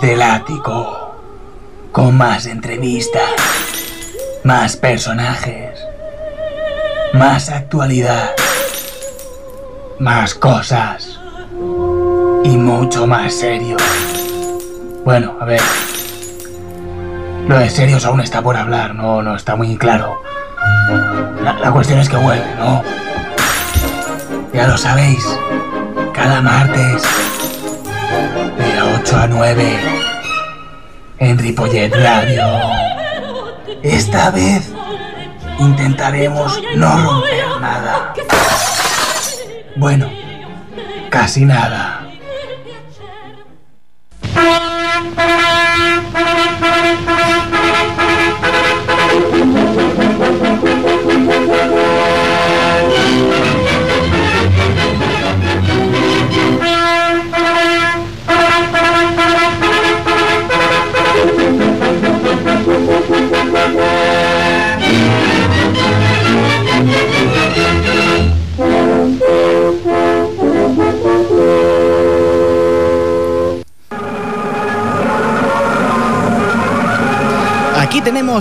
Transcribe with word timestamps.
Desde 0.00 0.14
el 0.14 0.22
ático. 0.22 1.14
Con 1.92 2.16
más 2.16 2.46
entrevistas. 2.46 3.30
Más 4.44 4.76
personajes. 4.76 5.78
Más 7.12 7.50
actualidad. 7.50 8.30
Más 9.98 10.34
cosas. 10.34 11.20
Y 12.44 12.56
mucho 12.56 13.06
más 13.06 13.34
serio. 13.34 13.76
Bueno, 15.04 15.36
a 15.38 15.44
ver. 15.44 15.60
Lo 17.46 17.58
de 17.58 17.68
serios 17.68 18.06
aún 18.06 18.20
está 18.20 18.40
por 18.40 18.56
hablar, 18.56 18.94
no, 18.94 19.22
no 19.22 19.36
está 19.36 19.56
muy 19.56 19.76
claro. 19.76 20.22
La, 21.42 21.54
la 21.54 21.72
cuestión 21.72 21.98
es 21.98 22.08
que 22.08 22.16
vuelve, 22.16 22.54
¿no? 22.58 22.82
Ya 24.54 24.66
lo 24.66 24.78
sabéis. 24.78 25.26
Cada 26.14 26.40
martes. 26.40 27.02
De 28.56 28.82
8 29.00 29.16
a 29.16 29.26
9. 29.26 29.99
En 31.20 31.38
Ripollet 31.38 31.94
Radio. 31.94 32.42
Esta 33.82 34.30
vez 34.30 34.72
intentaremos 35.58 36.58
no 36.76 36.96
romper 36.96 37.44
nada. 37.60 38.14
Bueno, 39.76 40.10
casi 41.10 41.44
nada. 41.44 41.89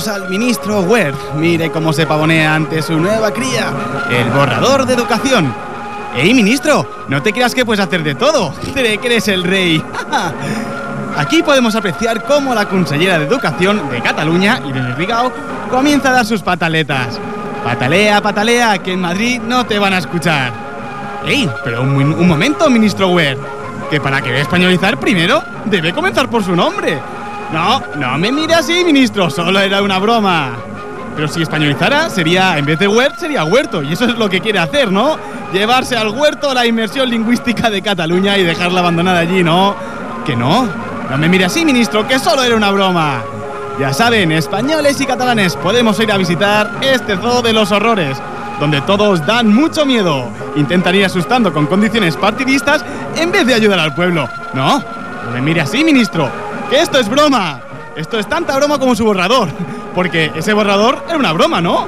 Al 0.07 0.29
ministro 0.29 0.79
Wert. 0.81 1.17
Mire 1.35 1.71
cómo 1.71 1.91
se 1.91 2.07
pavonea 2.07 2.55
ante 2.55 2.81
su 2.81 2.97
nueva 2.97 3.33
cría, 3.33 3.73
el 4.09 4.29
borrador 4.29 4.85
de 4.85 4.93
educación. 4.93 5.53
¡Ey, 6.15 6.33
ministro! 6.33 7.05
No 7.09 7.21
te 7.21 7.33
creas 7.33 7.53
que 7.53 7.65
puedes 7.65 7.83
hacer 7.83 8.01
de 8.03 8.15
todo. 8.15 8.53
Cree 8.73 8.97
que 8.97 9.07
eres 9.07 9.27
el 9.27 9.43
rey. 9.43 9.83
Aquí 11.17 11.43
podemos 11.43 11.75
apreciar 11.75 12.23
cómo 12.23 12.55
la 12.55 12.69
consellera 12.69 13.19
de 13.19 13.25
Educación 13.25 13.89
de 13.89 14.01
Cataluña, 14.01 14.61
Irene 14.65 14.95
Rigao, 14.95 15.33
comienza 15.69 16.09
a 16.09 16.13
dar 16.13 16.25
sus 16.25 16.41
pataletas. 16.41 17.19
Patalea, 17.65 18.21
patalea, 18.21 18.77
que 18.77 18.93
en 18.93 19.01
Madrid 19.01 19.41
no 19.41 19.65
te 19.65 19.79
van 19.79 19.93
a 19.93 19.97
escuchar. 19.97 20.53
¡Ey! 21.25 21.49
Pero 21.65 21.81
un, 21.81 21.93
un 21.93 22.27
momento, 22.27 22.69
ministro 22.69 23.09
Wert. 23.09 23.39
Que 23.89 23.99
para 23.99 24.21
querer 24.21 24.41
españolizar 24.41 24.97
primero, 24.97 25.43
debe 25.65 25.93
comenzar 25.93 26.29
por 26.29 26.41
su 26.41 26.55
nombre. 26.55 26.99
No, 27.51 27.81
no 27.95 28.17
me 28.19 28.31
mire 28.31 28.53
así, 28.53 28.83
ministro, 28.85 29.29
solo 29.29 29.59
era 29.59 29.81
una 29.81 29.97
broma. 29.97 30.57
Pero 31.15 31.27
si 31.27 31.41
españolizara, 31.41 32.09
sería, 32.09 32.57
en 32.57 32.65
vez 32.65 32.77
de 32.77 32.87
Huert, 32.87 33.17
sería 33.17 33.43
Huerto. 33.43 33.81
Y 33.81 33.93
eso 33.93 34.05
es 34.05 34.17
lo 34.17 34.29
que 34.29 34.39
quiere 34.39 34.59
hacer, 34.59 34.91
¿no? 34.91 35.17
Llevarse 35.51 35.97
al 35.97 36.09
Huerto 36.09 36.53
la 36.53 36.65
inmersión 36.67 37.09
lingüística 37.09 37.69
de 37.69 37.81
Cataluña 37.81 38.37
y 38.37 38.43
dejarla 38.43 38.81
abandonada 38.81 39.19
allí, 39.19 39.43
¿no? 39.43 39.75
Que 40.25 40.35
no. 40.35 40.69
No 41.09 41.17
me 41.17 41.27
mire 41.27 41.45
así, 41.45 41.65
ministro, 41.65 42.07
que 42.07 42.19
solo 42.19 42.43
era 42.43 42.55
una 42.55 42.69
broma. 42.69 43.23
Ya 43.79 43.93
saben, 43.93 44.31
españoles 44.31 45.01
y 45.01 45.07
catalanes, 45.07 45.55
podemos 45.55 45.99
ir 45.99 46.11
a 46.11 46.17
visitar 46.17 46.69
este 46.81 47.17
zoo 47.17 47.41
de 47.41 47.53
los 47.53 47.71
horrores, 47.71 48.17
donde 48.59 48.81
todos 48.81 49.25
dan 49.25 49.51
mucho 49.51 49.87
miedo. 49.87 50.29
Intentan 50.55 50.95
ir 50.95 51.05
asustando 51.05 51.51
con 51.51 51.65
condiciones 51.65 52.15
partidistas 52.15 52.85
en 53.17 53.31
vez 53.31 53.47
de 53.47 53.55
ayudar 53.55 53.79
al 53.79 53.95
pueblo. 53.95 54.29
No, 54.53 54.79
no 54.79 55.31
me 55.33 55.41
mire 55.41 55.61
así, 55.61 55.83
ministro 55.83 56.48
que 56.69 56.81
esto 56.81 56.99
es 56.99 57.09
broma. 57.09 57.61
Esto 57.95 58.19
es 58.19 58.27
tanta 58.27 58.55
broma 58.57 58.79
como 58.79 58.95
su 58.95 59.03
borrador. 59.03 59.49
Porque 59.95 60.31
ese 60.35 60.53
borrador 60.53 61.03
era 61.07 61.17
una 61.17 61.33
broma, 61.33 61.61
¿no? 61.61 61.87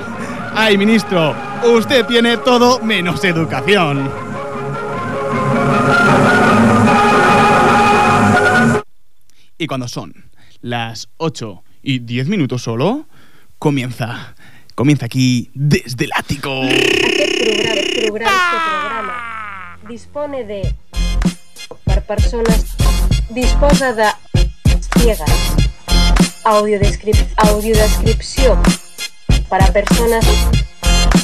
Ay, 0.53 0.77
ministro, 0.77 1.35
usted 1.63 2.05
tiene 2.05 2.37
todo 2.37 2.79
menos 2.79 3.23
educación. 3.23 4.09
Y 9.57 9.67
cuando 9.67 9.87
son 9.87 10.13
las 10.61 11.07
8 11.17 11.63
y 11.83 11.99
10 11.99 12.27
minutos 12.27 12.63
solo, 12.63 13.05
comienza. 13.59 14.35
Comienza 14.73 15.05
aquí 15.05 15.51
desde 15.53 16.05
el 16.05 16.11
ático. 16.15 16.63
Aquest 16.63 17.43
programa, 17.43 17.79
este 17.79 18.09
programa 18.09 19.31
dispone 19.87 20.43
de 20.43 20.75
per 21.85 22.03
persones 22.05 22.75
disposa 23.29 23.93
de 23.93 24.05
ciegas. 25.01 25.31
Audiodescrip 26.43 27.15
audiodescripció 27.37 28.61
para 29.49 29.65
personas 29.67 30.25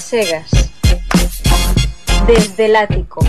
cegas. 0.02 0.50
Desde 2.26 2.66
el 2.66 2.76
ático. 2.76 3.24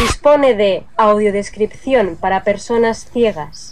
Dispone 0.00 0.54
de 0.54 0.84
audiodescripción 0.98 2.16
para 2.20 2.44
personas 2.44 3.08
ciegas. 3.10 3.70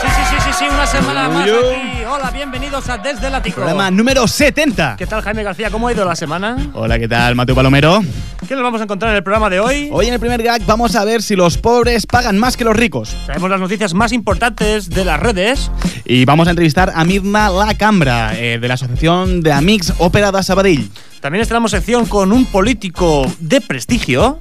Sí, 0.00 0.06
sí, 0.06 0.22
sí, 0.30 0.36
sí, 0.52 0.56
sí, 0.58 0.64
una 0.72 0.86
semana 0.86 1.28
Uy, 1.28 1.34
más 1.34 1.48
uy. 1.48 1.54
aquí. 1.54 2.04
Hola, 2.08 2.30
bienvenidos 2.30 2.88
a 2.88 2.98
Desde 2.98 3.28
el 3.28 3.34
Ático. 3.34 3.56
Programa 3.56 3.90
número 3.90 4.26
70. 4.26 4.96
¿Qué 4.96 5.06
tal, 5.06 5.22
Jaime 5.22 5.42
García? 5.42 5.70
¿Cómo 5.70 5.88
ha 5.88 5.92
ido 5.92 6.04
la 6.04 6.16
semana? 6.16 6.56
Hola, 6.74 6.98
¿qué 6.98 7.06
tal, 7.08 7.34
Mateo 7.34 7.54
Palomero? 7.54 8.00
¿Qué 8.48 8.54
nos 8.54 8.64
vamos 8.64 8.80
a 8.80 8.84
encontrar 8.84 9.12
en 9.12 9.18
el 9.18 9.22
programa 9.22 9.48
de 9.48 9.60
hoy? 9.60 9.88
Hoy 9.92 10.06
en 10.06 10.14
el 10.14 10.20
primer 10.20 10.42
gag 10.42 10.64
vamos 10.66 10.96
a 10.96 11.04
ver 11.04 11.22
si 11.22 11.36
los 11.36 11.56
pobres 11.58 12.06
pagan 12.06 12.38
más 12.38 12.56
que 12.56 12.64
los 12.64 12.76
ricos. 12.76 13.14
Traemos 13.26 13.48
las 13.50 13.60
noticias 13.60 13.94
más 13.94 14.12
importantes 14.12 14.90
de 14.90 15.04
las 15.04 15.20
redes. 15.20 15.70
Y 16.04 16.24
vamos 16.24 16.48
a 16.48 16.50
entrevistar 16.50 16.92
a 16.94 17.04
Mirna 17.04 17.48
Lacambra, 17.50 18.32
eh, 18.36 18.58
de 18.60 18.68
la 18.68 18.74
Asociación 18.74 19.42
de 19.42 19.52
Amics 19.52 19.94
Ópera 19.98 20.32
da 20.32 20.42
Sabadell. 20.42 20.90
También 21.20 21.42
estrenamos 21.42 21.70
sección 21.70 22.06
con 22.06 22.32
un 22.32 22.46
político 22.46 23.30
de 23.38 23.60
prestigio. 23.60 24.40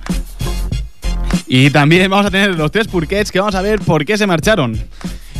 Y 1.45 1.69
también 1.71 2.09
vamos 2.09 2.27
a 2.27 2.31
tener 2.31 2.55
los 2.55 2.71
tres 2.71 2.87
purquets 2.87 3.31
que 3.31 3.39
vamos 3.39 3.55
a 3.55 3.61
ver 3.61 3.79
por 3.79 4.05
qué 4.05 4.17
se 4.17 4.25
marcharon. 4.27 4.79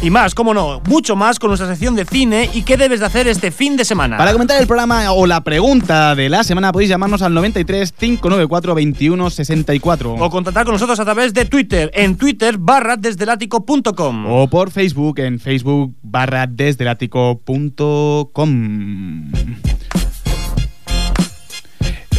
Y 0.02 0.12
más, 0.12 0.34
cómo 0.34 0.54
no, 0.54 0.82
mucho 0.88 1.18
más 1.18 1.40
con 1.40 1.50
nuestra 1.50 1.68
sección 1.68 1.94
de 1.94 2.06
cine 2.06 2.50
y 2.54 2.64
qué 2.64 2.78
debes 2.78 3.02
de 3.02 3.06
hacer 3.06 3.28
este 3.28 3.52
fin 3.52 3.76
de 3.76 3.84
semana. 3.84 4.18
Para 4.18 4.32
comentar 4.32 4.62
el 4.62 4.66
programa 4.66 5.12
o 5.12 5.28
la 5.28 5.44
pregunta 5.44 6.16
de 6.16 6.30
la 6.30 6.46
semana 6.46 6.72
podéis 6.72 6.90
llamarnos 6.90 7.22
al 7.22 7.34
93 7.34 7.92
594 7.92 8.76
21 8.76 9.30
64 9.30 10.14
O 10.14 10.30
contactar 10.30 10.64
con 10.64 10.74
nosotros 10.74 10.98
a 11.02 11.04
través 11.04 11.34
de 11.34 11.44
Twitter, 11.44 11.92
en 11.94 12.16
Twitter 12.16 12.58
barra 12.58 12.96
desdelático.com. 12.96 14.26
o 14.32 14.48
por 14.48 14.72
Facebook 14.72 15.20
en 15.20 15.38
Facebook 15.38 15.94
barra 16.02 16.48
desdelatico.com. 16.48 19.31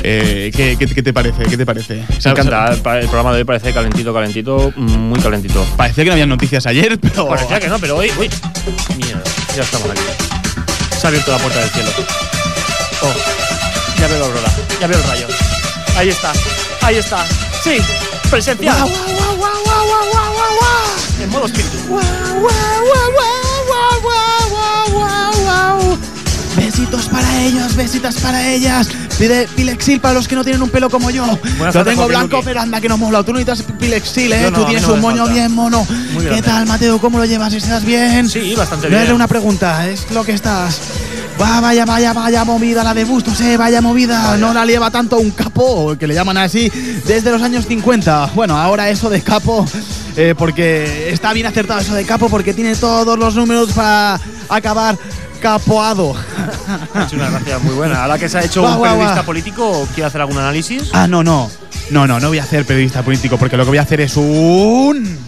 Eh, 0.03 0.50
¿qué, 0.55 1.03
te 1.03 1.12
parece? 1.12 1.44
¿Qué 1.44 1.56
te 1.56 1.66
parece? 1.66 2.05
Me 2.25 2.31
encanta. 2.31 2.72
El 2.72 3.06
programa 3.09 3.33
de 3.33 3.38
hoy 3.38 3.44
parece 3.44 3.72
calentito, 3.72 4.15
calentito, 4.15 4.72
muy 4.77 5.21
calentito. 5.21 5.65
Parecía 5.77 6.05
que 6.05 6.11
no 6.11 6.15
había 6.15 6.27
noticias 6.27 6.66
ayer, 6.66 6.99
pero. 6.99 7.28
Parecía 7.28 7.61
que 7.61 7.69
no, 7.69 7.78
pero 7.78 7.97
hoy. 7.97 8.11
Uy, 8.19 8.31
mierda, 8.97 9.22
ya 9.55 9.62
estamos 9.62 9.91
aquí. 9.91 10.00
Se 10.99 11.06
ha 11.06 11.09
abierto 11.09 11.31
la 11.31 11.38
puerta 11.38 11.61
del 11.61 11.71
cielo. 11.71 11.91
Oh, 13.03 13.15
ya 14.00 14.09
veo 14.09 14.19
la 14.19 14.27
aurora, 14.27 14.53
ya 14.81 14.87
veo 14.87 14.99
el 14.99 15.05
rayo. 15.05 15.26
Ahí 15.97 16.08
está, 16.08 16.32
ahí 16.82 16.97
está. 16.97 17.26
Sí, 17.62 17.76
presencial. 18.31 18.88
En 21.23 21.31
modo 21.31 21.47
espíritu. 21.47 22.00
Besitos 26.90 27.08
para 27.08 27.42
ellos, 27.44 27.76
besitas 27.76 28.16
para 28.16 28.48
ellas. 28.48 28.88
Pide 29.16 29.46
Pilexil 29.54 30.00
para 30.00 30.14
los 30.14 30.26
que 30.26 30.34
no 30.34 30.42
tienen 30.42 30.60
un 30.60 30.70
pelo 30.70 30.90
como 30.90 31.08
yo. 31.12 31.25
Buenas 31.56 31.72
Lo 31.72 31.84
tengo 31.84 32.08
blanco, 32.08 32.38
Luqui. 32.38 32.46
pero 32.46 32.60
anda 32.62 32.81
que 32.81 32.88
no 32.88 32.98
mola. 32.98 33.22
Tú 33.22 33.32
no 33.32 33.38
necesitas 33.38 33.64
Pilexil, 33.78 34.32
¿eh? 34.32 34.50
No, 34.50 34.58
Tú 34.58 34.64
tienes 34.64 34.82
no 34.88 34.94
un 34.94 35.00
moño 35.00 35.19
falta. 35.19 35.32
bien 35.32 35.52
mono. 35.52 35.87
Muy 36.12 36.25
¿Qué 36.25 36.31
grande. 36.31 36.42
tal, 36.42 36.66
Mateo? 36.66 37.00
¿Cómo 37.00 37.19
lo 37.19 37.26
llevas? 37.26 37.52
¿Estás 37.52 37.84
bien? 37.84 38.28
Sí, 38.28 38.56
bastante 38.56 38.87
No 38.88 38.90
bien. 38.90 39.02
era 39.04 39.14
una 39.14 39.28
pregunta, 39.28 39.87
es 39.88 40.10
lo 40.10 40.25
que 40.25 40.32
estás. 40.32 40.81
Va, 41.40 41.60
vaya, 41.60 41.84
vaya, 41.84 42.12
vaya 42.12 42.44
movida 42.44 42.82
la 42.82 42.92
de 42.92 43.04
Bustos, 43.04 43.40
eh, 43.40 43.56
vaya 43.56 43.81
movida. 43.81 44.37
No 44.37 44.52
la 44.52 44.66
lleva 44.66 44.90
tanto 44.90 45.19
un 45.19 45.31
capo, 45.31 45.94
que 45.96 46.08
le 46.08 46.14
llaman 46.14 46.38
así, 46.38 46.69
desde 47.06 47.31
los 47.31 47.40
años 47.42 47.66
50. 47.69 48.32
Bueno, 48.34 48.58
ahora 48.58 48.90
eso 48.90 49.08
de 49.08 49.22
capo, 49.22 49.64
eh, 50.16 50.34
porque 50.37 51.08
está 51.12 51.32
bien 51.34 51.46
acertado 51.46 51.78
eso 51.78 51.94
de 51.94 52.04
capo, 52.04 52.28
porque 52.28 52.52
tiene 52.52 52.75
todos 52.75 53.16
los 53.16 53.37
números 53.37 53.70
para 53.75 54.19
acabar 54.48 54.98
capoado. 55.40 56.14
Es 57.06 57.12
una 57.12 57.31
gracia 57.31 57.58
muy 57.58 57.75
buena. 57.75 58.02
Ahora 58.02 58.19
que 58.19 58.28
se 58.28 58.38
ha 58.38 58.43
hecho 58.43 58.62
un 58.62 58.82
periodista 58.82 59.22
político, 59.22 59.87
¿quiere 59.94 60.06
hacer 60.06 60.20
algún 60.20 60.38
análisis? 60.38 60.90
Ah, 60.93 61.06
no, 61.06 61.22
no. 61.22 61.50
No, 61.90 62.06
no, 62.06 62.20
no 62.20 62.28
voy 62.28 62.38
a 62.38 62.44
hacer 62.44 62.64
periodista 62.64 63.02
político 63.02 63.37
porque 63.37 63.56
lo 63.56 63.64
que 63.64 63.70
voy 63.70 63.78
a 63.78 63.82
hacer 63.82 64.00
es 64.00 64.17
un. 64.17 65.19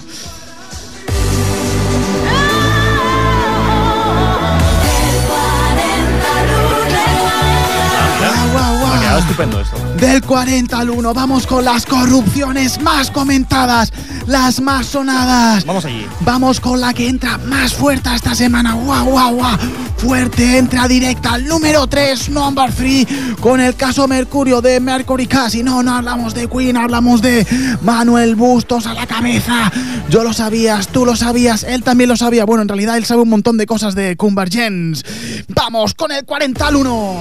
Ah, 9.12 9.18
estupendo 9.18 9.60
esto. 9.60 9.76
Del 9.98 10.22
40 10.22 10.78
al 10.78 10.90
1, 10.90 11.12
vamos 11.12 11.46
con 11.46 11.64
las 11.64 11.84
corrupciones 11.84 12.80
más 12.80 13.10
comentadas 13.10 13.92
las 14.26 14.60
más 14.60 14.86
sonadas. 14.86 15.64
Vamos 15.64 15.84
allí. 15.84 16.06
Vamos 16.20 16.60
con 16.60 16.80
la 16.80 16.92
que 16.94 17.08
entra 17.08 17.38
más 17.38 17.74
fuerte 17.74 18.14
esta 18.14 18.34
semana. 18.34 18.74
¡Guau, 18.74 19.06
guau, 19.06 19.34
guau! 19.34 19.58
Fuerte, 19.96 20.58
entra 20.58 20.88
directa 20.88 21.34
al 21.34 21.46
número 21.46 21.86
3, 21.86 22.30
number 22.30 22.72
3, 22.72 23.06
con 23.40 23.60
el 23.60 23.76
caso 23.76 24.08
Mercurio 24.08 24.60
de 24.60 24.80
Mercury 24.80 25.26
Casi. 25.26 25.62
No, 25.62 25.82
no 25.82 25.94
hablamos 25.94 26.34
de 26.34 26.48
Queen, 26.48 26.76
hablamos 26.76 27.22
de 27.22 27.46
Manuel 27.82 28.34
Bustos 28.34 28.86
a 28.86 28.94
la 28.94 29.06
cabeza. 29.06 29.70
Yo 30.08 30.24
lo 30.24 30.32
sabías, 30.32 30.88
tú 30.88 31.06
lo 31.06 31.14
sabías, 31.14 31.62
él 31.62 31.84
también 31.84 32.08
lo 32.08 32.16
sabía. 32.16 32.44
Bueno, 32.44 32.62
en 32.62 32.68
realidad 32.68 32.96
él 32.96 33.04
sabe 33.04 33.22
un 33.22 33.28
montón 33.28 33.56
de 33.58 33.66
cosas 33.66 33.94
de 33.94 34.16
Convergence. 34.16 35.04
Vamos 35.48 35.94
con 35.94 36.10
el 36.10 36.24
40 36.24 36.66
al 36.66 36.76
1. 36.76 37.16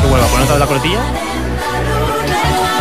Que 0.00 0.08
vuelva 0.08 0.26
a 0.26 0.28
poner 0.30 0.44
otra 0.44 0.54
vez 0.54 0.60
la 0.60 0.66
coletilla. 0.66 1.00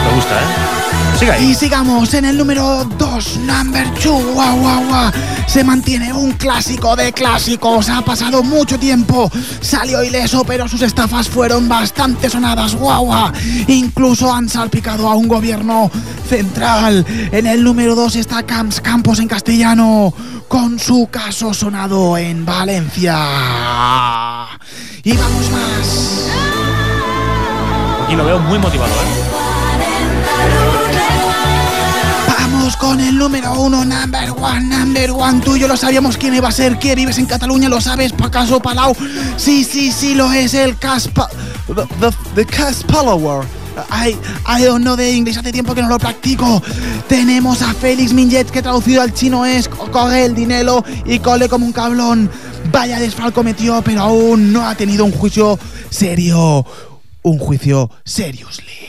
Me 0.06 0.16
gusta, 0.16 0.34
¿eh? 0.40 0.81
Siga 1.22 1.36
ahí. 1.36 1.52
Y 1.52 1.54
sigamos 1.54 2.16
en 2.16 2.26
el 2.26 2.36
número 2.36 2.84
2, 2.98 3.38
number 3.42 3.88
2. 3.94 4.34
Guau, 4.34 4.58
guau, 4.58 4.88
guau. 4.88 5.12
Se 5.46 5.64
mantiene 5.64 6.12
un 6.12 6.32
clásico 6.32 6.96
de 6.96 7.14
clásicos. 7.14 7.90
Ha 7.90 8.02
pasado 8.02 8.42
mucho 8.42 8.80
tiempo. 8.80 9.32
Salió 9.60 10.04
ileso, 10.04 10.44
pero 10.44 10.68
sus 10.68 10.82
estafas 10.82 11.30
fueron 11.30 11.70
bastante 11.70 12.28
sonadas. 12.28 12.74
Guau, 12.74 13.06
guau. 13.06 13.32
Incluso 13.68 14.34
han 14.34 14.50
salpicado 14.50 15.08
a 15.08 15.14
un 15.14 15.28
gobierno 15.28 15.92
central. 16.28 17.06
En 17.32 17.46
el 17.46 17.64
número 17.64 17.94
2 17.94 18.16
está 18.16 18.42
Camps 18.42 18.82
Campos 18.82 19.20
en 19.20 19.28
castellano. 19.28 20.16
Con 20.48 20.80
su 20.80 21.08
caso 21.12 21.54
sonado 21.54 22.18
en 22.18 22.48
Valencia. 22.48 24.48
Y 25.04 25.14
vamos 25.14 25.52
más. 25.52 26.26
Aquí 28.06 28.16
lo 28.16 28.26
veo 28.26 28.40
muy 28.40 28.58
motivado, 28.58 28.92
¿eh? 28.92 29.31
Con 32.78 33.00
el 33.00 33.16
número 33.18 33.54
uno, 33.62 33.86
number 33.86 34.32
one, 34.32 34.62
number 34.62 35.12
one. 35.12 35.42
Tú 35.42 35.56
y 35.56 35.60
yo 35.60 35.68
lo 35.68 35.78
sabíamos 35.78 36.18
quién 36.18 36.34
iba 36.34 36.48
a 36.48 36.52
ser. 36.52 36.80
¿Quién 36.80 36.96
vives 36.96 37.18
en 37.20 37.26
Cataluña? 37.28 37.70
¿Lo 37.70 37.80
sabes? 37.80 38.12
¿Pacaso 38.12 38.60
Palau? 38.60 38.96
Sí, 39.38 39.64
sí, 39.64 39.92
sí, 39.92 40.16
lo 40.16 40.32
es 40.32 40.54
el 40.54 40.78
Caspa... 40.78 41.30
The, 41.68 41.84
the, 42.36 42.46
the. 42.46 43.52
I, 43.90 44.18
I 44.46 44.64
don't 44.64 44.84
know 44.84 44.96
de 44.96 45.12
inglés, 45.12 45.38
hace 45.38 45.52
tiempo 45.52 45.74
que 45.74 45.82
no 45.82 45.88
lo 45.88 45.98
practico. 45.98 46.62
Tenemos 47.08 47.62
a 47.62 47.74
Félix 47.74 48.14
Minget, 48.14 48.50
que 48.50 48.62
traducido 48.62 49.02
al 49.02 49.14
chino 49.14 49.46
es 49.46 49.70
coge 49.70 50.26
el 50.26 50.36
dinero 50.36 50.84
y 51.06 51.20
cole 51.20 51.48
como 51.48 51.66
un 51.66 51.72
cablón. 51.72 52.30
Vaya 52.72 53.00
desfalco 53.00 53.44
metió, 53.44 53.82
pero 53.82 54.02
aún 54.02 54.52
no 54.52 54.68
ha 54.68 54.76
tenido 54.76 55.06
un 55.06 55.12
juicio 55.12 55.58
serio. 55.90 56.66
Un 57.24 57.38
juicio 57.38 57.90
seriously. 58.04 58.81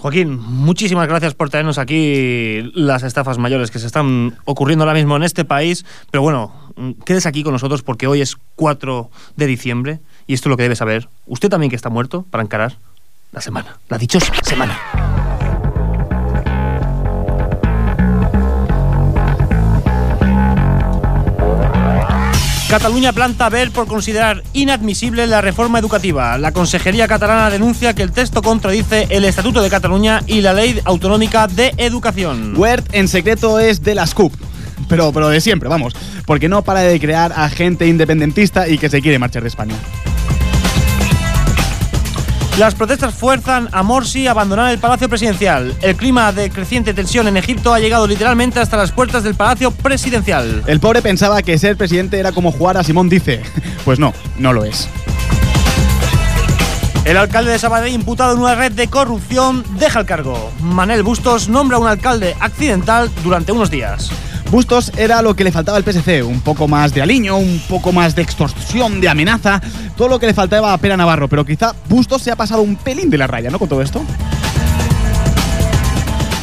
Joaquín, 0.00 0.40
muchísimas 0.40 1.06
gracias 1.08 1.34
por 1.34 1.50
traernos 1.50 1.76
aquí 1.76 2.72
las 2.74 3.02
estafas 3.02 3.36
mayores 3.36 3.70
que 3.70 3.78
se 3.78 3.86
están 3.86 4.34
ocurriendo 4.46 4.84
ahora 4.84 4.94
mismo 4.94 5.14
en 5.14 5.22
este 5.22 5.44
país. 5.44 5.84
Pero 6.10 6.22
bueno, 6.22 6.54
quedes 7.04 7.26
aquí 7.26 7.42
con 7.42 7.52
nosotros 7.52 7.82
porque 7.82 8.06
hoy 8.06 8.22
es 8.22 8.38
4 8.56 9.10
de 9.36 9.46
diciembre 9.46 10.00
y 10.26 10.32
esto 10.32 10.48
es 10.48 10.50
lo 10.52 10.56
que 10.56 10.62
debe 10.62 10.76
saber. 10.76 11.10
Usted 11.26 11.50
también 11.50 11.68
que 11.68 11.76
está 11.76 11.90
muerto 11.90 12.24
para 12.30 12.42
encarar 12.42 12.78
la 13.32 13.42
semana, 13.42 13.78
la 13.90 13.98
dichosa 13.98 14.32
semana. 14.42 15.29
Cataluña 22.70 23.12
planta 23.12 23.48
ver 23.48 23.72
por 23.72 23.88
considerar 23.88 24.44
inadmisible 24.52 25.26
la 25.26 25.40
reforma 25.40 25.80
educativa. 25.80 26.38
La 26.38 26.52
Consejería 26.52 27.08
catalana 27.08 27.50
denuncia 27.50 27.94
que 27.94 28.04
el 28.04 28.12
texto 28.12 28.42
contradice 28.42 29.08
el 29.10 29.24
Estatuto 29.24 29.60
de 29.60 29.68
Cataluña 29.68 30.22
y 30.28 30.40
la 30.40 30.52
Ley 30.52 30.80
Autonómica 30.84 31.48
de 31.48 31.74
Educación. 31.78 32.56
Word 32.56 32.84
en 32.92 33.08
secreto 33.08 33.58
es 33.58 33.82
de 33.82 33.96
las 33.96 34.14
CUP. 34.14 34.32
Pero, 34.88 35.12
pero 35.12 35.30
de 35.30 35.40
siempre, 35.40 35.68
vamos. 35.68 35.94
Porque 36.26 36.48
no 36.48 36.62
para 36.62 36.82
de 36.82 37.00
crear 37.00 37.32
a 37.34 37.48
gente 37.48 37.88
independentista 37.88 38.68
y 38.68 38.78
que 38.78 38.88
se 38.88 39.02
quiere 39.02 39.18
marchar 39.18 39.42
de 39.42 39.48
España. 39.48 39.74
Las 42.58 42.74
protestas 42.74 43.14
fuerzan 43.14 43.68
a 43.72 43.82
Morsi 43.82 44.26
a 44.26 44.32
abandonar 44.32 44.70
el 44.70 44.78
Palacio 44.78 45.08
Presidencial. 45.08 45.74
El 45.80 45.96
clima 45.96 46.32
de 46.32 46.50
creciente 46.50 46.92
tensión 46.92 47.26
en 47.26 47.36
Egipto 47.36 47.72
ha 47.72 47.80
llegado 47.80 48.06
literalmente 48.06 48.60
hasta 48.60 48.76
las 48.76 48.92
puertas 48.92 49.22
del 49.22 49.34
Palacio 49.34 49.70
Presidencial. 49.70 50.62
El 50.66 50.80
pobre 50.80 51.00
pensaba 51.00 51.42
que 51.42 51.56
ser 51.58 51.76
presidente 51.76 52.18
era 52.18 52.32
como 52.32 52.52
jugar 52.52 52.76
a 52.76 52.84
Simón 52.84 53.08
Dice. 53.08 53.42
Pues 53.84 53.98
no, 53.98 54.12
no 54.36 54.52
lo 54.52 54.64
es. 54.64 54.88
El 57.06 57.16
alcalde 57.16 57.52
de 57.52 57.58
Sabadell, 57.58 57.94
imputado 57.94 58.34
en 58.34 58.40
una 58.40 58.54
red 58.54 58.72
de 58.72 58.88
corrupción, 58.88 59.64
deja 59.78 60.00
el 60.00 60.06
cargo. 60.06 60.52
Manel 60.60 61.02
Bustos 61.02 61.48
nombra 61.48 61.78
un 61.78 61.86
alcalde 61.86 62.36
accidental 62.40 63.10
durante 63.24 63.52
unos 63.52 63.70
días. 63.70 64.10
Bustos 64.50 64.90
era 64.96 65.22
lo 65.22 65.36
que 65.36 65.44
le 65.44 65.52
faltaba 65.52 65.78
al 65.78 65.84
PSC, 65.84 66.24
un 66.24 66.40
poco 66.40 66.66
más 66.66 66.92
de 66.92 67.00
aliño, 67.00 67.36
un 67.36 67.62
poco 67.68 67.92
más 67.92 68.16
de 68.16 68.22
extorsión, 68.22 69.00
de 69.00 69.08
amenaza, 69.08 69.60
todo 69.96 70.08
lo 70.08 70.18
que 70.18 70.26
le 70.26 70.34
faltaba 70.34 70.72
a 70.72 70.78
Pera 70.78 70.96
Navarro, 70.96 71.28
pero 71.28 71.46
quizá 71.46 71.72
Bustos 71.88 72.22
se 72.22 72.32
ha 72.32 72.36
pasado 72.36 72.60
un 72.60 72.74
pelín 72.74 73.10
de 73.10 73.18
la 73.18 73.28
raya, 73.28 73.48
¿no? 73.48 73.60
Con 73.60 73.68
todo 73.68 73.80
esto. 73.80 74.02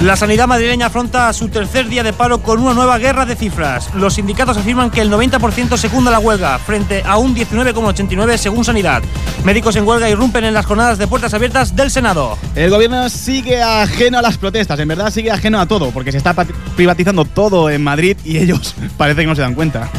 La 0.02 0.16
sanidad 0.16 0.48
madrileña 0.48 0.86
afronta 0.86 1.34
su 1.34 1.50
tercer 1.50 1.90
día 1.90 2.04
de 2.04 2.14
paro 2.14 2.44
con 2.44 2.60
una 2.62 2.76
nueva 2.76 3.00
guerra 3.00 3.26
de 3.26 3.36
cifras. 3.36 3.92
Los 3.96 4.14
sindicatos 4.14 4.56
afirman 4.56 4.92
que 4.92 5.02
el 5.02 5.12
90% 5.12 5.76
secunda 5.76 6.12
la 6.12 6.20
huelga, 6.20 6.60
frente 6.60 7.02
a 7.04 7.18
un 7.18 7.36
19,89% 7.36 8.38
según 8.38 8.64
Sanidad. 8.64 9.02
Médicos 9.44 9.76
en 9.76 9.88
huelga 9.88 10.08
irrumpen 10.08 10.46
en 10.46 10.54
las 10.54 10.68
jornadas 10.68 11.00
de 11.00 11.08
puertas 11.08 11.34
abiertas 11.34 11.76
del 11.76 11.90
Senado. 11.90 12.38
El 12.54 12.70
gobierno 12.70 13.10
sigue 13.10 13.64
ajeno 13.64 14.20
a 14.20 14.22
las 14.22 14.38
protestas, 14.38 14.80
en 14.80 14.88
verdad 14.88 15.10
sigue 15.10 15.32
ajeno 15.32 15.60
a 15.60 15.66
todo, 15.66 15.90
porque 15.90 16.12
se 16.12 16.20
está 16.20 16.36
privatizando 16.76 17.26
todo 17.26 17.72
en 17.72 17.84
Madrid 17.84 18.18
y 18.24 18.38
ellos 18.38 18.76
parece 18.98 19.22
que 19.22 19.28
no 19.28 19.36
se 19.36 19.42
dan 19.42 19.56
cuenta. 19.56 19.90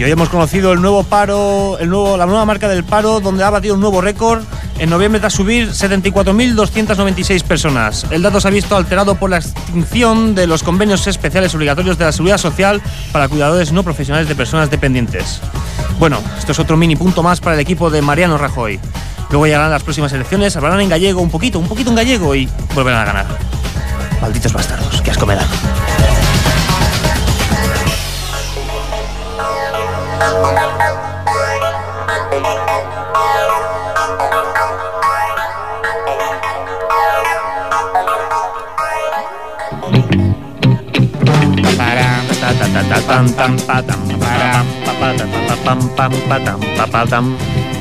Y 0.00 0.02
hoy 0.02 0.10
hemos 0.12 0.30
conocido 0.30 0.72
el 0.72 0.80
nuevo 0.80 1.02
paro, 1.02 1.76
el 1.78 1.90
nuevo, 1.90 2.16
la 2.16 2.24
nueva 2.24 2.46
marca 2.46 2.68
del 2.68 2.84
paro, 2.84 3.20
donde 3.20 3.44
ha 3.44 3.50
batido 3.50 3.74
un 3.74 3.82
nuevo 3.82 4.00
récord. 4.00 4.42
En 4.80 4.88
noviembre 4.88 5.20
tras 5.20 5.34
subir 5.34 5.68
74.296 5.68 7.42
personas. 7.42 8.06
El 8.10 8.22
dato 8.22 8.40
se 8.40 8.48
ha 8.48 8.50
visto 8.50 8.74
alterado 8.74 9.14
por 9.14 9.28
la 9.28 9.36
extinción 9.36 10.34
de 10.34 10.46
los 10.46 10.62
convenios 10.62 11.06
especiales 11.06 11.54
obligatorios 11.54 11.98
de 11.98 12.06
la 12.06 12.12
seguridad 12.12 12.38
social 12.38 12.80
para 13.12 13.28
cuidadores 13.28 13.72
no 13.72 13.82
profesionales 13.82 14.26
de 14.26 14.34
personas 14.34 14.70
dependientes. 14.70 15.42
Bueno, 15.98 16.22
esto 16.38 16.52
es 16.52 16.58
otro 16.58 16.78
mini 16.78 16.96
punto 16.96 17.22
más 17.22 17.40
para 17.40 17.56
el 17.56 17.60
equipo 17.60 17.90
de 17.90 18.00
Mariano 18.00 18.38
Rajoy. 18.38 18.80
Luego 19.28 19.44
llegarán 19.44 19.70
las 19.70 19.82
próximas 19.82 20.14
elecciones, 20.14 20.56
hablarán 20.56 20.80
en 20.80 20.88
gallego 20.88 21.20
un 21.20 21.30
poquito, 21.30 21.58
un 21.58 21.68
poquito 21.68 21.90
en 21.90 21.96
gallego 21.96 22.34
y 22.34 22.48
volverán 22.74 23.02
a 23.02 23.04
ganar. 23.04 23.26
Malditos 24.22 24.54
bastardos, 24.54 25.02
qué 25.02 25.10
asco 25.10 25.26
me. 25.26 25.36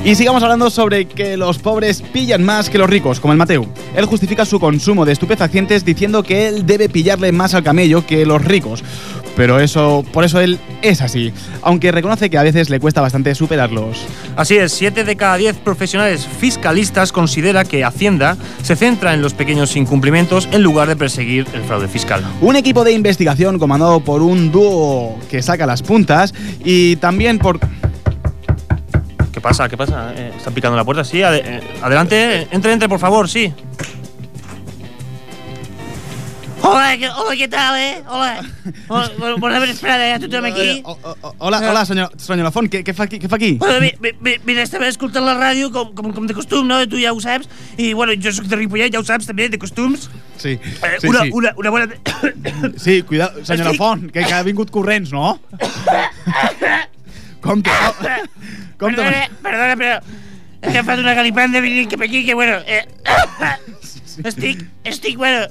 Y 0.04 0.16
sigamos 0.16 0.42
hablando 0.44 0.70
sobre 0.70 1.06
que 1.06 1.36
los 1.36 1.58
pobres 1.58 2.02
pillan 2.02 2.44
más 2.44 2.70
que 2.70 2.78
los 2.78 2.90
ricos, 2.90 3.20
como 3.20 3.34
el 3.34 3.38
Mateu. 3.38 3.68
Él 3.96 4.06
justifica 4.06 4.46
su 4.46 4.60
consumo 4.60 5.06
de 5.06 5.12
estupefacientes 5.12 5.84
diciendo 5.84 6.24
que 6.24 6.48
él 6.48 6.66
debe 6.66 6.88
pillarle 6.88 7.32
más 7.34 7.54
al 7.54 7.64
camello 7.64 8.06
que 8.06 8.26
los 8.26 8.44
ricos. 8.44 8.84
Pero 9.40 9.62
eso, 9.62 10.04
por 10.12 10.26
eso 10.26 10.42
él 10.42 10.60
es 10.82 11.02
así, 11.02 11.32
aunque 11.62 11.94
reconoce 11.94 12.30
que 12.30 12.38
a 12.38 12.44
veces 12.44 12.70
le 12.70 12.78
cuesta 12.78 13.00
bastante 13.00 13.34
superarlos. 13.36 14.06
Así 14.36 14.58
es, 14.58 14.74
7 14.74 15.06
de 15.06 15.16
cada 15.16 15.38
10 15.38 15.60
profesionales 15.60 16.28
fiscalistas 16.28 17.14
considera 17.14 17.64
que 17.64 17.86
Hacienda 17.86 18.36
se 18.64 18.76
centra 18.76 19.14
en 19.14 19.22
los 19.22 19.34
pequeños 19.34 19.78
incumplimientos 19.78 20.50
en 20.52 20.62
lugar 20.62 20.90
de 20.90 20.98
perseguir 20.98 21.48
el 21.54 21.62
fraude 21.62 21.88
fiscal. 21.88 22.22
Un 22.42 22.58
equipo 22.58 22.84
de 22.84 22.92
investigación 22.92 23.60
comandado 23.60 24.02
por 24.02 24.24
un 24.24 24.52
dúo 24.52 25.18
que 25.32 25.42
saca 25.42 25.66
las 25.66 25.84
puntas 25.84 26.34
y 26.66 26.98
también 26.98 27.40
por... 27.40 27.62
¿Qué 29.32 29.40
pasa? 29.40 29.70
¿Qué 29.70 29.78
pasa? 29.78 30.12
Eh, 30.18 30.34
¿Están 30.36 30.54
picando 30.54 30.76
la 30.76 30.84
puerta? 30.84 31.06
Sí, 31.06 31.22
eh, 31.22 31.62
adelante. 31.82 32.46
Entre, 32.52 32.74
entre, 32.74 32.90
por 32.90 33.00
favor, 33.00 33.30
sí. 33.30 33.54
Hola, 36.72 36.98
¿qué, 36.98 37.10
hola, 37.10 37.36
¿qué 37.36 37.48
tal, 37.48 37.80
eh? 37.80 38.04
Hola. 38.08 38.46
Hola, 38.88 39.12
bueno, 39.18 39.36
por 39.38 39.52
haver 39.52 39.70
esperat 39.70 40.00
a 40.16 40.20
tothom 40.20 40.46
aquí. 40.46 40.84
Hola, 41.40 41.58
hola, 41.70 41.86
senyor, 41.86 42.12
senyor 42.22 42.46
Lafont, 42.46 42.70
què, 42.70 42.84
què, 42.86 42.94
fa 42.94 43.08
aquí, 43.08 43.18
què 43.20 43.30
fa 43.32 43.38
aquí? 43.40 43.54
Bueno, 43.58 43.80
mi- 43.82 43.94
mi- 44.00 44.14
mi- 44.22 44.38
mira, 44.46 44.62
estava 44.62 44.88
escoltant 44.88 45.26
la 45.26 45.34
ràdio 45.40 45.72
com, 45.74 45.94
com, 45.98 46.12
com 46.14 46.28
de 46.30 46.36
costum, 46.38 46.68
no? 46.70 46.78
Tu 46.88 47.02
ja 47.02 47.12
ho 47.14 47.20
saps. 47.24 47.50
I, 47.78 47.94
bueno, 47.98 48.14
jo 48.22 48.32
sóc 48.36 48.46
de 48.52 48.60
Ripollet, 48.60 48.94
ja 48.94 49.02
ho 49.02 49.08
saps, 49.08 49.26
també, 49.30 49.50
de 49.50 49.58
costums. 49.58 50.10
Sí, 50.38 50.60
Eh, 50.62 50.98
sí, 51.02 51.08
una, 51.10 51.24
sí. 51.26 51.32
Una, 51.34 51.54
una 51.58 51.70
bona... 51.74 51.88
Sí, 52.78 53.02
cuidado, 53.04 53.44
senyor 53.44 53.66
Estic- 53.66 53.72
Lafont, 53.74 54.12
que, 54.12 54.24
que 54.24 54.34
ha 54.34 54.44
vingut 54.44 54.70
corrents, 54.70 55.12
no? 55.12 55.40
compte. 57.42 57.72
Oh, 57.72 57.94
compte. 58.78 59.02
Perdona, 59.02 59.30
perdona, 59.42 59.76
però 59.80 60.00
he 60.62 60.68
agafat 60.74 61.00
una 61.00 61.14
galipanda 61.18 61.62
venint 61.64 61.90
cap 61.90 62.02
aquí 62.06 62.26
que, 62.28 62.36
bueno... 62.36 62.60
Eh, 62.68 62.86
estic, 64.28 64.66
estic, 64.84 65.16
bueno, 65.18 65.48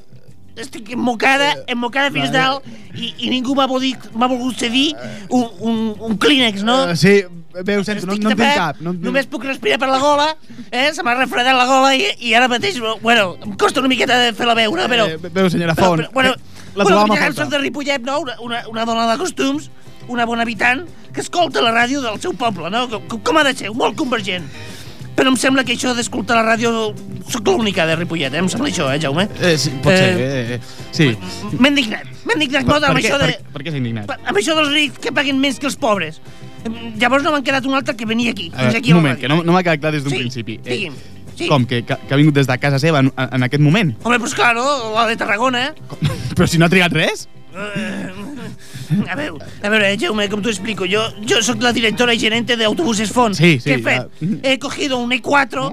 estic 0.60 0.90
emmocada, 0.94 1.54
emmocada 1.66 2.10
fins 2.14 2.30
dalt 2.34 2.64
i, 2.94 3.14
i 3.24 3.30
ningú 3.32 3.54
m'ha 3.58 3.66
volgut, 3.70 4.08
volgut 4.14 4.56
cedir 4.58 4.92
un, 5.30 5.46
un, 5.60 5.80
un 6.10 6.16
clínex, 6.18 6.62
no? 6.66 6.80
Uh, 6.90 6.96
sí, 6.98 7.22
bé, 7.64 7.76
ho 7.78 7.84
sento, 7.86 8.06
no, 8.06 8.14
no 8.18 8.30
en 8.32 8.36
tinc 8.36 8.54
cap. 8.58 8.80
No, 8.80 8.92
tinc- 8.94 9.04
Només 9.08 9.26
puc 9.30 9.44
respirar 9.48 9.78
per 9.82 9.88
la 9.90 9.98
gola, 10.02 10.28
eh? 10.70 10.88
Se 10.94 11.02
m'ha 11.06 11.14
refredat 11.18 11.56
la 11.56 11.66
gola 11.68 11.94
i, 11.96 12.06
i 12.28 12.34
ara 12.38 12.48
mateix, 12.50 12.78
bueno, 13.02 13.34
em 13.44 13.56
costa 13.60 13.80
una 13.80 13.88
miqueta 13.92 14.18
de 14.26 14.32
fer 14.34 14.46
la 14.48 14.54
veu, 14.58 14.74
no? 14.76 14.86
Però... 14.90 15.06
Eh, 15.08 15.18
veu, 15.28 15.50
senyora 15.50 15.74
però, 15.78 15.92
Font, 15.94 16.04
però, 16.06 16.12
bueno, 16.14 16.34
eh, 16.34 16.70
la 16.74 16.84
bueno, 16.84 16.88
trobàvem 16.96 17.12
a 17.12 17.18
ja 17.20 17.26
faltar. 17.28 17.44
soc 17.44 17.52
de 17.54 17.62
Ripollet, 17.64 18.02
no? 18.06 18.18
Una, 18.26 18.38
una, 18.44 18.62
una 18.70 18.84
dona 18.88 19.06
de 19.12 19.18
costums, 19.20 19.70
una 20.08 20.24
bona 20.24 20.42
habitant, 20.46 20.86
que 21.12 21.20
escolta 21.20 21.60
la 21.64 21.72
ràdio 21.74 22.00
del 22.04 22.18
seu 22.22 22.32
poble, 22.38 22.70
no? 22.70 22.86
Com, 22.88 23.20
com 23.24 23.38
ha 23.40 23.44
de 23.44 23.54
ser, 23.56 23.70
molt 23.76 23.96
convergent. 23.98 24.46
Però 25.18 25.32
em 25.32 25.36
sembla 25.40 25.64
que 25.66 25.74
això 25.74 25.90
d'escoltar 25.98 26.36
la 26.38 26.44
ràdio 26.46 26.70
sóc 27.26 27.48
l'única 27.50 27.82
de 27.88 27.96
Ripollet, 27.98 28.30
eh? 28.30 28.38
Em 28.38 28.48
sembla 28.52 28.68
això, 28.70 28.86
eh, 28.94 29.00
Jaume? 29.02 29.24
Eh, 29.42 29.56
sí, 29.58 29.72
pot 29.82 29.90
ser, 29.90 30.12
eh, 30.14 30.54
eh, 30.54 30.58
sí. 30.94 31.08
M'he 31.58 31.72
indignat, 31.72 32.06
m'he 32.22 32.36
indignat 32.36 32.62
Per, 32.62 32.70
molt 32.70 32.84
per, 32.86 32.90
amb 32.92 33.00
què, 33.00 33.08
això 33.08 33.18
de... 33.18 33.32
per, 33.32 33.56
per 33.56 33.64
què 33.66 33.72
s'ha 33.74 33.80
indignat? 33.80 34.12
Amb 34.14 34.38
això 34.38 34.54
dels 34.54 34.70
rics 34.76 35.00
que 35.02 35.12
paguen 35.16 35.40
menys 35.42 35.58
que 35.58 35.66
els 35.66 35.74
pobres. 35.80 36.20
Llavors 37.02 37.26
no 37.26 37.32
m'han 37.34 37.42
quedat 37.46 37.66
un 37.66 37.74
altre 37.74 37.96
que 37.98 38.06
venir 38.06 38.28
aquí, 38.30 38.46
fins 38.54 38.78
aquí 38.78 38.94
un 38.94 39.00
moment, 39.00 39.18
que 39.18 39.30
no, 39.30 39.40
no 39.42 39.56
m'ha 39.56 39.64
quedat 39.66 39.82
clar 39.82 39.92
des 39.96 40.06
d'un 40.06 40.14
Sí, 40.14 40.22
principi. 40.22 40.60
Eh, 40.62 40.70
digui'm. 40.70 40.94
Sí. 41.38 41.46
Com, 41.50 41.66
que, 41.70 41.82
que, 41.86 41.98
que 41.98 42.14
ha 42.14 42.18
vingut 42.18 42.34
des 42.38 42.46
de 42.50 42.56
casa 42.58 42.78
seva 42.82 43.02
en, 43.02 43.10
en 43.14 43.46
aquest 43.46 43.62
moment? 43.62 43.92
Home, 44.04 44.18
doncs 44.22 44.34
clar, 44.38 44.52
no? 44.58 44.64
La 44.94 45.08
de 45.10 45.18
Tarragona. 45.18 45.68
Però 46.38 46.46
si 46.50 46.62
no 46.62 46.66
ha 46.66 46.72
trigat 46.72 46.94
res? 46.94 47.26
Eh, 47.58 48.10
a 49.08 49.14
veure, 49.18 49.44
a 49.62 49.68
veure, 49.68 49.92
Jaume, 50.00 50.28
com 50.32 50.42
t'ho 50.42 50.50
explico. 50.52 50.86
Jo, 50.88 51.04
jo 51.28 51.42
sóc 51.44 51.62
la 51.62 51.72
directora 51.76 52.14
i 52.14 52.18
gerente 52.20 52.56
d'autobuses 52.56 53.12
Font. 53.12 53.36
Sí, 53.36 53.58
sí, 53.60 53.68
Què 53.70 53.78
he 53.78 53.82
fet? 53.84 54.18
ja. 54.20 54.34
He 54.52 54.58
cogido 54.58 54.98
un 54.98 55.10
E4, 55.12 55.68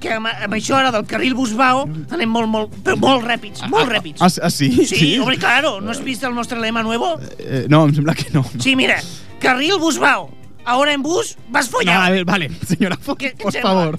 que 0.00 0.12
amb, 0.12 0.28
amb 0.28 0.56
això 0.56 0.76
ara 0.76 0.90
del 0.92 1.06
carril 1.08 1.34
Busbao 1.34 1.86
anem 2.12 2.28
molt, 2.28 2.48
molt, 2.52 2.74
però 2.84 2.98
molt 3.00 3.24
ràpids, 3.24 3.64
molt 3.72 3.88
ràpids. 3.92 4.20
Ah, 4.20 4.28
ah, 4.42 4.50
sí? 4.52 4.70
Sí, 4.86 5.18
hombre, 5.18 5.38
claro, 5.40 5.80
¿no 5.80 5.90
has 5.90 6.02
visto 6.04 6.28
el 6.28 6.34
nuestro 6.34 6.60
lema 6.60 6.82
nuevo? 6.82 7.14
Eh, 7.38 7.66
no, 7.68 7.84
em 7.86 7.94
sembla 7.94 8.14
que 8.14 8.28
no. 8.32 8.44
Sí, 8.58 8.76
mira, 8.76 9.00
carril 9.40 9.78
Busbao. 9.80 10.30
Ahora 10.66 10.92
en 10.92 11.00
bus 11.02 11.36
vas 11.48 11.70
No, 11.70 11.78
a 11.78 11.80
follado. 11.80 12.12
ver, 12.12 12.24
vale, 12.24 12.50
Font, 12.50 13.18
Què- 13.20 13.32
què 13.36 13.38
et 13.38 13.42
por 13.42 13.52
favor. 13.62 13.98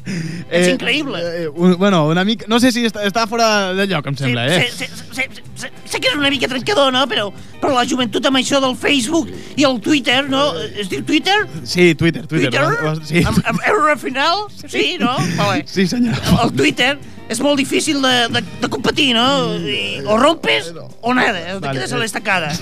És 0.52 0.68
increïble. 0.68 1.20
Eh, 1.24 1.48
un- 1.48 1.78
bueno, 1.78 2.06
una 2.08 2.26
mica... 2.26 2.46
No 2.50 2.60
sé 2.60 2.74
si 2.74 2.84
està, 2.86 3.06
està 3.08 3.26
fora 3.26 3.74
de 3.74 3.86
lloc, 3.88 4.06
em 4.06 4.18
sembla, 4.18 4.44
eh? 4.48 4.68
sé, 4.70 4.86
sé, 4.86 5.06
sé, 5.16 5.30
sé, 5.56 5.72
sé 5.86 6.00
que 6.02 6.10
és 6.10 6.16
una 6.16 6.30
mica 6.30 6.48
trencador, 6.52 6.92
no? 6.92 7.06
Però, 7.08 7.30
però 7.62 7.72
la 7.74 7.86
joventut 7.88 8.26
amb 8.28 8.38
això 8.42 8.60
del 8.60 8.76
Facebook 8.76 9.32
i 9.56 9.64
el 9.64 9.80
Twitter, 9.80 10.26
no? 10.30 10.54
Es 10.76 10.90
diu 10.92 11.04
Twitter? 11.08 11.48
Sí, 11.64 11.96
Twitter, 11.96 12.28
Twitter. 12.28 12.52
Twitter? 12.52 12.68
ho 12.84 12.90
has- 12.92 13.08
Sí, 13.08 13.24
Amb, 13.24 13.40
amb 13.48 13.60
R 13.64 13.92
al 13.94 14.00
final? 14.00 14.44
Sí, 14.68 14.98
no? 15.00 15.16
Vale. 15.38 15.64
sí 15.68 15.88
senyora 15.88 16.20
El. 16.44 16.52
Twitter 16.52 16.98
és 17.30 17.40
molt 17.44 17.58
difícil 17.60 18.02
de, 18.02 18.28
de, 18.28 18.42
de 18.62 18.68
competir, 18.70 19.14
no? 19.16 19.56
I, 19.56 20.02
o 20.06 20.18
rompes 20.20 20.74
o 21.02 21.14
nada, 21.14 21.40
te 21.40 21.60
Vale, 21.60 21.74
quedes 21.80 21.92
eh. 21.92 21.96
a 21.96 21.98
l'estacada. 22.04 22.52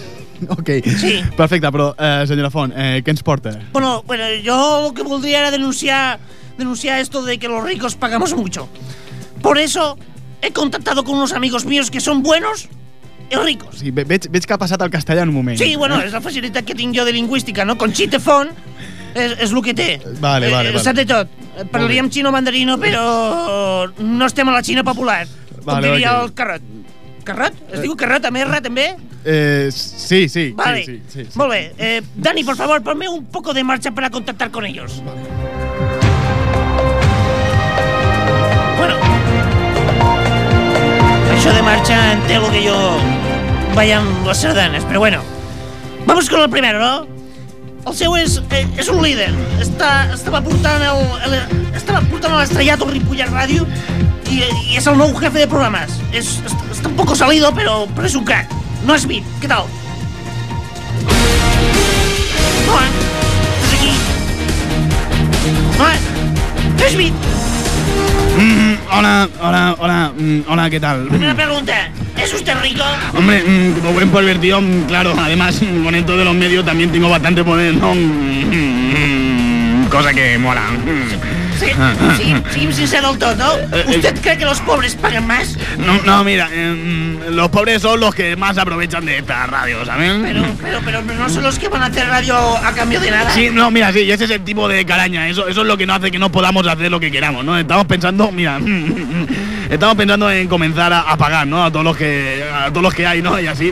Ok, 0.50 0.70
Sí. 1.00 1.22
perfecte, 1.38 1.68
però, 1.72 1.96
eh, 1.98 2.26
senyora 2.28 2.50
Font, 2.52 2.74
eh, 2.76 3.02
què 3.04 3.10
ens 3.10 3.24
porta? 3.24 3.58
Bueno, 3.72 4.04
bueno, 4.06 4.24
yo 4.44 4.82
lo 4.84 4.94
que 4.94 5.04
voldría 5.04 5.40
era 5.40 5.52
denunciar, 5.52 6.20
denunciar 6.58 7.00
esto 7.00 7.24
de 7.24 7.38
que 7.38 7.48
los 7.48 7.64
ricos 7.64 7.96
pagamos 7.96 8.34
mucho. 8.36 8.68
Por 9.42 9.58
eso 9.58 9.98
he 10.42 10.52
contactado 10.52 11.04
con 11.04 11.16
unos 11.16 11.32
amigos 11.34 11.66
míos 11.66 11.90
que 11.92 12.00
son 12.02 12.22
buenos 12.24 12.68
y 13.32 13.36
ricos. 13.38 13.78
Sí, 13.80 13.92
ve- 13.92 14.04
veig, 14.04 14.30
veig 14.30 14.46
que 14.46 14.54
ha 14.54 14.58
passat 14.58 14.82
al 14.82 14.92
castellà 14.92 15.22
en 15.24 15.30
un 15.30 15.36
moment. 15.36 15.58
Sí, 15.58 15.76
bueno, 15.76 16.00
és 16.02 16.12
la 16.14 16.22
facilitat 16.22 16.66
que 16.66 16.76
tinc 16.76 16.96
jo 16.96 17.06
de 17.06 17.12
lingüística, 17.14 17.66
no? 17.66 17.78
Conchita 17.78 18.20
Font 18.20 18.52
és, 19.16 19.32
és 19.40 19.52
el 19.52 19.62
que 19.64 19.74
té. 19.74 20.02
Vale, 20.20 20.52
vale, 20.52 20.70
Eh, 20.70 20.72
vale. 20.74 20.84
Sap 20.84 20.96
de 20.96 21.06
tot. 21.06 21.28
Eh, 21.58 21.66
Parlaríem 21.72 22.10
xino 22.12 22.32
mandarino, 22.32 22.78
però 22.78 23.88
no 23.98 24.26
estem 24.26 24.48
a 24.50 24.52
la 24.52 24.62
Xina 24.62 24.84
popular. 24.84 25.26
Com 25.56 25.66
Vale, 25.74 25.92
diria 25.94 26.20
ok. 26.20 26.24
el 26.28 26.34
Carrot. 26.36 26.62
Carrot? 27.26 27.54
Es 27.74 27.82
diu 27.84 27.96
Carrot 28.00 28.26
amb 28.30 28.38
R, 28.38 28.62
també? 28.64 28.86
Eh, 29.26 29.70
sí, 29.74 30.30
sí, 30.30 30.52
Vale. 30.56 30.84
sí, 30.86 31.02
sí, 31.10 31.24
sí, 31.24 31.26
sí. 31.32 31.38
Molt 31.40 31.52
bé. 31.52 31.74
Eh, 31.78 32.02
Dani, 32.16 32.44
por 32.44 32.56
favor, 32.56 32.82
ponme 32.84 33.10
un 33.10 33.26
poco 33.26 33.54
de 33.54 33.64
marcha 33.64 33.92
para 33.92 34.10
contactar 34.10 34.52
con 34.52 34.66
ellos. 34.66 35.02
Bueno. 38.78 38.96
Això 41.36 41.54
de 41.54 41.62
marcha 41.64 42.14
entelo 42.14 42.52
que 42.52 42.64
yo 42.64 42.98
vayan 43.76 44.06
las 44.26 44.42
sardanes, 44.42 44.84
pero 44.86 45.00
bueno. 45.00 45.22
Vamos 46.06 46.30
con 46.30 46.42
el 46.42 46.50
primero, 46.50 46.80
¿no? 46.80 47.08
El 47.86 47.94
seu 47.94 48.16
és, 48.18 48.40
eh, 48.50 48.66
és 48.82 48.88
un 48.90 48.98
líder. 49.04 49.30
Està, 49.62 50.08
estava 50.14 50.40
portant 50.42 50.82
el, 50.82 51.02
el, 51.28 51.36
estava 51.78 52.02
portant 52.10 52.34
l'estrellat 52.34 52.82
al 52.82 52.90
Ripollet 52.96 53.30
Ràdio 53.30 53.68
i, 54.32 54.42
i 54.42 54.78
és 54.80 54.88
el 54.88 54.98
nou 55.00 55.14
jefe 55.20 55.42
de 55.42 55.48
programes. 55.50 56.00
És, 56.12 56.38
està, 56.46 56.70
està 56.74 56.92
un 56.92 56.98
poco 56.98 57.16
salido, 57.18 57.52
però 57.56 57.84
és 58.06 58.16
un 58.18 58.26
crack. 58.28 58.54
No 58.86 58.96
és 58.96 59.06
Smith, 59.06 59.26
què 59.42 59.50
tal? 59.52 59.70
Aquí? 63.76 63.94
No 65.78 66.86
és 66.86 66.94
Smith. 66.94 67.26
Mm, 68.36 68.76
hola, 68.92 69.30
hola, 69.40 69.76
hola, 69.80 70.12
mm, 70.18 70.40
hola, 70.48 70.70
¿qué 70.70 70.80
tal? 70.80 71.08
Primera 71.08 71.34
pregunta, 71.34 71.90
¿es 72.18 72.34
usted 72.34 72.54
rico? 72.62 72.84
Hombre, 73.18 73.42
mm, 73.48 73.80
como 73.80 73.94
buen 73.94 74.10
pervertido, 74.10 74.62
claro, 74.88 75.16
además 75.18 75.62
con 75.84 75.96
esto 75.96 76.18
de 76.18 76.26
los 76.26 76.36
medios 76.36 76.66
también 76.66 76.92
tengo 76.92 77.10
bastante 77.10 77.44
poder, 77.44 77.76
¿no? 77.76 77.94
Cosa 79.90 80.14
que 80.14 80.38
mola. 80.38 80.64
Mm. 81.56 82.18
Sí, 82.18 82.24
sí, 82.24 82.36
sigui'm 82.54 82.72
sincer 82.74 83.02
del 83.04 83.18
tot, 83.18 83.38
¿no? 83.38 83.54
Eh, 83.54 83.86
¿Usted 83.96 84.20
cree 84.22 84.38
que 84.38 84.46
los 84.46 84.60
pobres 84.62 84.96
pagan 84.96 85.26
más? 85.28 85.58
No, 85.78 86.02
no, 86.04 86.24
mira, 86.24 86.50
eh, 86.52 86.74
mm, 86.74 87.36
los 87.36 87.50
pobres 87.50 87.82
son 87.82 88.00
los 88.00 88.14
que 88.14 88.36
más 88.36 88.58
aprovechan 88.58 89.06
de 89.06 89.20
esta 89.20 89.46
radio, 89.48 89.86
¿saben? 89.86 90.24
Pero, 90.24 90.44
pero, 90.84 91.02
pero 91.06 91.20
no 91.20 91.30
son 91.30 91.44
los 91.44 91.58
que 91.58 91.68
van 91.68 91.84
a 91.84 91.86
hacer 91.88 92.08
radio 92.08 92.36
a 92.58 92.72
cambio 92.74 93.00
de 93.00 93.12
nada. 93.12 93.32
Sí, 93.32 93.50
no, 93.52 93.72
mira, 93.72 93.92
sí, 93.94 94.10
ese 94.10 94.26
es 94.26 94.32
el 94.32 94.42
tipo 94.44 94.68
de 94.68 94.86
caraña. 94.86 95.28
Eso, 95.30 95.48
eso 95.48 95.62
es 95.62 95.68
lo 95.68 95.78
que 95.78 95.86
no 95.86 95.94
hace 95.94 96.12
que 96.12 96.20
no 96.20 96.32
podamos 96.32 96.68
hacer 96.68 96.92
lo 96.92 97.00
que 97.00 97.12
queramos, 97.12 97.46
¿no? 97.46 97.58
Estamos 97.58 97.86
pensando, 97.86 98.32
mira, 98.32 98.60
estamos 99.70 99.96
pensando 99.96 100.30
en 100.32 100.48
comenzar 100.48 100.92
a, 100.94 101.02
a 101.02 101.18
pagar, 101.18 101.48
¿no? 101.48 101.64
A 101.64 101.72
todos 101.72 101.86
los 101.86 101.98
que, 101.98 102.44
a 102.54 102.70
todos 102.70 102.84
los 102.84 102.94
que 102.94 103.08
hay, 103.08 103.22
¿no? 103.22 103.40
Y 103.40 103.48
así 103.48 103.72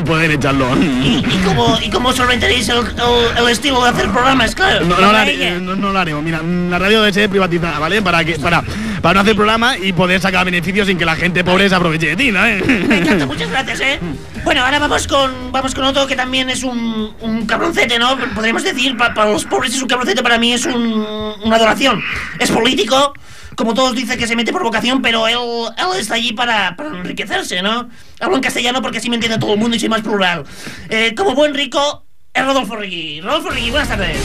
poder 0.04 0.30
echarlo. 0.32 0.66
¿Y, 0.80 1.18
y 1.26 1.40
cómo, 1.44 1.78
¿Y 1.82 1.90
cómo 1.90 2.12
solventaréis 2.12 2.68
el, 2.68 2.78
el, 2.78 3.38
el 3.44 3.48
estilo 3.48 3.82
de 3.82 3.90
hacer 3.90 4.10
programas? 4.10 4.54
Claro, 4.54 4.84
No, 4.86 4.94
no, 4.96 5.00
lo 5.06 5.12
la 5.12 5.26
eh, 5.28 5.58
no, 5.60 5.76
no 5.76 5.92
lo 5.92 5.98
haremos. 5.98 6.22
Mira, 6.22 6.40
la 6.42 6.78
radio 6.78 7.00
debe 7.02 7.12
ser 7.12 7.28
privatizada, 7.30 7.78
¿vale? 7.78 8.02
Para 8.02 8.24
que, 8.24 8.38
para, 8.38 8.62
para 9.02 9.14
no 9.14 9.20
hacer 9.20 9.34
programa 9.36 9.76
y 9.78 9.92
poder 9.92 10.20
sacar 10.20 10.44
beneficios 10.44 10.86
sin 10.86 10.98
que 10.98 11.04
la 11.04 11.16
gente 11.16 11.44
pobre 11.44 11.68
se 11.68 11.74
aproveche 11.74 12.08
de 12.08 12.16
ti, 12.16 12.30
¿no? 12.30 12.40
Me 12.42 12.98
encanta, 12.98 13.26
muchas 13.26 13.50
gracias, 13.50 13.80
¿eh? 13.80 14.00
Bueno, 14.44 14.64
ahora 14.64 14.78
vamos 14.78 15.06
con, 15.06 15.52
vamos 15.52 15.74
con 15.74 15.84
otro 15.84 16.06
que 16.06 16.16
también 16.16 16.48
es 16.50 16.62
un, 16.62 17.12
un 17.20 17.46
cabroncete, 17.46 17.98
¿no? 17.98 18.16
Podríamos 18.34 18.62
decir, 18.64 18.96
pa- 18.96 19.12
para 19.14 19.30
los 19.30 19.44
pobres 19.44 19.74
es 19.74 19.82
un 19.82 19.88
cabroncete, 19.88 20.22
para 20.22 20.38
mí 20.38 20.52
es 20.52 20.64
un, 20.66 21.34
una 21.44 21.56
adoración. 21.56 22.02
Es 22.38 22.50
político, 22.50 23.12
como 23.60 23.74
todos 23.74 23.94
dicen 23.94 24.18
que 24.18 24.26
se 24.26 24.34
mete 24.34 24.54
por 24.54 24.62
vocación, 24.62 25.02
pero 25.02 25.28
él, 25.28 25.36
él 25.76 26.00
está 26.00 26.14
allí 26.14 26.32
para, 26.32 26.74
para 26.76 26.88
enriquecerse, 26.96 27.60
¿no? 27.60 27.90
Hablo 28.18 28.36
en 28.36 28.42
castellano 28.42 28.80
porque 28.80 28.96
así 28.96 29.10
me 29.10 29.16
entiende 29.16 29.36
todo 29.36 29.52
el 29.52 29.58
mundo 29.58 29.76
y 29.76 29.80
soy 29.80 29.90
más 29.90 30.00
plural. 30.00 30.44
Eh, 30.88 31.14
como 31.14 31.34
buen 31.34 31.52
rico, 31.52 32.06
es 32.32 32.42
Rodolfo 32.42 32.76
Rigui. 32.76 33.20
Rodolfo 33.20 33.50
Rigui, 33.50 33.70
buenas 33.70 33.90
tardes. 33.90 34.16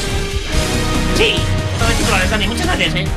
Sí, 1.17 1.35
todos 1.77 1.93
titulares, 1.95 2.29
Dani, 2.29 2.47
muchas 2.47 2.65
gracias, 2.65 2.95
¿eh? 2.95 3.07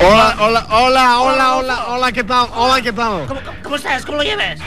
Hola, 0.00 0.36
hola, 0.38 0.66
hola, 0.68 1.20
hola, 1.20 1.56
hola, 1.56 1.86
hola, 1.86 2.12
¿qué 2.12 2.24
tal? 2.24 2.48
Hola, 2.54 2.82
¿qué 2.82 2.92
tal? 2.92 3.24
¿Cómo, 3.26 3.40
cómo, 3.40 3.56
cómo 3.62 3.76
estás? 3.76 4.04
¿Cómo 4.04 4.18
lo 4.18 4.24
llevas? 4.24 4.60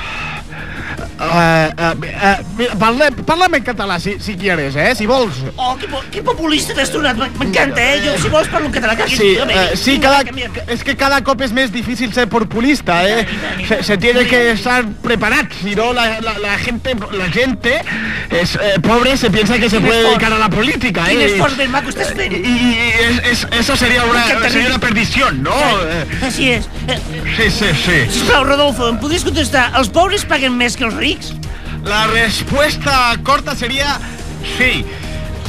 Eh, 1.22 1.94
mira, 2.00 2.76
parla, 2.80 3.10
parla'm 3.26 3.54
en 3.56 3.64
català, 3.64 4.00
si, 4.00 4.16
si 4.20 4.36
quieres, 4.36 4.76
eh, 4.76 4.96
si 4.96 5.06
vols. 5.06 5.36
Oh, 5.56 5.76
que, 5.78 5.88
que 6.12 6.24
populista 6.26 6.74
t'has 6.74 6.90
tornat, 6.92 7.16
M- 7.18 7.30
m'encanta, 7.40 7.82
eh? 7.82 8.02
Jo, 8.06 8.16
si 8.22 8.30
vols 8.30 8.48
parlo 8.50 8.68
en 8.68 8.74
català, 8.74 8.96
que 8.96 9.08
Sí, 9.10 9.38
eh, 9.38 9.72
sí, 9.76 10.00
cada, 10.00 10.24
es 10.68 10.84
que 10.84 10.96
cada 10.96 11.24
cop 11.24 11.42
es 11.42 11.52
más 11.54 11.72
difícil 11.72 12.12
ser 12.14 12.28
populista, 12.28 13.08
¿eh? 13.08 13.28
Se, 13.68 13.84
se 13.84 13.98
tiene 13.98 14.26
que 14.26 14.52
estar 14.52 14.86
preparado, 15.04 15.48
si 15.62 15.76
no 15.76 15.94
la, 15.94 16.20
la, 16.22 16.38
la 16.40 16.58
gente, 16.58 16.96
la 17.12 17.30
gente 17.30 17.82
es 18.30 18.56
eh, 18.56 18.80
pobre 18.82 19.16
se 19.18 19.30
piensa 19.30 19.58
que 19.60 19.70
se 19.70 19.78
Quin 19.78 19.86
puede 19.88 20.04
dedicar 20.04 20.34
a 20.34 20.38
la 20.40 20.50
política, 20.50 21.06
Quin 21.08 21.22
¿eh? 21.22 21.26
esforç 21.26 21.56
ben 21.58 21.70
maco 21.72 21.90
estàs 21.90 22.14
fent. 22.16 22.34
Es- 22.34 23.22
es- 23.32 23.48
eso 23.60 23.76
sería 23.76 24.04
una, 24.06 24.26
sería 24.50 24.68
una 24.70 24.80
perdición, 24.80 25.44
¿no? 25.44 25.54
Així 26.24 26.52
és. 26.52 26.66
Sí, 27.38 27.50
sí, 27.52 27.66
sí. 27.86 27.98
sisplau, 28.10 28.44
Rodolfo, 28.44 28.88
em 28.90 28.98
podries 28.98 29.24
contestar, 29.24 29.70
els 29.78 29.90
pobres 29.90 30.26
paguen 30.26 30.56
més 30.58 30.76
que 30.78 30.86
els 30.88 30.96
rics? 30.96 31.11
La 31.86 32.08
respuesta 32.08 33.18
corta 33.24 33.56
sería 33.56 33.98
sí. 34.58 34.86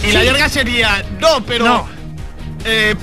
Y 0.06 0.12
la 0.12 0.20
Sí. 0.20 0.26
larga 0.26 0.48
sería 0.48 1.04
no, 1.20 1.40
pero. 1.46 1.64
No. 1.64 1.88
Eh, 2.64 2.94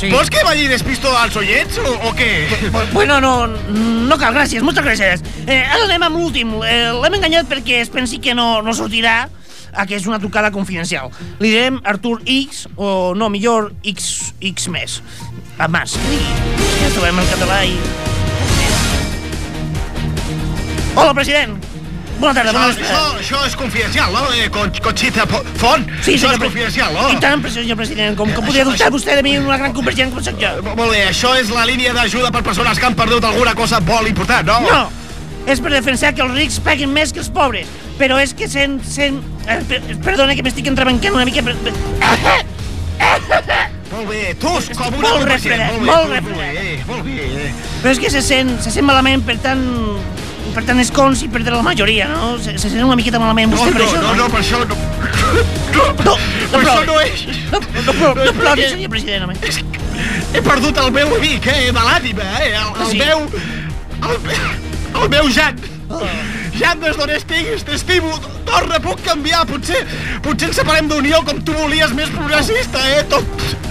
Sí. 0.00 0.08
¿Vos 0.10 0.30
que 0.30 0.42
vayis 0.42 0.68
despisto 0.68 1.16
als 1.16 1.36
oients 1.36 1.78
o, 1.78 2.08
o 2.08 2.14
què? 2.16 2.48
Bueno, 2.92 3.20
no, 3.20 3.46
no 3.46 4.16
cal, 4.18 4.34
gràcies, 4.34 4.62
moltes 4.64 4.82
gràcies. 4.82 5.20
Eh, 5.46 5.60
ara 5.62 5.84
anem 5.84 6.02
amb 6.02 6.16
l'últim. 6.16 6.54
Eh, 6.64 6.90
L'hem 6.96 7.14
enganyat 7.20 7.46
perquè 7.46 7.82
es 7.82 7.90
pensi 7.92 8.18
que 8.18 8.34
no, 8.34 8.62
no 8.62 8.72
sortirà. 8.74 9.28
a 9.74 9.86
que 9.86 9.94
és 9.96 10.04
una 10.06 10.18
trucada 10.18 10.50
confidencial. 10.52 11.08
Li 11.40 11.48
direm 11.48 11.78
Artur 11.84 12.18
X, 12.26 12.66
o 12.76 13.14
no, 13.16 13.30
millor 13.32 13.70
X, 13.84 14.34
X 14.40 14.66
més. 14.68 14.98
A 15.56 15.64
més, 15.68 15.94
que 15.96 16.10
digui. 16.10 16.26
Ens 16.84 16.92
trobem 16.92 17.18
el 17.22 17.30
català 17.30 17.62
i... 17.64 17.78
Hola, 20.96 21.14
president. 21.14 21.56
Bona 22.22 22.34
tarda, 22.36 22.52
Això, 22.52 22.54
bona 22.54 22.70
això, 22.70 22.78
vesprada. 22.78 23.18
això 23.18 23.38
és 23.48 23.56
confidencial, 23.58 24.12
no? 24.14 24.20
Eh, 24.38 24.48
Con, 24.54 24.70
Conxita 24.84 25.24
Po- 25.26 25.42
Font? 25.58 25.86
Sí, 26.06 26.14
això 26.14 26.30
és 26.30 26.38
confidencial, 26.38 26.92
no? 26.94 27.08
I 27.10 27.16
tant, 27.20 27.42
senyor 27.50 27.76
president, 27.80 28.16
com, 28.16 28.30
com 28.36 28.44
podria 28.46 28.64
dubtar 28.68 28.90
vostè 28.94 29.16
de 29.18 29.24
mi 29.26 29.32
una 29.40 29.56
gran 29.58 29.72
convergent 29.74 30.12
com 30.14 30.22
soc 30.22 30.38
jo? 30.38 30.52
Eh, 30.60 30.62
Molt 30.78 30.92
bé, 30.94 31.00
això 31.08 31.34
és 31.40 31.50
la 31.50 31.64
línia 31.66 31.92
d'ajuda 31.96 32.30
per 32.30 32.44
persones 32.46 32.78
que 32.78 32.86
han 32.86 32.94
perdut 32.94 33.24
alguna 33.26 33.54
cosa 33.58 33.80
molt 33.80 34.06
important, 34.08 34.46
no? 34.46 34.60
No, 34.70 34.82
és 35.50 35.58
per 35.60 35.72
defensar 35.74 36.14
que 36.14 36.22
els 36.22 36.34
rics 36.38 36.60
paguin 36.62 36.92
més 36.94 37.12
que 37.12 37.18
els 37.24 37.28
pobres. 37.34 37.66
Però 37.98 38.20
és 38.22 38.32
que 38.38 38.46
sent... 38.48 38.78
sent 38.86 39.18
eh, 39.48 39.58
per, 39.68 39.82
perdona 40.06 40.36
que 40.38 40.42
m'estic 40.46 40.70
entrebancant 40.70 41.18
una 41.18 41.26
mica... 41.26 41.42
Per, 41.42 41.56
Molt 43.92 44.08
bé, 44.08 44.32
tos 44.40 44.70
com 44.72 44.94
una 44.96 45.10
Molt 45.10 45.26
refredat, 45.28 45.74
molt 45.84 46.08
bé, 46.08 46.20
molt 46.24 46.38
bé, 46.38 46.78
molt 46.88 47.02
bé. 47.04 47.26
eh. 47.44 47.50
però 47.82 47.90
és 47.92 47.98
que 48.00 48.08
se 48.14 48.22
sent, 48.24 48.54
se 48.64 48.70
sent 48.72 48.86
malament 48.88 49.20
per 49.26 49.36
tant... 49.44 49.60
Per 50.52 50.62
tant, 50.68 50.80
escons 50.82 51.22
i 51.24 51.28
per 51.32 51.40
la 51.46 51.62
majoria, 51.64 52.08
no? 52.12 52.34
Se, 52.42 52.56
se 52.60 52.68
sent 52.68 52.82
una 52.84 52.96
miqueta 52.98 53.18
malament 53.22 53.50
No, 53.52 53.56
vostè 53.56 53.72
per 53.72 53.80
no, 53.80 53.86
això, 53.88 54.02
no, 54.02 54.14
no, 54.18 54.26
per 54.28 54.40
això 54.42 54.58
no. 54.62 54.76
No, 55.72 55.84
no, 56.04 56.16
Per 56.52 56.60
això 56.60 56.82
no 56.88 56.96
és. 57.00 57.22
No, 57.52 57.60
no, 57.60 57.82
no, 57.86 57.92
no, 58.16 58.24
no 58.26 58.32
plori, 58.40 58.66
senyor 58.68 58.90
president, 58.92 59.24
home. 59.24 59.36
És 59.48 59.60
que 59.62 60.36
he 60.36 60.42
perdut 60.44 60.78
el 60.82 60.90
meu 60.92 61.14
amic, 61.16 61.46
eh, 61.52 61.70
de 61.72 61.86
l'ànima, 61.88 62.26
eh, 62.42 62.52
el, 62.58 62.74
el 62.84 62.90
Sí. 62.92 62.98
meu... 63.00 63.24
El, 64.02 65.02
el 65.02 65.08
meu 65.14 65.28
Jan. 65.32 65.56
Jan, 66.58 66.80
des 66.82 66.96
d'on 66.98 67.10
estiguis, 67.14 67.62
t'estimo. 67.64 68.12
Torna, 68.48 68.78
puc 68.82 69.00
canviar. 69.06 69.44
Potser, 69.48 69.82
potser 70.24 70.50
ens 70.50 70.58
separem 70.60 70.88
d'unió 70.90 71.22
com 71.24 71.40
tu 71.46 71.54
volies, 71.56 71.92
més 71.96 72.10
progressista, 72.12 72.82
eh? 72.92 73.04
Tot 73.08 73.24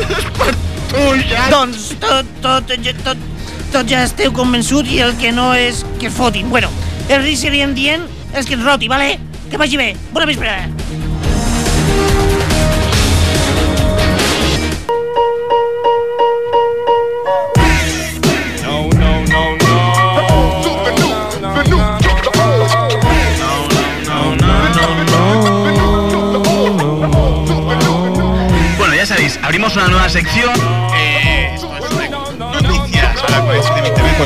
és 0.08 0.30
per 0.40 0.54
tu, 0.92 1.06
Jan. 1.30 1.50
Doncs 1.54 1.92
tot, 2.02 2.32
tot, 2.42 2.74
ja- 2.86 2.96
tot, 3.06 3.28
tot 3.72 3.88
ja 3.88 4.04
esteu 4.04 4.34
convençut 4.36 4.90
i 4.92 5.00
el 5.06 5.16
que 5.20 5.32
no 5.36 5.52
és 5.56 5.86
que 6.02 6.12
fotin. 6.12 6.50
Bueno, 6.52 6.72
el 7.08 7.24
risc 7.24 7.48
serien 7.48 7.76
dient 7.78 8.04
és 8.36 8.46
que 8.46 8.60
es 8.60 8.64
roti, 8.64 8.92
vale? 8.92 9.16
Que 9.50 9.60
vagi 9.60 9.80
bé. 9.80 9.94
Bona 10.12 10.28
vesprada. 10.28 11.01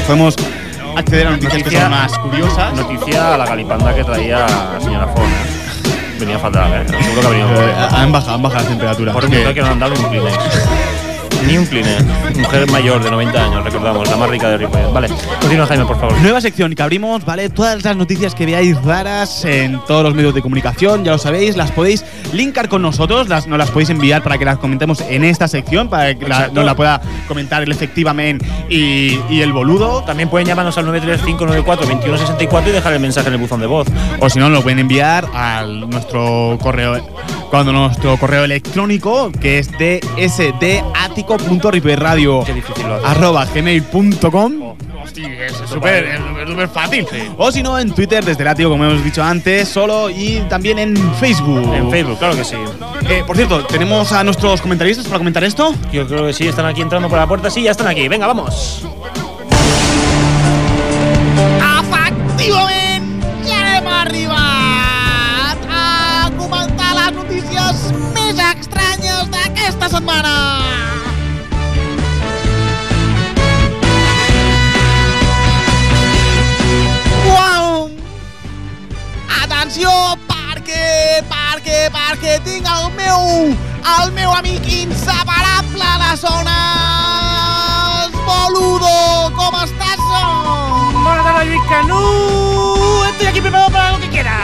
Podemos 0.06 0.36
acceder 0.96 1.28
a 1.28 1.32
noticias 1.32 1.64
que 1.64 1.80
son 1.82 1.92
más 1.92 2.18
curiosas. 2.20 2.74
Noticia 2.74 3.34
a 3.34 3.38
la 3.38 3.46
galipanda 3.46 3.94
que 3.94 4.04
traía 4.04 4.40
la 4.40 4.80
señora 4.80 5.08
Fon, 5.08 5.24
¿eh? 5.26 6.18
Venía 6.20 6.40
fatal, 6.40 6.72
¿eh? 6.74 6.86
Seguro 6.88 7.22
que 7.22 7.28
ha 7.28 7.30
venido 7.30 7.50
Eh, 7.70 7.74
han 7.92 8.12
bajado, 8.12 8.36
han 8.36 8.42
bajado 8.42 8.62
las 8.62 8.70
temperaturas. 8.70 9.14
por 9.14 9.26
un 9.26 9.32
Que- 9.32 9.54
que 9.54 9.62
no 9.62 9.68
han 9.68 9.80
dado 9.80 9.94
un 9.96 10.04
Kleenex. 10.10 10.38
Ni 11.48 11.58
un 11.58 11.66
Kleenex. 11.66 12.04
Mujer 12.38 12.70
mayor 12.72 13.04
de 13.04 13.12
90 13.12 13.44
años, 13.44 13.64
recordamos, 13.64 14.10
la 14.10 14.18
más 14.18 14.30
rica 14.30 14.50
de 14.50 14.58
Ripollet. 14.58 14.92
Vale, 14.92 15.10
continúa 15.40 15.68
Jaime, 15.68 15.86
por 15.86 16.00
favor. 16.00 16.18
Nueva 16.22 16.42
sección 16.42 16.74
que 16.74 16.82
abrimos, 16.82 17.24
¿vale? 17.24 17.50
Todas 17.50 17.84
las 17.84 17.96
noticias 17.96 18.34
que 18.34 18.46
veáis 18.46 18.82
raras 18.84 19.46
en 19.46 19.80
todos 19.86 20.04
los 20.04 20.16
medios 20.16 20.34
de 20.34 20.42
comunicación, 20.42 21.04
ya 21.06 21.12
lo 21.12 21.18
sabéis, 21.18 21.56
las 21.56 21.72
podéis 21.72 22.04
linkar 22.34 22.68
con 22.68 22.82
nosotros, 22.82 23.30
las, 23.30 23.48
nos 23.48 23.58
las 23.58 23.70
podéis 23.70 23.90
enviar 23.92 24.24
para 24.24 24.38
que 24.38 24.46
las 24.46 24.58
comentemos 24.58 25.02
en 25.02 25.24
esta 25.24 25.48
sección, 25.48 25.90
para 25.90 26.16
que 26.16 26.28
la, 26.28 26.48
nos 26.48 26.66
la 26.66 26.76
pueda 26.76 27.02
comentar 27.28 27.62
el 27.64 27.72
efectivamente 27.72 28.46
y, 28.70 29.20
y 29.30 29.42
el 29.42 29.54
boludo. 29.54 30.04
También 30.04 30.30
pueden 30.30 30.48
llamarnos 30.48 30.78
al 30.78 30.88
93594-2164 30.88 32.68
y 32.68 32.72
dejar 32.72 32.94
el 32.94 33.00
mensaje 33.00 33.28
en 33.28 33.36
el 33.36 33.40
buzón 33.40 33.62
de 33.62 33.68
voz. 33.68 33.88
O 34.20 34.30
si 34.30 34.40
no, 34.40 34.46
nos 34.50 34.60
lo 34.60 34.64
pueden 34.64 34.80
enviar 34.80 35.28
a 35.34 35.64
nuestro 35.64 36.58
correo 36.62 36.96
cuando 37.50 37.72
nuestro 37.72 38.18
correo 38.18 38.44
electrónico, 38.44 39.32
que 39.32 39.60
es 39.60 39.72
dsdatico.riperradio 39.72 42.44
Qué 42.46 42.54
difícil 42.54 42.86
lo 42.88 42.96
hace. 42.96 43.06
arroba 43.06 43.46
gmail.com. 43.46 44.76
es 45.06 45.14
Súper 45.70 46.06
es 46.06 46.20
súper 46.50 46.68
fácil. 46.70 47.06
O 47.38 47.52
si 47.52 47.62
no, 47.64 47.78
en 47.80 47.92
Twitter, 47.94 48.24
desde 48.26 48.44
Latio, 48.44 48.70
como 48.70 48.86
hemos 48.86 49.04
dicho 49.04 49.24
antes, 49.24 49.68
solo 49.70 50.10
y 50.10 50.40
también 50.50 50.80
en 50.80 50.96
Facebook. 51.16 51.74
En 51.74 51.90
Facebook, 51.92 52.18
claro 52.20 52.36
que 52.36 52.44
sí. 52.44 52.56
Eh, 53.10 53.24
por 53.26 53.36
cierto, 53.36 53.64
¿tenemos 53.66 54.12
a 54.12 54.24
nuestros 54.24 54.62
comentaristas 54.62 55.06
para 55.06 55.18
comentar 55.20 55.44
esto? 55.44 55.74
Yo 55.92 56.08
creo 56.08 56.26
que 56.26 56.34
sí, 56.34 56.48
están 56.48 56.66
aquí 56.66 56.82
entrando 56.82 57.10
por 57.10 57.20
la 57.20 57.28
puerta. 57.28 57.50
Sí, 57.50 57.64
ya 57.64 57.72
están 57.72 57.88
aquí. 57.88 58.08
Venga, 58.08 58.28
vamos. 58.28 58.86
Setmana. 69.96 70.36
Uau! 77.32 77.90
Atenció, 79.44 79.92
perquè, 80.28 81.24
perquè, 81.32 81.80
perquè 81.96 82.36
tinc 82.44 82.68
el 82.76 82.92
meu, 83.00 83.56
el 83.96 84.12
meu 84.18 84.36
amic 84.36 84.68
inseparable 84.82 85.88
a 85.94 85.96
les 86.04 86.26
zones. 86.26 88.20
Boludo, 88.28 88.96
com 89.40 89.60
estàs? 89.64 90.04
Bona 91.06 91.24
tarda, 91.24 91.44
Lluís 91.48 91.68
Canú. 91.72 92.04
Estoy 93.12 93.28
aquí 93.28 93.42
preparado 93.42 93.72
para 93.72 93.92
lo 93.94 94.00
que 94.00 94.10
quiera. 94.10 94.40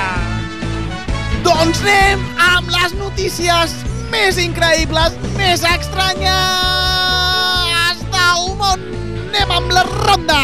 Doncs 1.44 1.82
anem 1.82 2.22
amb 2.40 2.70
les 2.70 2.94
notícies 2.94 3.82
més 4.12 4.38
increïbles, 4.38 5.16
més 5.38 5.64
estranyes 5.64 6.32
del 8.12 8.44
món. 8.60 8.80
Anem 9.32 9.52
amb 9.58 9.72
la 9.72 9.84
ronda. 9.88 10.40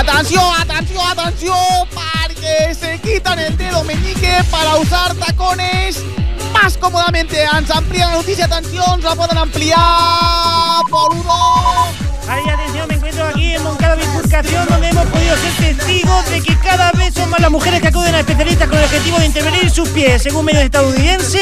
Atenció, 0.00 0.40
atenció, 0.60 1.00
atenció, 1.08 1.54
perquè 1.96 2.74
se 2.76 2.98
quitan 3.00 3.38
el 3.38 3.56
dedo 3.56 3.84
meñique 3.84 4.34
para 4.50 4.76
usar 4.76 5.14
tacones 5.16 6.02
más 6.52 6.76
cómodamente. 6.76 7.42
Ens 7.56 7.70
amplia 7.70 8.08
la 8.08 8.14
notícia, 8.16 8.44
atenció, 8.44 8.82
ens 8.94 9.04
la 9.04 9.14
poden 9.16 9.38
ampliar. 9.38 9.80
Vale, 12.30 12.42
y 12.42 12.69
atención, 13.10 13.28
aquí 13.28 13.54
en 13.54 13.62
Moncada 13.62 13.96
Bifurcación, 13.96 14.66
donde 14.68 14.88
hemos 14.88 15.06
podido 15.06 15.36
ser 15.36 15.76
testigos 15.76 16.30
de 16.30 16.40
que 16.40 16.56
cada 16.58 16.92
vez 16.92 17.14
son 17.14 17.28
más 17.30 17.40
las 17.40 17.50
mujeres 17.50 17.80
que 17.80 17.88
acuden 17.88 18.14
a 18.14 18.20
especialistas 18.20 18.68
con 18.68 18.78
el 18.78 18.84
objetivo 18.84 19.18
de 19.18 19.26
intervenir 19.26 19.70
sus 19.70 19.88
pies, 19.88 20.22
según 20.22 20.44
medios 20.44 20.64
estadounidenses 20.64 21.40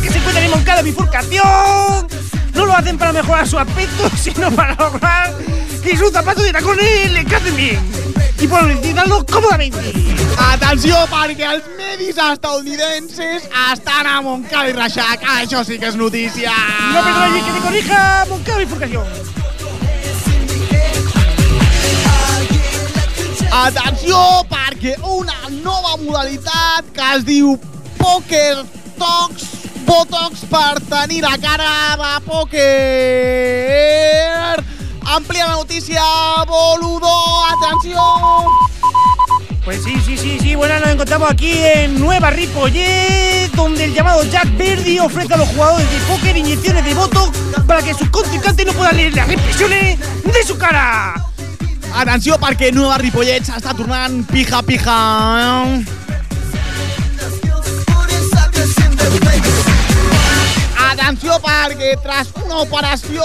que 0.00 0.10
se 0.10 0.18
encuentran 0.18 0.44
en 0.44 0.50
Moncada 0.50 0.82
Bifurcación. 0.82 2.08
No 2.54 2.66
lo 2.66 2.74
hacen 2.74 2.96
para 2.96 3.12
mejorar 3.12 3.46
su 3.46 3.58
aspecto, 3.58 4.10
sino 4.16 4.50
para 4.52 4.74
lograr 4.74 5.34
que 5.82 5.96
sus 5.96 6.10
zapatos 6.10 6.42
de 6.42 6.52
tacones 6.52 7.12
le 7.12 7.24
casen 7.24 7.56
bien 7.56 7.78
y 8.40 8.46
poder 8.46 8.76
utilizarlos 8.76 9.24
cómodamente. 9.24 9.92
Atenció, 10.38 10.94
perquè 11.10 11.48
els 11.50 11.64
medis 11.76 12.16
estadounidenses 12.16 13.48
estan 13.72 14.06
a 14.06 14.20
Montcada 14.22 14.70
i 14.70 14.76
Reixac. 14.76 15.26
Això 15.40 15.64
sí 15.66 15.78
que 15.78 15.90
és 15.90 15.98
notícia. 15.98 16.54
No, 16.92 17.02
perdón, 17.02 17.32
Luis, 17.32 17.44
que 17.44 17.52
te 17.52 17.66
corrija 17.66 18.24
Moncada 18.30 18.58
Bifurcación. 18.58 19.37
Atenció, 23.50 24.16
perquè 24.48 24.96
una 25.02 25.36
nova 25.62 25.96
modalitat 26.02 26.92
que 26.94 27.14
es 27.16 27.24
diu 27.24 27.58
Poker 27.98 28.64
Tox 28.98 29.58
Botox 29.88 30.44
per 30.50 30.76
tenir 30.84 31.22
la 31.24 31.38
cara 31.40 31.96
de 31.96 32.20
pòquer. 32.26 32.60
Amplia 35.16 35.46
la 35.46 35.54
notícia, 35.54 36.02
boludo. 36.46 37.08
Atenció. 37.46 37.98
Pues 39.64 39.82
sí, 39.82 39.96
sí, 40.04 40.18
sí, 40.18 40.38
sí. 40.40 40.54
Bueno, 40.54 40.78
nos 40.80 40.90
encontramos 40.90 41.30
aquí 41.30 41.52
en 41.74 41.98
Nueva 41.98 42.28
Ripollet, 42.28 43.50
donde 43.52 43.84
el 43.84 43.94
llamado 43.94 44.22
Jack 44.24 44.54
Verdi 44.58 44.98
ofrece 44.98 45.32
a 45.32 45.38
los 45.38 45.48
jugadores 45.48 45.90
de 45.90 45.96
póker 46.00 46.36
inyecciones 46.36 46.84
de 46.84 46.92
Botox 46.92 47.38
para 47.66 47.80
que 47.80 47.94
sus 47.94 48.10
contrincantes 48.10 48.66
no 48.66 48.74
puedan 48.74 48.94
leer 48.96 49.14
las 49.14 49.30
expresiones 49.30 49.98
de 50.22 50.42
su 50.44 50.58
cara. 50.58 51.14
Atenció, 51.94 52.36
perquè 52.38 52.70
Nova 52.72 52.98
Ripollet 53.00 53.46
s'està 53.46 53.72
tornant 53.76 54.20
pija-pija. 54.28 54.96
Atenció, 60.88 61.38
perquè 61.42 61.94
tras 62.02 62.32
una 62.44 62.62
operació 62.64 63.24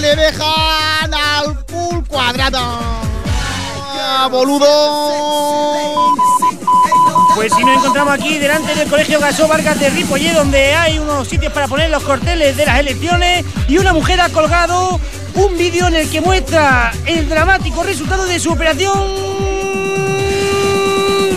le 0.00 0.14
dejan 0.16 1.14
al 1.14 1.52
cul 1.70 2.04
cuadrada. 2.08 2.64
Ah, 3.96 4.28
boludo. 4.30 6.14
Pues 7.34 7.52
si 7.52 7.64
nos 7.64 7.78
encontramos 7.78 8.14
aquí 8.14 8.38
delante 8.38 8.74
del 8.74 8.88
Colegio 8.88 9.18
Gasó 9.18 9.48
Vargas 9.48 9.80
de 9.80 9.90
Ripollé, 9.90 10.32
donde 10.32 10.74
hay 10.74 10.98
unos 10.98 11.26
sitios 11.26 11.52
para 11.52 11.66
poner 11.66 11.90
los 11.90 12.04
carteles 12.04 12.56
de 12.56 12.64
las 12.64 12.78
elecciones, 12.78 13.44
y 13.66 13.78
una 13.78 13.92
mujer 13.92 14.20
ha 14.20 14.28
colgado 14.28 15.00
un 15.34 15.56
vídeo 15.58 15.88
en 15.88 15.96
el 15.96 16.10
que 16.10 16.20
muestra 16.20 16.92
el 17.06 17.28
dramático 17.28 17.82
resultado 17.82 18.24
de 18.26 18.38
su 18.38 18.52
operación 18.52 18.98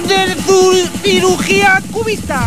de 0.08 0.36
cirugía 1.04 1.82
cubista. 1.92 2.42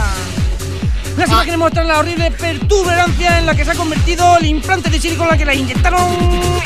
Las 1.17 1.29
imágenes 1.29 1.59
muestran 1.59 1.89
la 1.89 1.99
horrible 1.99 2.31
pertuberancia 2.31 3.39
en 3.39 3.47
la 3.47 3.55
que 3.55 3.65
se 3.65 3.73
ha 3.73 3.75
convertido 3.75 4.39
el 4.39 4.47
implante 4.47 4.89
de 4.91 5.01
silicona 5.01 5.37
que 5.37 5.45
la 5.45 5.55
inyectaron 5.55 6.17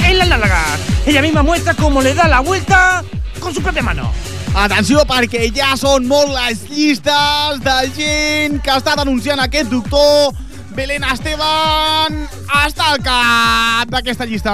en 0.07 0.19
la 0.19 0.27
nalgas. 0.27 0.81
Ella 1.07 1.23
misma 1.23 1.43
muestra 1.43 1.75
cómo 1.75 2.03
le 2.03 2.15
da 2.15 2.29
la 2.29 2.41
vuelta 2.41 3.03
con 3.41 3.55
su 3.55 3.63
propia 3.63 3.83
mano. 3.83 4.13
Atenció 4.55 5.01
perquè 5.03 5.49
ja 5.51 5.73
són 5.75 6.05
molt 6.07 6.31
les 6.31 6.61
llistes 6.71 7.57
de 7.65 7.75
gent 7.97 8.61
que 8.63 8.71
està 8.71 8.95
denunciant 9.01 9.41
aquest 9.43 9.67
doctor. 9.73 10.31
Belén 10.75 11.05
Esteban 11.07 12.25
està 12.67 12.91
al 12.91 12.99
cap 12.99 13.91
d'aquesta 13.95 14.27
llista. 14.27 14.53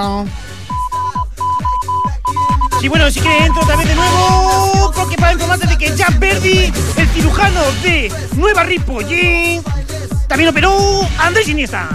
Y 2.81 2.87
bueno, 2.87 3.09
si 3.09 3.19
que 3.19 3.45
entro 3.45 3.65
vez 3.65 3.87
de 3.87 3.95
nuevo, 3.95 4.91
porque 4.95 5.15
para 5.17 5.33
informarte 5.33 5.67
de 5.67 5.77
que 5.77 5.95
Jack 5.95 6.19
Verdi, 6.19 6.71
el 6.97 7.07
cirujano 7.09 7.61
de 7.83 8.11
Nueva 8.35 8.63
Ripollé, 8.63 9.61
también 10.27 10.49
operó 10.49 11.07
Andrés 11.17 11.47
Iniesta. 11.49 11.89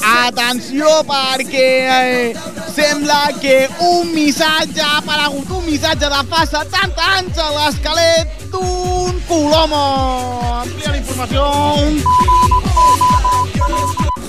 Atenció 0.00 1.02
perquè 1.06 1.66
eh, 1.86 2.36
sembla 2.74 3.30
que 3.40 3.68
un 3.80 4.12
missatge 4.14 4.80
ha 4.80 4.98
aparegut 4.98 5.50
un 5.58 5.66
missatge 5.66 6.08
de 6.08 6.22
fa 6.30 6.46
70 6.46 7.08
anys 7.18 7.38
a 7.38 7.50
l'esquelet 7.56 8.46
d'un 8.52 9.20
colomo. 9.28 9.82
Amplia 10.62 10.90
la 10.90 10.98
informació. 10.98 11.48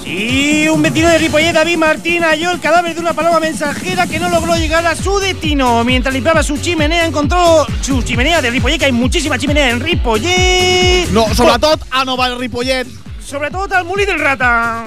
Sí, 0.03 0.67
un 0.69 0.81
vecino 0.81 1.09
de 1.09 1.17
Ripollé, 1.17 1.53
David 1.53 1.77
Martín, 1.77 2.23
halló 2.23 2.51
el 2.51 2.59
cadáver 2.59 2.93
de 2.93 2.99
una 2.99 3.13
paloma 3.13 3.39
mensajera 3.39 4.05
que 4.05 4.19
no 4.19 4.29
logró 4.29 4.55
llegar 4.55 4.85
a 4.85 4.95
su 4.95 5.17
destino. 5.19 5.83
Mientras 5.83 6.13
limpiaba 6.13 6.43
su 6.43 6.57
chimenea, 6.57 7.05
encontró 7.05 7.65
su 7.81 8.03
chimenea 8.03 8.41
de 8.41 8.51
Ripollé, 8.51 8.77
que 8.77 8.85
hay 8.85 8.91
muchísima 8.91 9.39
chimenea 9.39 9.69
en 9.71 9.79
Ripollé. 9.79 11.07
No, 11.11 11.33
sobretot 11.33 11.81
a 11.89 12.05
Nova 12.05 12.35
Ripollet. 12.35 12.87
Sobre 13.25 13.49
todo 13.49 13.75
al 13.75 13.85
Muli 13.85 14.05
del 14.05 14.19
Rata. 14.19 14.83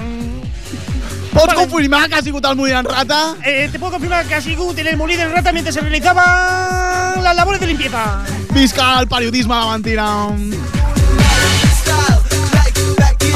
Pots 1.37 1.47
Vale. 1.55 1.59
confirmar 1.69 2.09
que 2.09 2.15
ha 2.15 2.23
sigut 2.23 2.45
el 2.47 2.57
Molí 2.57 2.73
en 2.73 2.85
Rata? 2.85 3.35
Eh, 3.45 3.69
te 3.71 3.79
puedo 3.79 3.93
confirmar 3.93 4.25
que 4.27 4.35
ha 4.35 4.41
sido 4.41 4.71
en 4.73 4.87
el 4.87 4.97
Muli 4.97 5.17
del 5.17 5.31
Rata 5.31 5.53
mientras 5.53 5.75
se 5.75 5.83
realizaban 5.83 7.23
las 7.23 7.37
labores 7.37 7.61
de 7.61 7.67
limpieza. 7.67 8.23
Visca 8.53 9.01
el 9.01 9.07
periodisme 9.07 9.55
de 9.55 9.67
mentira. 9.73 10.29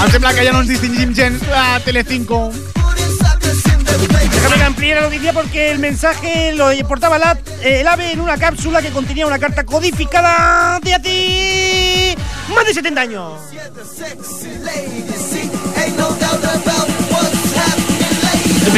Em 0.03 0.11
sembla 0.11 0.33
que 0.33 0.47
ja 0.47 0.53
no 0.53 0.61
ens 0.65 0.69
distingim 0.73 1.13
gens 1.15 1.43
a 1.55 1.79
Telecinco. 1.85 2.51
Déjame 4.33 4.65
amplíe 4.65 4.95
la 4.95 5.03
noticia 5.03 5.35
porque 5.35 5.71
el 5.73 5.79
mensaje 5.79 6.55
lo 6.55 6.71
portaba 6.89 7.19
la- 7.19 7.37
eh, 7.63 7.81
el 7.83 7.87
ave 7.87 8.13
en 8.13 8.21
una 8.21 8.39
cápsula 8.39 8.81
que 8.81 8.89
contenía 8.91 9.27
una 9.27 9.39
carta 9.39 9.65
codificada 9.65 10.81
de 10.81 10.95
hace 10.95 12.17
más 12.55 12.65
de 12.65 12.73
70 12.73 13.01
años. 13.03 13.33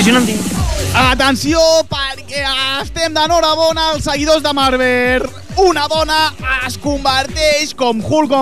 Impresionante. 0.02 0.34
Atenció, 0.98 1.60
perquè 1.86 2.40
estem 2.82 3.14
d'enhorabona 3.14 3.92
als 3.92 4.08
seguidors 4.08 4.42
de 4.42 4.50
Marvel. 4.52 5.28
Una 5.62 5.84
dona 5.86 6.16
es 6.66 6.74
converteix 6.74 7.70
com 7.78 8.02
Hulk. 8.02 8.32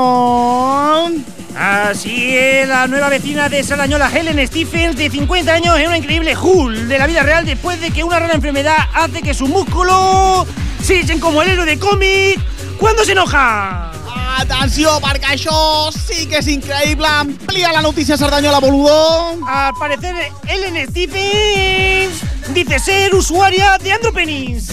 Así 1.52 2.34
es, 2.34 2.66
la 2.66 2.86
nueva 2.86 3.10
vecina 3.10 3.50
de 3.50 3.62
Salañola, 3.62 4.08
Helen 4.08 4.40
Stephens, 4.46 4.96
de 4.96 5.10
50 5.10 5.52
años, 5.52 5.78
es 5.78 5.86
una 5.86 5.98
increíble 5.98 6.34
Hulk 6.34 6.88
de 6.88 6.98
la 6.98 7.06
vida 7.06 7.24
real 7.24 7.44
después 7.44 7.78
de 7.78 7.90
que 7.90 8.04
una 8.04 8.18
rara 8.20 8.32
enfermedad 8.32 8.78
hace 8.94 9.20
que 9.20 9.34
sus 9.34 9.50
músculos 9.50 10.46
se 10.82 11.00
echen 11.00 11.20
como 11.20 11.42
el 11.42 11.50
héroe 11.50 11.66
de 11.66 11.78
cómic 11.78 12.40
cuando 12.78 13.04
se 13.04 13.12
enoja. 13.12 13.92
Atenció, 14.38 14.92
perquè 15.02 15.34
això 15.34 15.90
sí 15.94 16.26
que 16.30 16.38
és 16.38 16.48
increïble. 16.48 17.06
Amplia 17.06 17.72
la 17.72 17.82
notícia 17.82 18.16
Cerdanyola, 18.16 18.60
boludo. 18.60 19.38
Al 19.46 19.74
parecer, 19.78 20.14
Ellen 20.48 20.78
Stephens 20.88 22.22
dice 22.54 22.78
ser 22.78 23.14
usuaria 23.14 23.76
de 23.82 23.92
Andropenis. 23.92 24.70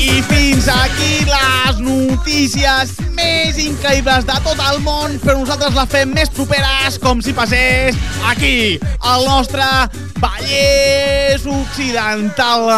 I 0.00 0.22
fins 0.22 0.68
aquí 0.68 1.24
les 1.28 1.78
notícies 1.78 2.94
més 3.14 3.58
increïbles 3.60 4.24
de 4.26 4.38
tot 4.44 4.58
el 4.70 4.80
món, 4.84 5.18
però 5.22 5.38
nosaltres 5.42 5.76
les 5.76 5.90
fem 5.92 6.14
més 6.16 6.32
properes, 6.32 6.98
com 7.02 7.20
si 7.22 7.32
passés 7.36 7.96
aquí, 8.32 8.78
al 9.00 9.26
nostre 9.28 9.64
Vallès 10.20 11.44
Occidental. 11.44 12.70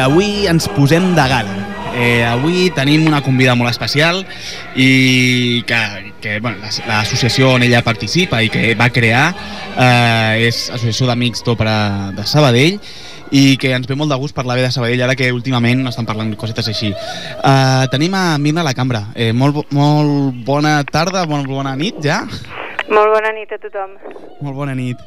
Avui 0.00 0.46
ens 0.50 0.68
posem 0.76 1.12
de 1.14 1.26
gala. 1.34 1.56
Eh, 1.90 2.22
avui 2.22 2.68
tenim 2.70 3.06
una 3.08 3.18
convida 3.20 3.56
molt 3.58 3.70
especial 3.72 4.20
i 4.78 5.64
que, 5.66 5.80
que 6.22 6.36
bueno, 6.40 6.58
l'as- 6.62 6.78
l'associació 6.86 7.54
on 7.56 7.64
ella 7.66 7.82
participa 7.82 8.38
i 8.44 8.48
que 8.48 8.74
va 8.78 8.90
crear 8.94 9.32
eh, 9.76 10.46
és 10.46 10.68
Associació 10.70 11.08
d'Amics 11.10 11.42
d'Òpera 11.44 12.12
de 12.14 12.26
Sabadell 12.30 12.78
i 13.34 13.56
que 13.62 13.72
ens 13.74 13.86
ve 13.90 13.94
molt 13.98 14.10
de 14.10 14.18
gust 14.22 14.34
parlar 14.34 14.56
bé 14.58 14.62
de 14.68 14.70
Sabadell 14.74 15.02
ara 15.02 15.16
que 15.18 15.32
últimament 15.34 15.82
estan 15.90 16.06
parlant 16.06 16.30
cosetes 16.38 16.66
així. 16.70 16.92
Uh, 17.42 17.86
tenim 17.90 18.14
a 18.18 18.38
Mirna 18.42 18.62
a 18.64 18.68
la 18.70 18.74
cambra. 18.74 19.04
Eh, 19.14 19.32
molt, 19.32 19.66
molt 19.74 20.34
bona 20.46 20.80
tarda, 20.86 21.26
molt 21.30 21.46
bona 21.50 21.76
nit 21.78 21.98
ja. 22.02 22.22
Molt 22.90 23.12
bona 23.14 23.30
nit 23.34 23.52
a 23.54 23.58
tothom. 23.62 23.98
Molt 24.42 24.56
bona 24.56 24.74
nit. 24.74 24.98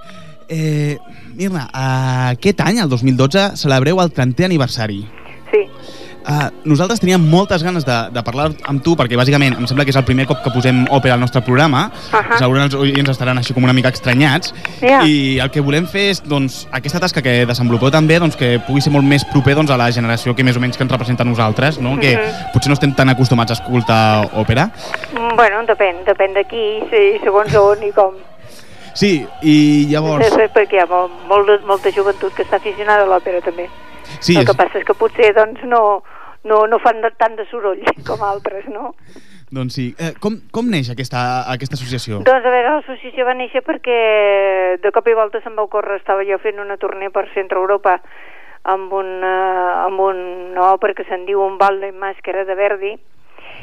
Eh, 0.49 0.97
Mirna, 1.35 1.67
uh, 1.73 2.31
aquest 2.33 2.59
any, 2.61 2.79
el 2.79 2.89
2012, 2.89 3.55
celebreu 3.57 4.01
el 4.01 4.11
30è 4.13 4.45
aniversari. 4.45 5.03
Sí. 5.51 5.67
Uh, 6.23 6.47
nosaltres 6.63 7.01
teníem 7.03 7.19
moltes 7.19 7.61
ganes 7.67 7.83
de, 7.83 7.95
de 8.15 8.21
parlar 8.23 8.45
amb 8.71 8.79
tu 8.81 8.93
perquè 8.95 9.17
bàsicament 9.19 9.57
em 9.59 9.65
sembla 9.67 9.83
que 9.83 9.91
és 9.91 9.97
el 9.99 10.05
primer 10.07 10.23
cop 10.25 10.39
que 10.39 10.53
posem 10.55 10.85
òpera 10.95 11.17
al 11.17 11.19
nostre 11.19 11.41
programa 11.43 11.89
Ahà. 12.15 12.37
segurament 12.39 12.69
els 12.69 12.77
oients 12.79 13.11
estaran 13.11 13.41
així 13.41 13.51
com 13.51 13.65
una 13.67 13.73
mica 13.75 13.91
estranyats 13.91 14.53
Ja. 14.79 15.01
i 15.03 15.35
el 15.43 15.51
que 15.51 15.59
volem 15.59 15.83
fer 15.85 16.05
és 16.13 16.23
doncs, 16.23 16.61
aquesta 16.71 17.01
tasca 17.03 17.19
que 17.21 17.43
desenvolupeu 17.45 17.91
també 17.91 18.21
doncs, 18.23 18.37
que 18.39 18.53
pugui 18.63 18.79
ser 18.79 18.93
molt 18.95 19.03
més 19.03 19.25
proper 19.33 19.57
doncs, 19.59 19.75
a 19.75 19.75
la 19.75 19.91
generació 19.91 20.31
que 20.33 20.45
més 20.47 20.55
o 20.55 20.61
menys 20.63 20.79
que 20.79 20.87
ens 20.87 20.95
representa 20.95 21.27
a 21.27 21.27
nosaltres 21.27 21.81
no? 21.83 21.97
que 21.99 22.15
Mhm. 22.15 22.53
potser 22.53 22.69
no 22.71 22.79
estem 22.79 22.95
tan 22.95 23.09
acostumats 23.11 23.51
a 23.51 23.59
escoltar 23.59 24.29
òpera 24.39 24.71
Mm, 25.11 25.35
Bueno, 25.35 25.59
depèn, 25.67 26.05
depèn 26.07 26.33
de 26.39 26.45
qui, 26.47 26.79
sí, 26.89 27.19
segons 27.21 27.53
on 27.53 27.83
i 27.83 27.91
com. 27.91 28.13
Sí, 28.93 29.25
i 29.41 29.55
llavors 29.91 30.29
Sí, 30.33 30.47
perquè 30.55 30.79
hi 30.79 30.83
ha 30.83 30.89
molt, 30.89 31.13
molt, 31.29 31.53
molta 31.69 31.91
joventut 31.91 32.33
que 32.35 32.45
està 32.45 32.57
aficionada 32.61 33.05
a 33.05 33.11
l'òpera 33.11 33.41
també. 33.41 33.69
sí, 34.19 34.37
El 34.37 34.45
que 34.45 34.51
és, 34.51 34.57
passa 34.57 34.79
és 34.79 34.85
que 34.87 34.97
potser 34.97 35.33
doncs, 35.35 35.63
no, 35.69 36.03
no, 36.43 36.65
no 36.67 36.79
fan 36.79 37.03
tant 37.17 37.37
de 37.37 37.45
soroll 37.51 37.83
com 38.07 38.23
altres, 38.23 38.65
no? 38.67 38.93
doncs 39.53 39.75
sí. 39.77 39.91
Eh, 40.01 40.13
com, 40.19 40.39
com 40.51 40.69
neix 40.69 40.89
aquesta, 40.89 41.45
aquesta 41.53 41.77
associació? 41.77 42.23
Doncs 42.25 42.45
a 42.45 42.53
veure, 42.53 42.77
l'associació 42.79 43.25
va 43.27 43.35
néixer 43.37 43.61
perquè 43.61 43.97
de 44.81 44.91
cop 44.95 45.07
i 45.07 45.17
volta 45.17 45.43
se'm 45.43 45.57
va 45.59 45.67
ocórrer, 45.67 45.99
estava 46.01 46.25
jo 46.25 46.39
fent 46.41 46.61
una 46.63 46.79
tournée 46.81 47.13
per 47.13 47.27
Centre 47.35 47.61
Europa 47.61 47.99
amb 48.73 48.93
un, 48.95 49.09
uh, 49.21 49.83
amb 49.85 49.99
un 50.01 50.57
òpera 50.57 50.95
que 50.97 51.05
se'n 51.05 51.27
diu 51.27 51.43
Un 51.43 51.59
ballo 51.59 51.85
in 51.85 51.99
màscara 51.99 52.45
de 52.47 52.55
Verdi, 52.55 52.93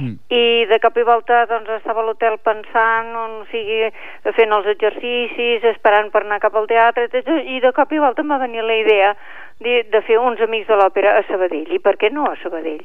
Mm. 0.01 0.17
i 0.33 0.65
de 0.71 0.79
cop 0.81 0.97
i 0.97 1.05
volta 1.05 1.43
doncs, 1.51 1.69
estava 1.77 2.01
a 2.01 2.07
l'hotel 2.07 2.39
pensant, 2.41 3.11
o 3.21 3.45
sigui, 3.51 3.91
fent 4.37 4.55
els 4.57 4.71
exercicis, 4.73 5.67
esperant 5.75 6.09
per 6.15 6.23
anar 6.25 6.41
cap 6.41 6.57
al 6.57 6.69
teatre, 6.71 7.09
i 7.45 7.61
de 7.61 7.73
cop 7.77 7.93
i 7.93 8.01
volta 8.01 8.25
em 8.25 8.33
va 8.33 8.41
venir 8.41 8.65
la 8.65 8.79
idea 8.81 9.13
de, 9.61 9.83
de 9.93 10.01
fer 10.09 10.17
uns 10.19 10.41
amics 10.41 10.71
de 10.71 10.79
l'òpera 10.81 11.19
a 11.19 11.25
Sabadell. 11.29 11.69
I 11.69 11.81
per 11.85 11.99
què 12.01 12.09
no 12.13 12.25
a 12.31 12.37
Sabadell? 12.41 12.81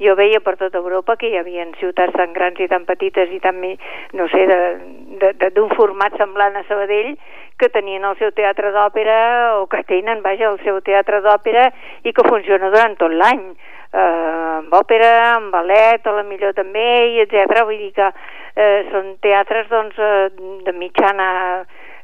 Jo 0.00 0.14
veia 0.16 0.38
per 0.40 0.54
tota 0.60 0.78
Europa 0.78 1.16
que 1.18 1.28
hi 1.28 1.40
havia 1.40 1.66
ciutats 1.80 2.14
tan 2.14 2.32
grans 2.36 2.60
i 2.62 2.68
tan 2.70 2.86
petites 2.86 3.34
i 3.34 3.40
tan, 3.42 3.58
no 4.14 4.28
sé, 4.30 4.46
d'un 5.50 5.74
format 5.74 6.14
semblant 6.22 6.56
a 6.56 6.64
Sabadell 6.70 7.16
que 7.58 7.68
tenien 7.74 8.06
el 8.08 8.16
seu 8.22 8.30
teatre 8.32 8.70
d'òpera 8.72 9.18
o 9.58 9.66
que 9.68 9.82
tenen, 9.90 10.22
vaja, 10.22 10.54
el 10.54 10.62
seu 10.62 10.80
teatre 10.86 11.20
d'òpera 11.26 11.66
i 12.06 12.14
que 12.14 12.28
funciona 12.30 12.70
durant 12.70 12.96
tot 13.02 13.12
l'any 13.12 13.50
eh, 13.92 14.56
amb 14.60 14.74
òpera, 14.80 15.12
amb 15.36 15.52
ballet, 15.54 16.06
a 16.06 16.16
la 16.16 16.24
millor 16.26 16.54
també, 16.56 16.88
i 17.14 17.20
etc. 17.24 17.64
Vull 17.66 17.78
dir 17.86 17.92
que 17.96 18.10
eh, 18.10 18.80
són 18.90 19.14
teatres 19.24 19.70
doncs, 19.70 19.98
eh, 19.98 20.28
de 20.66 20.74
mitjana 20.76 21.30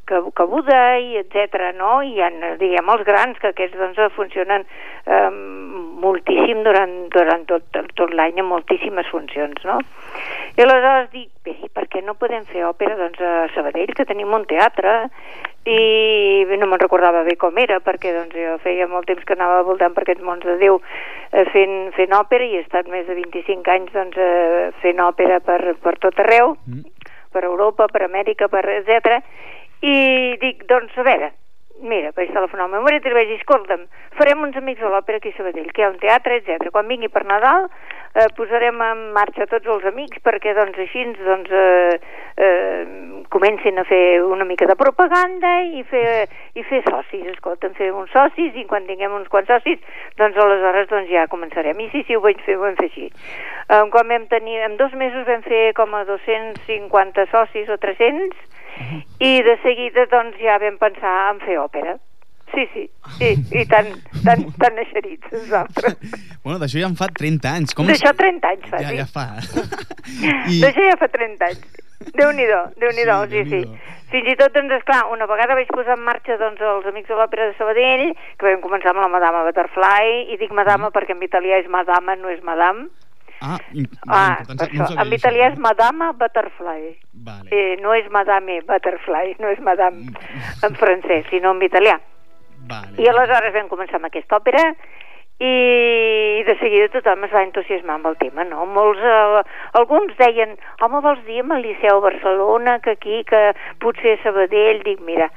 que, 0.07 0.21
cabuda 0.39 0.99
i 1.03 1.19
etc. 1.21 1.73
no? 1.79 1.99
I 2.03 2.15
hi 2.15 2.23
ha, 2.23 2.31
diguem, 2.61 2.93
els 2.95 3.05
grans, 3.09 3.39
que 3.43 3.51
aquests 3.51 3.79
doncs, 3.79 4.01
funcionen 4.17 4.65
eh, 4.65 5.31
moltíssim 6.07 6.63
durant, 6.67 6.95
durant 7.15 7.45
tot, 7.51 7.83
tot 7.99 8.15
l'any, 8.15 8.41
amb 8.41 8.55
moltíssimes 8.55 9.11
funcions, 9.13 9.67
no? 9.67 9.81
I 10.57 10.65
aleshores 10.65 11.11
dic, 11.13 11.29
bé, 11.45 11.57
per 11.75 11.89
què 11.93 12.05
no 12.07 12.17
podem 12.19 12.47
fer 12.53 12.65
òpera 12.69 12.97
doncs, 13.01 13.21
a 13.21 13.51
Sabadell, 13.55 13.93
que 13.97 14.09
tenim 14.09 14.33
un 14.33 14.47
teatre, 14.49 15.03
i 15.67 16.47
no 16.59 16.67
me'n 16.67 16.81
recordava 16.81 17.25
bé 17.27 17.35
com 17.37 17.57
era, 17.59 17.81
perquè 17.83 18.13
doncs, 18.15 18.35
jo 18.39 18.57
feia 18.63 18.87
molt 18.87 19.09
temps 19.11 19.25
que 19.27 19.35
anava 19.35 19.65
voltant 19.67 19.95
per 19.95 20.05
aquests 20.05 20.23
mons 20.25 20.45
de 20.47 20.57
Déu 20.61 20.79
eh, 21.33 21.45
fent, 21.53 21.93
fent 21.97 22.15
òpera 22.15 22.47
i 22.47 22.57
he 22.57 22.63
estat 22.63 22.89
més 22.93 23.07
de 23.09 23.17
25 23.19 23.73
anys 23.75 23.93
doncs, 23.93 24.17
eh, 24.17 24.71
fent 24.83 25.03
òpera 25.03 25.41
per, 25.41 25.61
per 25.83 25.97
tot 25.99 26.23
arreu, 26.23 26.57
Mm. 26.67 26.85
per 27.33 27.45
Europa, 27.45 27.87
per 27.93 28.03
Amèrica, 28.07 28.49
per 28.49 28.65
etc. 28.79 29.19
I 29.83 30.37
dic, 30.41 30.65
doncs 30.71 30.97
a 30.97 31.03
veure, 31.05 31.33
mira, 31.83 32.11
vaig 32.17 32.33
telefonar 32.33 32.67
al 32.67 32.73
meu 32.73 32.83
marit 32.85 33.05
i 33.07 33.13
vaig 33.13 33.29
dir, 33.29 33.39
escolta'm, 33.41 33.85
farem 34.17 34.43
uns 34.47 34.57
amics 34.57 34.81
de 34.81 34.91
l'òpera 34.91 35.21
aquí 35.21 35.33
a 35.33 35.37
Sabadell, 35.37 35.69
que 35.75 35.83
hi 35.83 35.87
ha 35.87 35.93
un 35.93 35.99
teatre, 36.01 36.39
etc. 36.41 36.71
Quan 36.73 36.89
vingui 36.89 37.11
per 37.13 37.25
Nadal 37.29 37.69
eh, 37.69 38.27
posarem 38.37 38.81
en 38.87 39.03
marxa 39.17 39.47
tots 39.51 39.69
els 39.75 39.85
amics 39.91 40.23
perquè 40.25 40.55
doncs 40.57 40.79
així 40.87 41.05
doncs, 41.19 41.53
eh, 41.53 41.99
eh, 42.47 43.23
comencin 43.35 43.79
a 43.79 43.85
fer 43.89 44.23
una 44.25 44.49
mica 44.49 44.69
de 44.71 44.79
propaganda 44.81 45.53
i 45.67 45.85
fer, 45.91 46.27
i 46.57 46.65
fer 46.65 46.83
socis, 46.89 47.29
escolta'm, 47.35 47.77
fer 47.77 47.93
uns 47.93 48.13
socis 48.17 48.57
i 48.57 48.67
quan 48.71 48.89
tinguem 48.89 49.15
uns 49.21 49.29
quants 49.33 49.53
socis 49.53 50.03
doncs 50.17 50.37
aleshores 50.41 50.89
doncs 50.93 51.13
ja 51.13 51.29
començarem. 51.29 51.79
I 51.81 51.91
sí, 51.93 52.07
sí, 52.09 52.17
ho 52.17 52.25
vaig 52.25 52.41
fer, 52.47 52.57
ho 52.57 52.65
vam 52.65 52.77
fer 52.81 52.91
així. 52.91 53.11
Eh, 53.13 53.85
quan 53.93 54.13
vam 54.13 54.29
tenir, 54.33 54.63
en 54.65 54.81
dos 54.81 54.97
mesos 54.97 55.29
vam 55.29 55.45
fer 55.47 55.71
com 55.77 55.95
a 55.95 56.05
250 56.09 57.31
socis 57.35 57.69
o 57.69 57.81
300 57.85 58.55
i 59.21 59.33
de 59.43 59.57
seguida 59.63 60.07
doncs 60.13 60.37
ja 60.43 60.59
vam 60.63 60.77
pensar 60.81 61.15
en 61.33 61.41
fer 61.45 61.59
òpera. 61.63 61.97
Sí, 62.55 62.63
sí, 62.73 62.85
sí, 63.19 63.29
i 63.59 63.65
tan, 63.67 63.89
tan, 64.25 64.45
tan 64.61 64.79
eixerits 64.79 65.33
nosaltres. 65.33 65.97
Bueno, 66.47 66.61
d'això 66.63 66.79
ja 66.79 66.87
en 66.87 66.95
fa 66.95 67.09
30 67.11 67.51
anys. 67.51 67.75
Com 67.75 67.89
D'això 67.91 68.13
30 68.15 68.47
anys 68.53 68.69
fa, 68.71 68.79
ja, 68.79 68.93
sí. 68.93 68.99
ja 69.01 69.07
fa. 69.11 69.25
I... 70.47 70.61
D'això 70.63 70.85
ja 70.87 70.95
fa 71.01 71.09
30 71.11 71.43
anys. 71.49 71.83
Déu-n'hi-do, 72.15 72.61
Déu-n'hi-do, 72.79 73.17
Sí, 73.27 73.33
sí, 73.33 73.43
sí, 73.43 73.51
Déu-n'hi-do. 73.51 73.95
Fins 74.13 74.29
i 74.31 74.37
tot, 74.39 74.53
doncs, 74.55 74.71
esclar, 74.77 75.01
una 75.11 75.27
vegada 75.27 75.57
vaig 75.59 75.67
posar 75.75 75.97
en 75.99 76.05
marxa 76.07 76.37
doncs, 76.39 76.61
els 76.63 76.87
Amics 76.87 77.11
de 77.11 77.17
l'Òpera 77.19 77.49
de 77.51 77.57
Sabadell, 77.59 78.05
que 78.39 78.47
vam 78.47 78.63
començar 78.63 78.93
amb 78.93 79.03
la 79.03 79.09
Madama 79.11 79.43
Butterfly, 79.49 80.31
i 80.31 80.39
dic 80.39 80.53
Mm. 80.53 80.61
Madama 80.61 80.93
perquè 80.95 81.17
en 81.17 81.27
italià 81.27 81.59
és 81.59 81.67
Madama, 81.69 82.15
no 82.15 82.31
és 82.31 82.39
Madame. 82.47 82.87
Ah, 83.47 83.59
Ah, 84.09 84.43
no 84.49 84.87
En 85.05 85.13
italià 85.15 85.49
és 85.51 85.55
això. 85.55 85.63
Madama 85.63 86.13
Butterfly. 86.13 86.93
Vale. 87.27 87.49
Eh, 87.51 87.77
no 87.83 87.95
és 87.95 88.11
Madame 88.11 88.61
Butterfly, 88.67 89.37
no 89.39 89.49
és 89.55 89.61
Madame 89.61 90.11
en 90.67 90.75
francès, 90.83 91.27
sinó 91.31 91.55
en 91.55 91.63
italià. 91.63 91.99
Vale. 92.67 92.97
I 92.99 93.09
aleshores 93.09 93.55
vam 93.55 93.69
començar 93.71 94.01
amb 94.01 94.09
aquesta 94.11 94.41
òpera 94.41 94.65
i 95.39 96.43
de 96.47 96.55
seguida 96.63 96.89
tothom 96.95 97.27
es 97.27 97.33
va 97.35 97.43
entusiasmar 97.45 97.99
amb 97.99 98.07
el 98.09 98.17
tema, 98.17 98.45
no? 98.49 98.65
Molts, 98.67 99.03
eh, 99.05 99.43
alguns 99.77 100.17
deien, 100.17 100.55
home, 100.81 101.03
vols 101.05 101.21
dir 101.27 101.43
amb 101.43 101.53
el 101.59 101.63
Liceu 101.67 102.01
Barcelona, 102.01 102.79
que 102.81 102.95
aquí, 102.97 103.23
que 103.29 103.43
potser 103.85 104.17
Sabadell, 104.23 104.81
dic, 104.87 105.03
mira, 105.05 105.29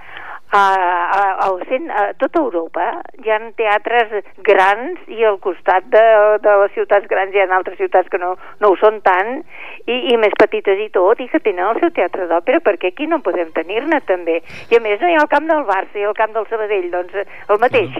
a, 0.51 0.59
a, 0.59 1.23
a, 1.45 1.49
a, 1.49 2.01
a 2.01 2.13
tota 2.19 2.39
Europa 2.41 2.85
hi 3.23 3.31
ha 3.31 3.39
teatres 3.57 4.13
grans 4.45 4.99
i 5.07 5.23
al 5.25 5.39
costat 5.43 5.87
de, 5.93 6.05
de 6.43 6.55
les 6.63 6.75
ciutats 6.77 7.07
grans 7.11 7.35
hi 7.35 7.43
ha 7.43 7.49
altres 7.55 7.77
ciutats 7.81 8.09
que 8.09 8.21
no, 8.21 8.35
no 8.59 8.73
ho 8.73 8.79
són 8.81 9.01
tant 9.05 9.43
i, 9.85 10.13
i 10.13 10.17
més 10.21 10.33
petites 10.39 10.81
i 10.81 10.89
tot 10.93 11.21
i 11.21 11.29
que 11.31 11.41
tenen 11.43 11.67
el 11.67 11.81
seu 11.83 11.93
teatre 11.95 12.27
d'òpera 12.31 12.63
perquè 12.65 12.93
aquí 12.93 13.07
no 13.09 13.21
podem 13.25 13.53
tenir-ne 13.55 14.01
també 14.09 14.39
i 14.69 14.77
a 14.77 14.83
més 14.83 15.01
no 15.01 15.09
hi 15.09 15.17
ha 15.17 15.23
el 15.25 15.31
camp 15.31 15.49
del 15.49 15.65
Barça 15.69 16.01
i 16.01 16.07
el 16.07 16.17
camp 16.17 16.33
del 16.35 16.47
Sabadell 16.49 16.89
doncs 16.93 17.19
eh, 17.21 17.27
el 17.49 17.61
mateix 17.61 17.99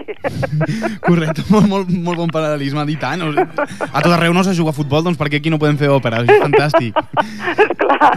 Correcte, 1.06 1.44
molt, 1.50 1.66
molt, 1.70 1.90
molt 1.90 2.20
bon 2.20 2.32
paral·lelisme, 2.32 2.84
i 2.90 2.96
tant. 3.00 3.22
A 3.22 4.02
tot 4.02 4.12
arreu 4.14 4.34
no 4.36 4.42
se 4.46 4.54
juga 4.56 4.72
a 4.74 4.76
futbol, 4.76 5.04
doncs 5.06 5.18
per 5.20 5.28
què 5.30 5.40
aquí 5.40 5.52
no 5.52 5.58
podem 5.60 5.78
fer 5.80 5.90
òpera? 5.92 6.22
És 6.24 6.42
fantàstic. 6.42 6.96
Esclar. 7.66 8.10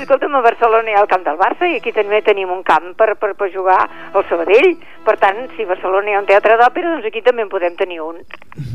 Escolta'm, 0.00 0.36
a 0.36 0.42
Barcelona 0.44 0.92
hi 0.92 0.96
ha 0.96 1.04
el 1.04 1.10
camp 1.10 1.24
del 1.26 1.38
Barça 1.40 1.68
i 1.70 1.78
aquí 1.78 1.92
també 1.96 2.20
tenim 2.26 2.52
un 2.52 2.62
camp 2.66 2.92
per, 2.98 3.14
per, 3.20 3.32
per 3.40 3.50
jugar 3.56 3.80
al 4.12 4.28
Sabadell. 4.28 4.74
Per 5.08 5.16
tant, 5.24 5.42
si 5.56 5.64
a 5.64 5.72
Barcelona 5.72 6.12
hi 6.12 6.16
ha 6.18 6.22
un 6.22 6.30
teatre 6.30 6.60
d'òpera, 6.60 6.94
doncs 6.94 7.10
aquí 7.10 7.24
també 7.26 7.48
en 7.48 7.52
podem 7.52 7.76
tenir 7.80 8.02
un. 8.04 8.20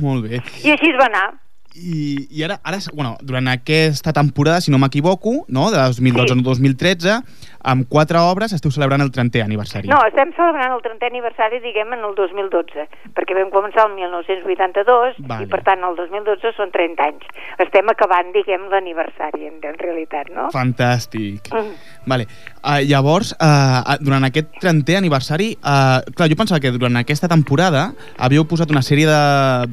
Molt 0.02 0.26
bé. 0.28 0.42
I 0.66 0.74
així 0.76 0.92
es 0.92 1.00
va 1.00 1.10
anar. 1.12 1.28
I, 1.76 2.28
i 2.32 2.44
ara, 2.46 2.60
ara, 2.64 2.78
bueno, 2.94 3.18
durant 3.22 3.50
aquesta 3.52 4.14
temporada, 4.16 4.62
si 4.62 4.72
no 4.72 4.80
m'equivoco, 4.80 5.44
no, 5.52 5.68
de 5.74 5.82
2012-2013, 5.92 7.18
amb 7.66 7.88
quatre 7.92 8.22
obres 8.22 8.54
esteu 8.56 8.72
celebrant 8.72 9.04
el 9.04 9.12
30è 9.12 9.42
aniversari. 9.44 9.90
No, 9.92 9.98
estem 10.08 10.32
celebrant 10.38 10.72
el 10.72 10.84
30è 10.86 11.10
aniversari, 11.10 11.60
diguem, 11.64 11.92
en 11.98 12.06
el 12.08 12.16
2012, 12.16 12.86
perquè 13.18 13.36
vam 13.36 13.52
començar 13.52 13.90
el 13.90 13.96
1982 13.98 15.20
Vale. 15.26 15.44
i, 15.44 15.50
per 15.52 15.62
tant, 15.68 15.84
el 15.84 16.00
2012 16.00 16.54
són 16.56 16.72
30 16.72 17.10
anys. 17.10 17.28
Estem 17.68 17.92
acabant, 17.92 18.32
diguem, 18.36 18.70
l'aniversari, 18.72 19.50
en, 19.50 19.60
en 19.60 19.78
realitat, 19.82 20.32
no? 20.32 20.48
Fantàstic. 20.56 21.52
Mm. 21.52 21.76
Vale. 22.08 22.30
Uh, 22.62 22.80
llavors, 22.88 23.36
uh, 23.36 23.98
durant 24.00 24.30
aquest 24.30 24.56
30è 24.64 25.00
aniversari, 25.02 25.52
uh, 25.60 26.00
clar, 26.16 26.32
jo 26.32 26.40
pensava 26.40 26.64
que 26.64 26.72
durant 26.76 27.04
aquesta 27.04 27.28
temporada 27.32 27.90
havíeu 28.16 28.48
posat 28.48 28.72
una 28.72 28.86
sèrie 28.86 29.10
de, 29.10 29.24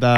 de, 0.02 0.14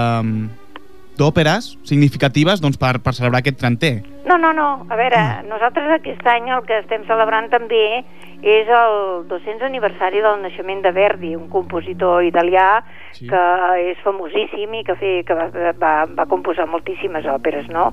d'òperes 1.18 1.74
significatives 1.86 2.60
doncs, 2.60 2.78
per, 2.80 2.98
per 3.04 3.14
celebrar 3.14 3.40
aquest 3.42 3.60
trentè. 3.60 3.94
No, 4.24 4.38
no, 4.40 4.52
no. 4.56 4.86
A 4.88 4.96
veure, 4.96 5.20
nosaltres 5.48 5.90
aquest 5.98 6.26
any 6.26 6.48
el 6.50 6.64
que 6.66 6.78
estem 6.80 7.04
celebrant 7.06 7.50
també 7.52 8.04
és 8.44 8.68
el 8.68 9.24
200 9.28 9.62
aniversari 9.68 10.20
del 10.20 10.42
naixement 10.42 10.82
de 10.84 10.92
Verdi, 10.92 11.34
un 11.36 11.48
compositor 11.52 12.24
italià 12.24 12.82
Sí. 13.14 13.28
que 13.30 13.40
és 13.92 13.98
famosíssim 14.02 14.72
i 14.74 14.82
que, 14.82 14.96
fe, 14.98 15.10
que 15.22 15.34
va, 15.38 15.44
va, 15.78 15.92
va 16.18 16.24
composar 16.26 16.66
moltíssimes 16.66 17.24
òperes, 17.30 17.68
no? 17.70 17.92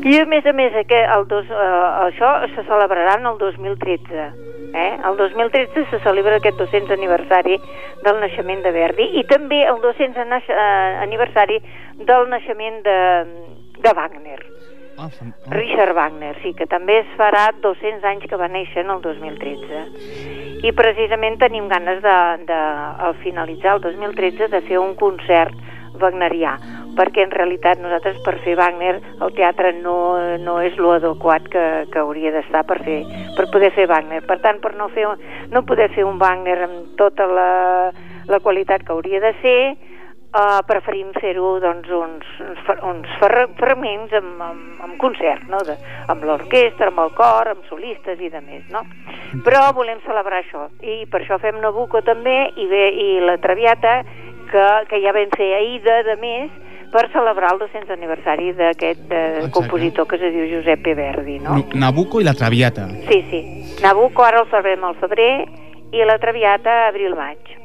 I 0.00 0.16
a 0.16 0.24
més 0.24 0.46
a 0.48 0.52
més, 0.56 0.72
aquest, 0.72 1.10
el 1.12 1.26
dos, 1.28 1.48
eh, 1.52 1.66
això 2.06 2.30
se 2.54 2.64
celebrarà 2.64 3.18
en 3.18 3.26
el 3.28 3.36
2013. 3.38 4.30
Eh? 4.72 4.92
El 5.04 5.16
2013 5.18 5.84
se 5.90 5.98
celebra 6.00 6.38
aquest 6.38 6.56
200 6.56 6.94
aniversari 6.96 7.58
del 8.04 8.20
naixement 8.22 8.62
de 8.64 8.72
Verdi 8.72 9.08
i 9.20 9.24
també 9.28 9.60
el 9.66 9.80
200 9.82 10.28
naix, 10.30 10.48
eh, 10.48 11.02
aniversari 11.04 11.58
del 11.98 12.30
naixement 12.30 12.80
de, 12.86 12.98
de 13.82 13.92
Wagner. 13.98 14.38
Ah, 14.96 15.08
fan... 15.08 15.34
ah. 15.34 15.54
Richard 15.54 15.92
Wagner, 15.96 16.36
sí, 16.42 16.54
que 16.54 16.68
també 16.70 17.00
es 17.02 17.12
farà 17.18 17.50
200 17.60 18.04
anys 18.04 18.24
que 18.30 18.40
va 18.40 18.48
néixer 18.48 18.86
en 18.86 18.94
el 18.94 19.02
2013. 19.04 19.84
I 20.64 20.72
precisament 20.76 21.36
tenim 21.40 21.68
ganes 21.68 22.00
de, 22.04 22.16
de 22.48 22.60
al 23.08 23.18
finalitzar 23.24 23.76
el 23.76 23.84
2013, 23.84 24.48
de 24.48 24.64
fer 24.68 24.80
un 24.80 24.94
concert 24.96 25.56
wagnerià, 26.02 26.56
perquè 26.98 27.24
en 27.24 27.34
realitat 27.34 27.80
nosaltres 27.80 28.18
per 28.24 28.36
fer 28.44 28.56
Wagner 28.58 28.96
el 29.22 29.34
teatre 29.36 29.72
no, 29.78 29.96
no 30.42 30.58
és 30.64 30.76
lo 30.80 30.94
adequat 30.96 31.46
que, 31.52 31.66
que 31.92 32.02
hauria 32.02 32.32
d'estar 32.34 32.64
per, 32.68 32.80
fer, 32.86 33.02
per 33.36 33.46
poder 33.52 33.70
fer 33.76 33.86
Wagner. 33.90 34.22
Per 34.26 34.40
tant, 34.42 34.60
per 34.64 34.74
no, 34.78 34.90
fer, 34.94 35.06
no 35.52 35.64
poder 35.68 35.90
fer 35.94 36.04
un 36.08 36.18
Wagner 36.20 36.58
amb 36.66 36.96
tota 37.00 37.28
la, 37.30 37.52
la 38.28 38.42
qualitat 38.42 38.84
que 38.84 38.96
hauria 38.96 39.22
de 39.22 39.36
ser, 39.44 39.60
Uh, 40.30 40.60
preferim 40.62 41.08
fer-ho 41.18 41.56
doncs, 41.58 41.88
uns, 41.90 42.26
uns, 42.46 42.68
uns 42.86 43.14
fer- 43.18 43.48
fragments 43.58 44.12
amb, 44.14 44.36
amb, 44.46 44.76
amb 44.86 44.94
concert, 45.02 45.42
no? 45.50 45.58
de, 45.66 45.74
amb 46.06 46.22
l'orquestra, 46.22 46.92
amb 46.92 47.00
el 47.02 47.10
cor, 47.18 47.50
amb 47.50 47.64
solistes 47.66 48.22
i 48.22 48.30
de 48.30 48.38
més, 48.44 48.62
no? 48.70 48.84
Però 49.42 49.64
volem 49.74 49.98
celebrar 50.04 50.38
això, 50.44 50.68
i 50.86 51.00
per 51.10 51.24
això 51.24 51.40
fem 51.42 51.58
Nabucco 51.58 52.04
també, 52.06 52.36
i, 52.54 52.68
bé, 52.70 52.84
i 52.94 53.08
la 53.26 53.40
Traviata, 53.42 53.96
que, 54.50 54.66
que 54.90 55.00
ja 55.04 55.14
vam 55.16 55.30
fer 55.36 55.54
ahir 55.56 55.80
de, 55.86 55.96
de 56.08 56.16
més, 56.20 56.50
per 56.90 57.06
celebrar 57.12 57.52
el 57.54 57.60
200 57.62 57.94
aniversari 57.94 58.50
d'aquest 58.58 59.12
eh, 59.14 59.46
compositor 59.54 60.08
que 60.10 60.18
es 60.18 60.34
diu 60.34 60.48
Giuseppe 60.50 60.94
Verdi, 60.98 61.38
no? 61.42 61.62
Nabucco 61.78 62.20
i 62.20 62.26
la 62.26 62.34
Traviata. 62.34 62.88
Sí, 63.06 63.22
sí. 63.30 63.42
Nabucco 63.82 64.26
ara 64.26 64.42
el 64.42 64.50
celebrem 64.50 64.84
al 64.88 64.98
febrer 64.98 65.32
i 65.94 66.04
la 66.06 66.18
Traviata 66.18 66.88
abril-maig. 66.88 67.56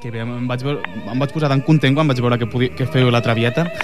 Que 0.00 0.08
bé, 0.08 0.22
em 0.24 0.48
vaig, 0.48 0.64
veure, 0.64 0.80
em 1.12 1.20
vaig 1.20 1.32
posar 1.34 1.50
tan 1.52 1.60
content 1.60 1.92
quan 1.96 2.08
vaig 2.08 2.22
veure 2.24 2.38
que, 2.40 2.48
podia, 2.48 2.72
que 2.72 2.88
feu 2.88 3.12
la 3.12 3.20
Traviata. 3.24 3.68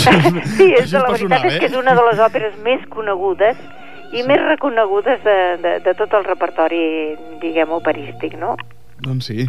Sí, 0.00 0.66
és, 0.72 0.86
Això 0.86 1.02
la 1.02 1.10
veritat 1.12 1.44
és 1.46 1.58
que 1.60 1.68
és 1.68 1.76
una 1.78 1.92
de 1.94 2.02
les 2.06 2.20
òperes 2.22 2.54
més 2.64 2.82
conegudes 2.90 3.58
i 4.16 4.22
més 4.26 4.40
reconegudes 4.42 5.22
de, 5.22 5.36
de, 5.62 5.72
de 5.84 5.94
tot 5.98 6.14
el 6.18 6.24
repertori, 6.26 6.80
diguem, 7.42 7.70
operístic, 7.76 8.34
no? 8.38 8.56
Doncs 9.04 9.30
sí. 9.30 9.46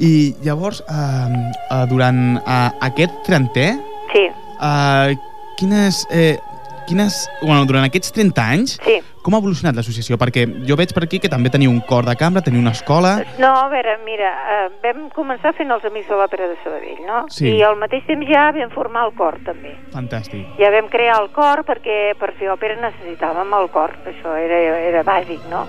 I 0.00 0.12
llavors, 0.44 0.82
eh, 0.88 1.50
eh, 1.70 1.82
durant 1.90 2.22
eh, 2.40 2.70
aquest 2.88 3.20
trentè, 3.26 3.68
Sí, 4.14 4.28
eh, 4.62 5.16
quines, 5.56 6.06
eh, 6.10 6.38
quines... 6.86 7.28
Bueno, 7.42 7.64
durant 7.66 7.84
aquests 7.86 8.12
30 8.14 8.44
anys, 8.54 8.76
sí. 8.84 9.00
com 9.24 9.34
ha 9.34 9.40
evolucionat 9.42 9.74
l'associació? 9.74 10.18
Perquè 10.20 10.44
jo 10.68 10.76
veig 10.78 10.92
per 10.94 11.02
aquí 11.06 11.18
que 11.18 11.30
també 11.32 11.50
teniu 11.50 11.72
un 11.72 11.80
cor 11.88 12.06
de 12.06 12.14
cambra, 12.20 12.44
teniu 12.46 12.62
una 12.62 12.74
escola... 12.76 13.16
No, 13.42 13.50
a 13.58 13.66
veure, 13.72 13.96
mira, 14.06 14.30
eh, 14.54 14.68
vam 14.84 15.08
començar 15.16 15.54
fent 15.58 15.74
els 15.74 15.86
Amics 15.88 16.12
de 16.12 16.20
l'Òpera 16.20 16.46
de 16.52 16.58
Sabadell, 16.62 17.02
no? 17.08 17.24
Sí. 17.34 17.50
I 17.56 17.64
al 17.66 17.78
mateix 17.80 18.06
temps 18.06 18.30
ja 18.30 18.46
vam 18.54 18.70
formar 18.76 19.08
el 19.08 19.16
cor, 19.18 19.40
també. 19.48 19.74
Fantàstic. 19.96 20.46
Ja 20.60 20.70
vam 20.74 20.92
crear 20.92 21.18
el 21.24 21.32
cor 21.34 21.64
perquè 21.66 21.98
per 22.20 22.34
fer 22.38 22.52
òpera 22.54 22.78
necessitàvem 22.84 23.58
el 23.58 23.70
cor, 23.74 23.98
això 24.14 24.38
era, 24.38 24.62
era 24.92 25.02
bàsic, 25.06 25.42
no? 25.50 25.66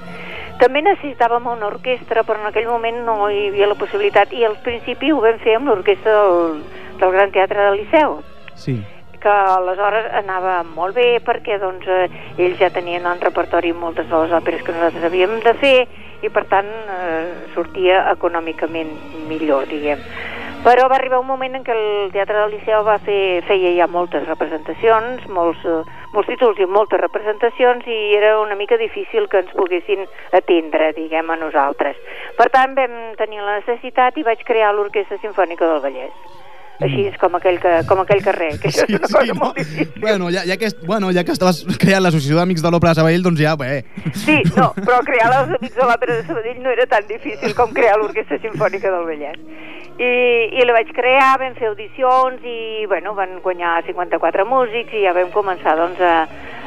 També 0.59 0.81
necessitàvem 0.81 1.47
una 1.51 1.67
orquestra, 1.67 2.23
però 2.23 2.39
en 2.39 2.47
aquell 2.47 2.67
moment 2.69 3.01
no 3.05 3.29
hi 3.29 3.49
havia 3.49 3.67
la 3.67 3.75
possibilitat, 3.75 4.31
i 4.33 4.45
al 4.47 4.55
principi 4.63 5.11
ho 5.11 5.19
vam 5.23 5.39
fer 5.43 5.57
amb 5.57 5.67
l'orquestra 5.67 6.13
del, 6.15 6.61
del 7.01 7.11
Gran 7.11 7.31
Teatre 7.35 7.65
del 7.69 7.81
Liceu, 7.81 8.21
Sí. 8.55 8.77
que 9.19 9.29
aleshores 9.29 10.05
anava 10.13 10.63
molt 10.63 10.95
bé 10.95 11.19
perquè 11.19 11.57
doncs, 11.59 11.87
eh, 11.87 12.07
ells 12.37 12.59
ja 12.59 12.69
tenien 12.69 13.05
en 13.09 13.19
repertori 13.19 13.73
moltes 13.73 14.07
de 14.07 14.15
les 14.21 14.31
òperes 14.31 14.61
que 14.63 14.71
nosaltres 14.71 15.03
havíem 15.03 15.39
de 15.41 15.53
fer 15.59 15.87
i 16.21 16.29
per 16.29 16.45
tant 16.45 16.69
eh, 16.69 17.49
sortia 17.55 18.05
econòmicament 18.11 18.93
millor, 19.27 19.65
diguem. 19.67 19.99
Però 20.65 20.87
va 20.89 20.95
arribar 20.97 21.19
un 21.21 21.27
moment 21.29 21.53
en 21.53 21.61
què 21.61 21.73
el 21.77 22.09
Teatre 22.09 22.39
del 22.39 22.55
Liceu 22.55 22.81
va 22.87 22.95
fer, 23.05 23.43
feia 23.45 23.75
ja 23.75 23.85
moltes 23.85 24.23
representacions, 24.25 25.27
molts, 25.29 25.61
eh, 25.61 25.83
molts 26.15 26.31
títols 26.31 26.57
i 26.57 26.65
moltes 26.65 27.03
representacions 27.03 27.85
i 27.85 27.99
era 28.17 28.39
una 28.41 28.57
mica 28.57 28.79
difícil 28.81 29.27
que 29.29 29.43
ens 29.43 29.53
poguessin 29.53 30.07
atendre, 30.33 30.89
diguem, 30.97 31.29
a 31.29 31.37
nosaltres. 31.37 31.99
Per 32.39 32.49
tant, 32.49 32.73
vam 32.79 32.97
tenir 33.19 33.45
la 33.45 33.59
necessitat 33.59 34.17
i 34.17 34.25
vaig 34.25 34.41
crear 34.47 34.73
l'Orquestra 34.73 35.21
Sinfònica 35.21 35.69
del 35.69 35.85
Vallès. 35.85 36.41
Així 36.83 37.05
és 37.07 37.15
com 37.21 37.37
aquell, 37.37 37.55
que, 37.63 37.71
com 37.87 38.01
aquell 38.01 38.23
carrer, 38.25 38.49
que 38.59 38.67
això 38.67 38.83
és 38.83 38.97
una 38.97 39.07
cosa 39.07 39.37
molt 39.37 39.61
difícil. 39.61 39.93
Bueno, 40.01 40.27
ja, 40.33 40.43
ja, 40.49 40.57
que, 40.59 40.73
bueno, 40.83 41.13
ja 41.15 41.23
que 41.23 41.31
estaves 41.37 41.61
creant 41.79 42.03
l'associació 42.03 42.41
d'Amics 42.41 42.65
de 42.65 42.73
l'Òpera 42.73 42.91
de 42.91 42.99
Sabadell, 42.99 43.23
doncs 43.23 43.39
ja, 43.45 43.53
bé. 43.59 43.85
Sí, 44.25 44.41
no, 44.57 44.71
però 44.81 44.99
crear 45.07 45.29
els 45.29 45.55
Amics 45.59 45.77
de 45.77 45.87
l'Òpera 45.87 46.17
de 46.17 46.25
Sabadell 46.27 46.59
no 46.65 46.73
era 46.73 46.89
tan 46.91 47.07
difícil 47.07 47.55
com 47.55 47.71
crear 47.77 47.95
l'Orquestra 48.01 48.41
Sinfònica 48.43 48.91
del 48.91 49.07
Vallès. 49.07 49.39
I, 49.95 50.07
I 50.59 50.65
la 50.67 50.73
vaig 50.75 50.89
crear, 50.91 51.37
vam 51.39 51.53
fer 51.55 51.69
audicions 51.69 52.43
i, 52.43 52.83
bueno, 52.91 53.13
van 53.15 53.37
guanyar 53.43 53.77
54 53.87 54.43
músics 54.47 54.91
i 54.91 55.05
ja 55.05 55.13
vam 55.15 55.31
començar, 55.31 55.77
doncs, 55.79 56.01
a, 56.03 56.25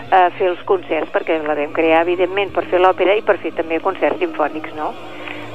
a 0.09 0.21
fer 0.39 0.49
els 0.55 0.63
concerts, 0.69 1.13
perquè 1.13 1.37
la 1.45 1.57
vam 1.59 1.75
crear, 1.77 2.01
evidentment, 2.07 2.55
per 2.57 2.65
fer 2.71 2.81
l'òpera 2.81 3.19
i 3.19 3.25
per 3.27 3.37
fer 3.43 3.53
també 3.59 3.83
concerts 3.85 4.23
sinfònics, 4.25 4.73
no? 4.79 4.95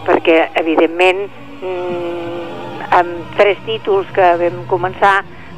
Perquè, 0.06 0.38
evidentment, 0.62 1.26
mm, 1.64 2.86
amb 3.00 3.34
tres 3.40 3.58
títols 3.66 4.12
que 4.14 4.30
vam 4.44 4.62
començar, 4.70 5.16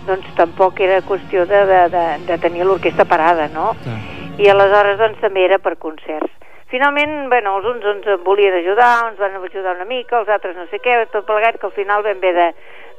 doncs 0.07 0.31
tampoc 0.39 0.79
era 0.85 1.01
qüestió 1.03 1.43
de, 1.49 1.65
de, 1.67 1.81
de, 1.91 2.05
de 2.29 2.39
tenir 2.39 2.63
l'orquestra 2.63 3.07
parada, 3.09 3.49
no? 3.51 3.73
Clar. 3.83 3.99
i 4.35 4.49
aleshores 4.51 4.97
doncs 4.99 5.19
també 5.23 5.45
era 5.47 5.59
per 5.63 5.77
concerts. 5.79 6.34
Finalment, 6.75 7.29
bueno, 7.29 7.53
els 7.55 7.67
uns 7.69 7.85
ens 7.87 8.07
volien 8.25 8.51
ajudar, 8.57 9.07
ens 9.07 9.19
van 9.21 9.37
ajudar 9.39 9.77
una 9.77 9.85
mica, 9.87 10.17
els 10.19 10.27
altres 10.27 10.57
no 10.57 10.65
sé 10.67 10.81
què, 10.83 10.97
tot 11.07 11.23
plegat, 11.23 11.55
que 11.55 11.69
al 11.69 11.71
final 11.71 12.01
vam 12.03 12.17
haver 12.19 12.33
de, 12.35 12.47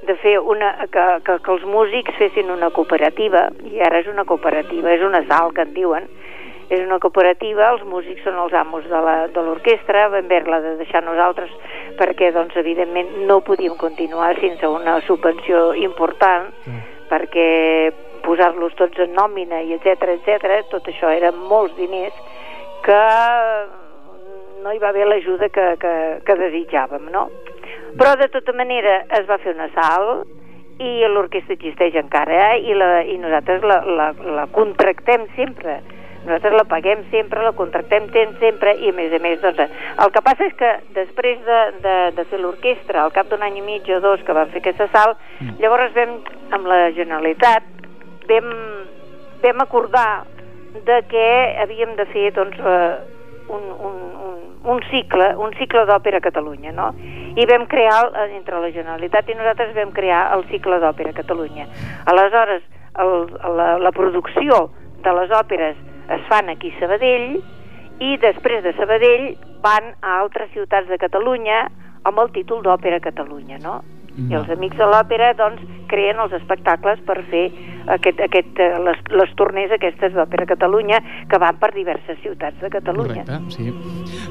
de 0.09 0.15
fer 0.23 0.39
una, 0.41 0.71
que, 0.89 1.03
que, 1.27 1.35
que 1.45 1.51
els 1.53 1.67
músics 1.69 2.17
fessin 2.17 2.49
una 2.55 2.71
cooperativa, 2.73 3.51
i 3.69 3.83
ara 3.85 3.99
és 4.01 4.09
una 4.09 4.25
cooperativa, 4.25 4.95
és 4.95 5.05
una 5.05 5.21
sal 5.29 5.53
que 5.53 5.67
en 5.67 5.75
diuen, 5.75 6.07
és 6.71 6.81
una 6.87 6.97
cooperativa, 7.05 7.67
els 7.75 7.85
músics 7.85 8.25
són 8.25 8.39
els 8.47 8.57
amos 8.57 8.89
de 8.89 9.03
la- 9.09 9.27
de 9.29 9.45
l'orquestra, 9.45 10.07
vam 10.09 10.25
haver-la 10.25 10.63
de 10.65 10.73
deixar 10.81 11.03
nosaltres 11.05 11.53
perquè, 12.01 12.33
doncs, 12.33 12.57
evidentment, 12.57 13.13
no 13.29 13.43
podíem 13.45 13.77
continuar 13.77 14.41
sense 14.41 14.65
una 14.67 15.03
subvenció 15.05 15.75
important, 15.75 16.49
perquè 17.13 17.93
posar-los 18.25 18.73
tots 18.81 19.05
en 19.05 19.13
nòmina 19.13 19.61
i 19.69 19.77
etc 19.77 20.09
etc, 20.17 20.65
tot 20.73 20.89
això 20.89 21.13
eren 21.13 21.37
molts 21.37 21.77
diners 21.77 22.17
que 22.87 23.03
no 24.63 24.73
hi 24.73 24.81
va 24.83 24.91
haver 24.93 25.07
l'ajuda 25.11 25.51
que, 25.53 25.67
que, 25.83 25.93
que 26.27 26.39
desitjàvem, 26.41 27.11
no? 27.15 27.29
Però 27.99 28.15
de 28.21 28.29
tota 28.33 28.55
manera 28.57 29.01
es 29.19 29.27
va 29.29 29.39
fer 29.43 29.55
una 29.57 29.69
sal 29.75 30.25
i 30.83 30.91
l'orquestra 31.09 31.57
existeix 31.57 31.97
encara 31.97 32.41
eh? 32.51 32.57
I, 32.69 32.75
la, 32.77 32.89
i 33.09 33.17
nosaltres 33.21 33.65
la, 33.65 33.79
la, 33.99 34.11
la 34.37 34.47
contractem 34.53 35.25
sempre 35.37 35.79
nosaltres 36.27 36.57
la 36.59 36.65
paguem 36.67 37.05
sempre, 37.13 37.43
la 37.47 37.55
contractem 37.57 38.09
temps 38.13 38.39
sempre 38.43 38.75
i 38.83 38.91
a 38.91 38.97
més 38.97 39.15
a 39.15 39.21
més 39.23 39.39
doncs, 39.41 39.63
el 40.03 40.13
que 40.13 40.23
passa 40.27 40.49
és 40.51 40.57
que 40.59 40.73
després 40.97 41.39
de, 41.47 41.61
de, 41.85 41.97
de 42.19 42.27
fer 42.29 42.41
l'orquestra 42.43 43.05
al 43.05 43.15
cap 43.15 43.31
d'un 43.31 43.45
any 43.47 43.61
i 43.61 43.65
mig 43.65 43.89
o 43.95 44.01
dos 44.03 44.25
que 44.27 44.35
vam 44.37 44.51
fer 44.53 44.65
aquesta 44.65 44.91
sal 44.93 45.15
llavors 45.63 45.95
vam, 45.97 46.19
amb 46.59 46.69
la 46.69 46.81
Generalitat 46.99 47.71
vam, 48.29 48.51
vam 49.45 49.63
acordar 49.65 50.09
de 50.85 51.03
que 51.09 51.27
havíem 51.63 51.97
de 51.97 52.07
fer 52.13 52.33
doncs, 52.35 52.59
eh, 52.59 52.97
un, 53.49 53.63
un, 53.89 53.97
un, 54.27 54.39
un 54.75 54.81
cicle, 54.91 55.29
un 55.39 55.53
cicle 55.59 55.85
d'òpera 55.87 56.19
a 56.19 56.25
Catalunya, 56.25 56.73
no? 56.73 56.93
I 57.37 57.45
vam 57.47 57.67
crear, 57.71 58.11
el- 58.11 58.31
entre 58.37 58.59
la 58.61 58.71
Generalitat 58.75 59.29
i 59.31 59.35
nosaltres 59.39 59.75
vam 59.77 59.93
crear 59.93 60.33
el 60.37 60.45
cicle 60.51 60.81
d'òpera 60.83 61.11
a 61.11 61.19
Catalunya. 61.21 61.67
Aleshores, 62.07 62.63
el, 62.99 63.13
la, 63.57 63.79
la 63.79 63.93
producció 63.93 64.71
de 65.05 65.13
les 65.21 65.31
òperes 65.31 65.77
es 66.11 66.23
fan 66.29 66.49
aquí 66.49 66.73
a 66.75 66.81
Sabadell 66.81 67.41
i 68.01 68.17
després 68.23 68.63
de 68.65 68.73
Sabadell 68.77 69.37
van 69.63 69.95
a 70.03 70.19
altres 70.21 70.51
ciutats 70.53 70.89
de 70.89 70.99
Catalunya 70.99 71.67
amb 72.07 72.19
el 72.23 72.31
títol 72.33 72.63
d'Òpera 72.63 73.01
Catalunya, 73.01 73.59
no? 73.63 73.81
I 74.17 74.37
els 74.39 74.49
amics 74.53 74.79
de 74.81 74.87
l'òpera, 74.89 75.33
doncs, 75.37 75.63
creen 75.91 76.19
els 76.23 76.33
espectacles 76.39 77.01
per 77.07 77.19
fer 77.31 77.45
aquest, 77.93 78.21
aquest, 78.25 78.59
eh, 78.59 78.79
les, 78.83 79.03
les 79.13 79.35
torners 79.39 79.75
aquestes 79.77 80.15
d'Òpera 80.17 80.47
Catalunya 80.49 81.03
que 81.31 81.41
van 81.43 81.59
per 81.61 81.73
diverses 81.75 82.19
ciutats 82.23 82.59
de 82.63 82.71
Catalunya. 82.73 83.27
Correcte, 83.27 83.53
sí. 83.55 83.71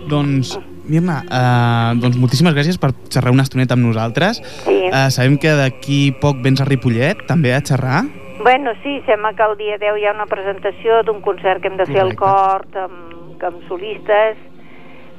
Doncs, 0.10 0.56
Mirna, 0.90 1.22
eh, 1.24 1.94
doncs 2.02 2.18
moltíssimes 2.20 2.56
gràcies 2.58 2.82
per 2.82 2.92
xerrar 3.14 3.34
una 3.36 3.46
estoneta 3.46 3.78
amb 3.78 3.86
nosaltres. 3.86 4.42
Sí. 4.66 4.82
Eh, 4.90 5.08
sabem 5.14 5.38
que 5.38 5.54
d'aquí 5.56 6.00
poc 6.22 6.42
vens 6.44 6.62
a 6.62 6.70
Ripollet, 6.70 7.26
també 7.30 7.54
a 7.54 7.62
xerrar. 7.62 8.04
Bueno, 8.42 8.74
sí, 8.84 9.00
sembla 9.06 9.34
que 9.34 9.46
el 9.46 9.56
dia 9.58 9.78
10 9.82 10.02
hi 10.02 10.06
ha 10.06 10.14
una 10.14 10.28
presentació 10.30 11.02
d'un 11.06 11.22
concert 11.22 11.62
que 11.62 11.72
hem 11.72 11.78
de 11.78 11.88
fer 11.88 12.02
al 12.04 12.14
cor 12.20 12.68
amb, 12.78 13.42
amb 13.42 13.64
solistes. 13.70 14.38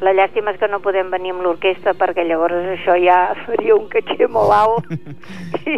La 0.04 0.12
llàstima 0.12 0.52
és 0.52 0.58
que 0.60 0.68
no 0.68 0.82
podem 0.84 1.08
venir 1.10 1.32
amb 1.32 1.40
l'orquestra 1.46 1.94
perquè 1.96 2.26
llavors 2.28 2.52
això 2.74 2.96
ja 3.00 3.32
faria 3.46 3.76
un 3.76 3.88
caché 3.92 4.28
molt 4.28 4.52
alt. 4.52 4.90
Sí. 5.66 5.74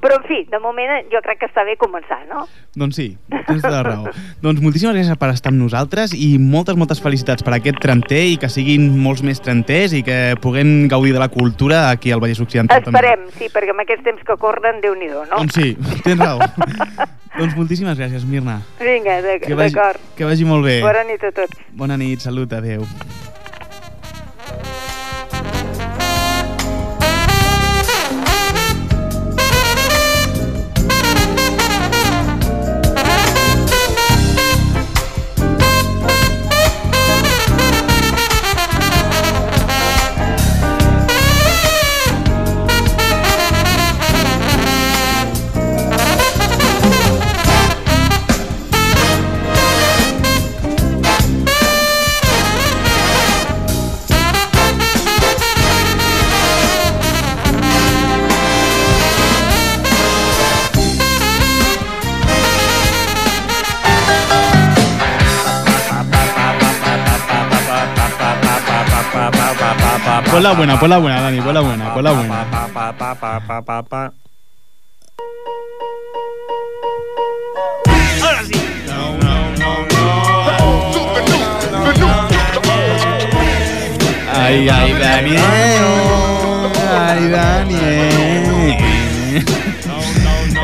Però, 0.00 0.16
en 0.16 0.24
fi, 0.24 0.38
de 0.48 0.58
moment 0.62 0.88
jo 1.12 1.20
crec 1.24 1.40
que 1.42 1.48
està 1.50 1.60
bé 1.66 1.74
començar, 1.76 2.20
no? 2.30 2.46
Doncs 2.78 2.96
sí, 2.96 3.06
tens 3.28 3.60
tota 3.60 3.70
la 3.74 3.82
raó. 3.84 4.06
doncs 4.44 4.62
moltíssimes 4.64 4.94
gràcies 4.96 5.18
per 5.20 5.28
estar 5.34 5.50
amb 5.52 5.60
nosaltres 5.60 6.14
i 6.16 6.38
moltes, 6.40 6.78
moltes 6.80 7.02
felicitats 7.04 7.44
per 7.44 7.52
aquest 7.58 7.80
trenter 7.82 8.22
i 8.32 8.38
que 8.40 8.48
siguin 8.52 8.86
molts 9.02 9.20
més 9.26 9.42
trenters 9.44 9.92
i 9.98 10.02
que 10.06 10.18
puguem 10.40 10.88
gaudir 10.88 11.12
de 11.16 11.20
la 11.20 11.28
cultura 11.32 11.88
aquí 11.90 12.12
al 12.14 12.22
Vallès 12.24 12.40
Occidental. 12.40 12.82
també. 12.84 12.96
Esperem, 12.96 13.26
sí, 13.36 13.50
perquè 13.52 13.74
amb 13.74 13.84
aquests 13.84 14.06
temps 14.06 14.24
que 14.24 14.38
corren, 14.40 14.80
déu 14.84 14.96
nhi 14.96 15.10
no? 15.12 15.24
Doncs 15.34 15.58
sí, 15.58 15.74
tens 16.06 16.20
raó. 16.22 16.38
doncs 17.38 17.56
moltíssimes 17.58 17.98
gràcies, 17.98 18.24
Mirna. 18.24 18.60
Vinga, 18.80 19.20
d'ac- 19.24 19.44
Que 19.44 19.54
vagi, 19.58 19.74
d'acord. 19.74 20.00
que 20.16 20.24
vagi 20.24 20.44
molt 20.48 20.64
bé. 20.64 20.80
Bona 20.80 21.04
nit 21.04 21.24
a 21.24 21.32
tots. 21.32 21.60
Bona 21.72 21.96
nit, 22.00 22.20
salut, 22.24 22.52
adeu. 22.52 22.86
Pon 70.30 70.42
la 70.42 70.52
buena, 70.52 70.78
pon 70.78 70.90
la 70.90 70.98
buena, 70.98 71.20
Dani, 71.22 71.40
pon 71.40 71.54
la 71.54 71.60
buena, 71.60 71.94
pon 71.94 72.04
la 72.04 72.12
buena. 72.12 72.46
Ahora 78.22 78.42
sí. 78.44 78.52
Ay, 84.34 84.68
ay, 84.68 84.92
Daniel. 84.92 85.42
Ay, 86.90 87.28
Daniel. 87.28 88.76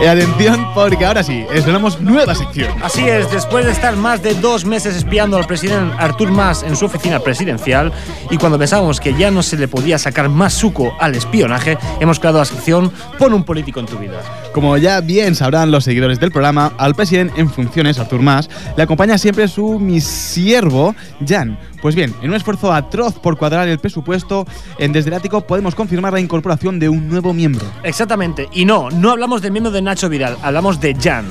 Y 0.03 0.07
atención, 0.07 0.67
porque 0.75 1.05
ahora 1.07 1.23
sí, 1.23 1.47
estrenamos 1.53 2.01
nueva 2.01 2.35
sección. 2.35 2.71
Así 2.83 3.09
es, 3.09 3.31
después 3.31 3.65
de 3.65 3.71
estar 3.71 3.97
más 3.97 4.23
de 4.23 4.35
dos 4.35 4.65
meses 4.65 4.97
espiando 4.97 5.37
al 5.37 5.47
presidente 5.47 5.95
Artur 5.99 6.31
Mas 6.31 6.63
en 6.63 6.77
su 6.77 6.85
oficina 6.87 7.21
presidencial 7.21 7.93
y 8.31 8.37
cuando 8.37 8.59
pensábamos 8.59 9.01
que 9.01 9.15
ya 9.15 9.31
no 9.31 9.43
se 9.43 9.57
le 9.57 9.69
podía 9.69 9.99
sacar 9.99 10.29
más 10.29 10.53
suco 10.53 10.93
al 11.01 11.15
espionaje, 11.15 11.79
hemos 12.01 12.19
creado 12.19 12.39
la 12.39 12.45
sección 12.45 12.93
Pon 13.19 13.33
un 13.33 13.45
político 13.45 13.81
en 13.81 13.87
tu 13.87 13.97
vida. 13.97 14.21
Como 14.53 14.77
ya 14.77 15.01
bien 15.01 15.35
sabrán 15.35 15.71
los 15.71 15.85
seguidores 15.85 16.21
del 16.21 16.33
programa, 16.33 16.73
al 16.77 16.95
presidente 16.95 17.41
en 17.41 17.49
funciones, 17.49 17.99
Artur 17.99 18.21
Mas, 18.21 18.51
le 18.77 18.83
acompaña 18.83 19.17
siempre 19.17 19.49
su 19.49 19.79
mi 19.79 20.01
siervo, 20.01 20.95
Jan. 21.27 21.59
Pues 21.81 21.95
bien, 21.95 22.15
en 22.23 22.31
un 22.31 22.37
esfuerzo 22.37 22.73
atroz 22.73 23.19
por 23.19 23.37
cuadrar 23.37 23.69
el 23.69 23.79
presupuesto, 23.79 24.47
en 24.79 24.93
Desde 24.93 25.11
el 25.11 25.17
Ático 25.17 25.43
podemos 25.43 25.75
confirmar 25.75 26.15
la 26.15 26.21
incorporación 26.21 26.79
de 26.79 26.89
un 26.89 27.09
nuevo 27.09 27.35
miembro. 27.35 27.67
Exactamente, 27.83 28.49
y 28.53 28.65
no, 28.65 28.91
no 28.91 29.11
hablamos 29.11 29.43
del 29.43 29.53
miembro 29.53 29.71
de 29.71 29.83
Nacho 29.85 30.09
Vidal, 30.09 30.37
hablamos 30.43 30.81
de 30.81 30.95
Jan. 30.95 31.27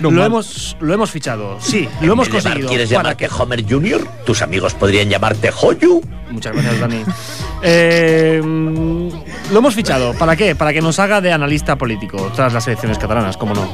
No, 0.00 0.10
lo, 0.10 0.18
mal. 0.18 0.26
hemos, 0.26 0.76
lo 0.80 0.92
hemos 0.92 1.10
fichado, 1.10 1.58
sí, 1.60 1.88
lo 2.02 2.12
hemos 2.12 2.28
conseguido. 2.28 2.68
¿Quieres 2.68 2.90
para 2.90 3.14
llamarte 3.14 3.28
Homer 3.28 3.64
Jr.? 3.66 4.06
¿Tus 4.26 4.42
amigos 4.42 4.74
podrían 4.74 5.08
llamarte 5.08 5.50
Hoyu? 5.50 6.02
Muchas 6.30 6.52
gracias, 6.52 6.80
Dani. 6.80 7.04
Eh, 7.62 8.40
mm, 8.44 9.08
lo 9.52 9.58
hemos 9.58 9.74
fichado. 9.74 10.12
¿Para 10.14 10.36
qué? 10.36 10.54
Para 10.54 10.72
que 10.72 10.80
nos 10.80 10.98
haga 10.98 11.20
de 11.20 11.32
analista 11.32 11.76
político 11.76 12.30
tras 12.36 12.52
las 12.52 12.66
elecciones 12.66 12.98
catalanas, 12.98 13.36
cómo 13.36 13.54
no. 13.54 13.72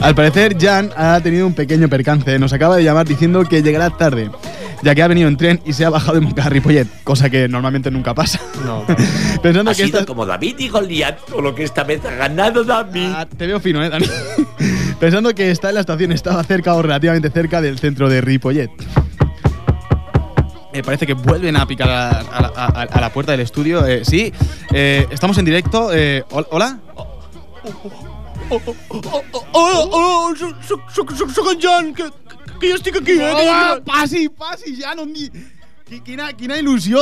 Al 0.00 0.14
parecer, 0.14 0.56
Jan 0.60 0.90
ha 0.96 1.20
tenido 1.20 1.46
un 1.46 1.54
pequeño 1.54 1.88
percance. 1.88 2.38
Nos 2.38 2.52
acaba 2.52 2.76
de 2.76 2.84
llamar 2.84 3.06
diciendo 3.06 3.44
que 3.44 3.62
llegará 3.62 3.90
tarde, 3.90 4.30
ya 4.82 4.94
que 4.94 5.02
ha 5.02 5.08
venido 5.08 5.28
en 5.28 5.36
tren 5.36 5.60
y 5.64 5.72
se 5.72 5.84
ha 5.84 5.90
bajado 5.90 6.14
de 6.14 6.20
Moncada 6.20 6.46
a 6.46 6.50
Ripollet, 6.50 6.86
cosa 7.04 7.28
que 7.30 7.48
normalmente 7.48 7.90
nunca 7.90 8.14
pasa. 8.14 8.40
No. 8.64 8.84
Pensando 9.42 9.70
Ha 9.70 9.74
que 9.74 9.84
sido 9.86 9.98
esta... 10.00 10.06
como 10.06 10.26
David 10.26 10.56
y 10.58 10.68
Goliat, 10.68 11.18
solo 11.28 11.54
que 11.54 11.64
esta 11.64 11.84
vez 11.84 12.04
ha 12.04 12.10
ganado 12.14 12.64
David. 12.64 13.10
Ah, 13.14 13.26
te 13.26 13.46
veo 13.46 13.60
fino, 13.60 13.82
¿eh, 13.84 13.88
Dani? 13.90 14.06
Pensando 14.98 15.34
que 15.34 15.50
está 15.50 15.68
en 15.70 15.74
la 15.76 15.80
estación, 15.80 16.12
estaba 16.12 16.42
cerca 16.44 16.74
o 16.74 16.82
relativamente 16.82 17.30
cerca 17.30 17.60
del 17.60 17.78
centro 17.78 18.08
de 18.08 18.20
Ripollet. 18.20 18.70
Eh, 20.72 20.82
parece 20.84 21.04
que 21.06 21.14
vuelven 21.14 21.56
a 21.56 21.66
picar 21.66 21.88
a, 21.90 22.10
a- 22.20 22.52
a- 22.54 22.82
a 22.82 23.00
la 23.00 23.12
puerta 23.12 23.32
del 23.32 23.40
estudio. 23.40 23.84
Eh, 23.86 24.04
sí, 24.04 24.32
eh, 24.72 25.06
estamos 25.10 25.36
en 25.38 25.44
directo. 25.44 25.90
Eh, 25.92 26.22
hol- 26.30 26.46
¿Hola? 26.50 26.78
Hola, 29.52 29.80
hola, 29.80 30.36
soc, 30.66 30.80
soc, 30.92 31.12
soc, 31.12 31.30
soc 31.30 31.52
en 31.52 31.60
Jan, 31.60 31.94
que, 32.60 32.68
ja 32.70 32.76
estic 32.78 32.96
aquí, 33.00 33.16
eh? 33.18 33.32
Que 33.40 33.80
passi, 33.90 34.28
passi, 34.28 34.76
ja 34.82 34.94
no 34.94 35.02
em 35.08 35.12
di... 35.16 35.30
Qui- 35.90 35.98
Quina, 36.06 36.28
quina 36.38 36.54
il·lusió! 36.54 37.00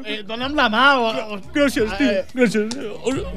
Eh, 0.00 0.22
dona'm 0.24 0.54
la 0.56 0.70
mà. 0.72 0.84
O, 0.96 1.08
o... 1.34 1.36
Gràcies, 1.52 1.90
tio, 1.98 2.06
Eh, 2.08 2.22
gràcies. 2.32 2.72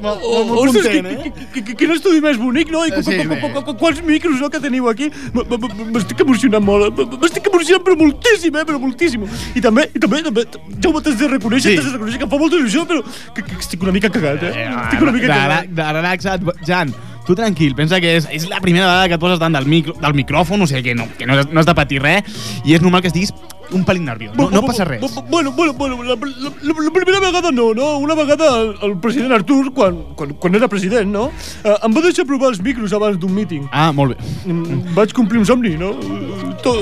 molt 0.00 0.54
Ostres, 0.62 0.86
content, 0.86 1.04
qui- 1.04 1.12
eh? 1.12 1.32
qui- 1.34 1.48
qui- 1.52 1.64
qui- 1.66 1.74
quin 1.82 1.90
estudi 1.92 2.22
més 2.24 2.38
bonic, 2.40 2.70
no? 2.72 2.86
I 2.86 2.88
Eh, 2.88 3.02
sí, 3.02 3.10
qu- 3.18 3.28
bé. 3.28 3.36
qu- 3.42 3.50
qu- 3.52 3.64
qu- 3.66 3.76
quants 3.82 4.00
micros, 4.02 4.40
no, 4.40 4.48
que 4.48 4.60
teniu 4.64 4.88
aquí. 4.88 5.10
M- 5.34 5.44
m- 5.44 5.58
m- 5.60 5.90
M'estic 5.92 6.20
emocionant 6.24 6.64
molt, 6.64 6.86
eh? 6.88 7.04
M- 7.04 7.18
m'estic 7.20 7.46
emocionant 7.52 7.84
però 7.84 7.96
moltíssim, 8.00 8.56
eh? 8.56 8.64
Però 8.64 8.78
moltíssim. 8.80 9.28
I 9.54 9.60
també, 9.60 9.90
i 9.94 9.98
també, 9.98 10.22
també, 10.22 10.46
Jaume, 10.80 11.02
t'has 11.02 11.18
de 11.18 11.28
reconèixer, 11.28 11.70
Sí. 11.70 11.76
t'has 11.76 11.84
de 11.92 11.98
reconèixer 11.98 12.18
que 12.18 12.24
em 12.24 12.30
fa 12.30 12.38
molta 12.38 12.56
il·lusió, 12.56 12.86
però 12.88 13.04
que, 13.34 13.42
que 13.42 13.60
estic 13.60 13.82
una 13.82 13.92
mica 13.92 14.08
cagat, 14.08 14.42
eh? 14.42 14.70
Estic 14.86 15.02
una 15.02 15.12
mica 15.12 15.26
de, 15.26 15.32
cagat. 15.34 15.66
de, 15.68 15.92
relaxa't. 16.00 16.40
Jan, 16.64 16.94
tu 17.26 17.34
tranquil, 17.34 17.74
pensa 17.74 18.00
que 18.00 18.16
és, 18.18 18.28
és 18.30 18.48
la 18.50 18.60
primera 18.60 18.86
vegada 18.86 19.08
que 19.08 19.14
et 19.18 19.20
poses 19.22 19.38
davant 19.40 19.56
del, 19.58 19.66
micro, 19.66 19.94
del 20.00 20.14
micròfon, 20.14 20.62
o 20.62 20.66
sigui 20.70 20.82
que 20.90 20.94
no, 20.94 21.06
que 21.18 21.26
no, 21.26 21.38
has, 21.40 21.50
no 21.50 21.60
has 21.60 21.66
de 21.66 21.74
patir 21.74 22.00
res, 22.02 22.24
i 22.64 22.74
és 22.76 22.82
normal 22.84 23.00
que 23.02 23.08
estiguis 23.12 23.32
un 23.74 23.82
pelín 23.88 24.04
nerviós. 24.04 24.34
No, 24.36 24.50
no 24.52 24.60
passa 24.62 24.84
res. 24.84 25.00
Bu- 25.00 25.08
bu- 25.08 25.24
Bueno, 25.30 25.52
bueno, 25.52 25.72
bueno, 25.72 26.02
la, 26.04 26.14
la, 26.14 26.50
la, 26.84 26.90
primera 26.92 27.18
vegada 27.20 27.50
no, 27.50 27.72
no? 27.74 27.96
Una 27.98 28.14
vegada 28.14 28.50
el, 28.60 28.74
el 28.82 28.98
president 29.00 29.32
Artur, 29.32 29.72
quan, 29.72 30.02
quan, 30.14 30.34
quan 30.34 30.54
era 30.54 30.68
president, 30.68 31.08
no? 31.10 31.30
Eh, 31.64 31.72
em 31.82 31.96
va 31.96 32.02
deixar 32.04 32.26
provar 32.28 32.52
els 32.52 32.60
micros 32.62 32.92
abans 32.92 33.18
d'un 33.18 33.32
míting. 33.34 33.64
Ah, 33.72 33.90
molt 33.92 34.14
bé. 34.14 34.28
Mm, 34.44 34.94
Vaig 34.94 35.12
complir 35.16 35.40
un 35.40 35.46
somni, 35.48 35.76
no? 35.80 35.94
Eh, 35.96 36.52
To, 36.64 36.76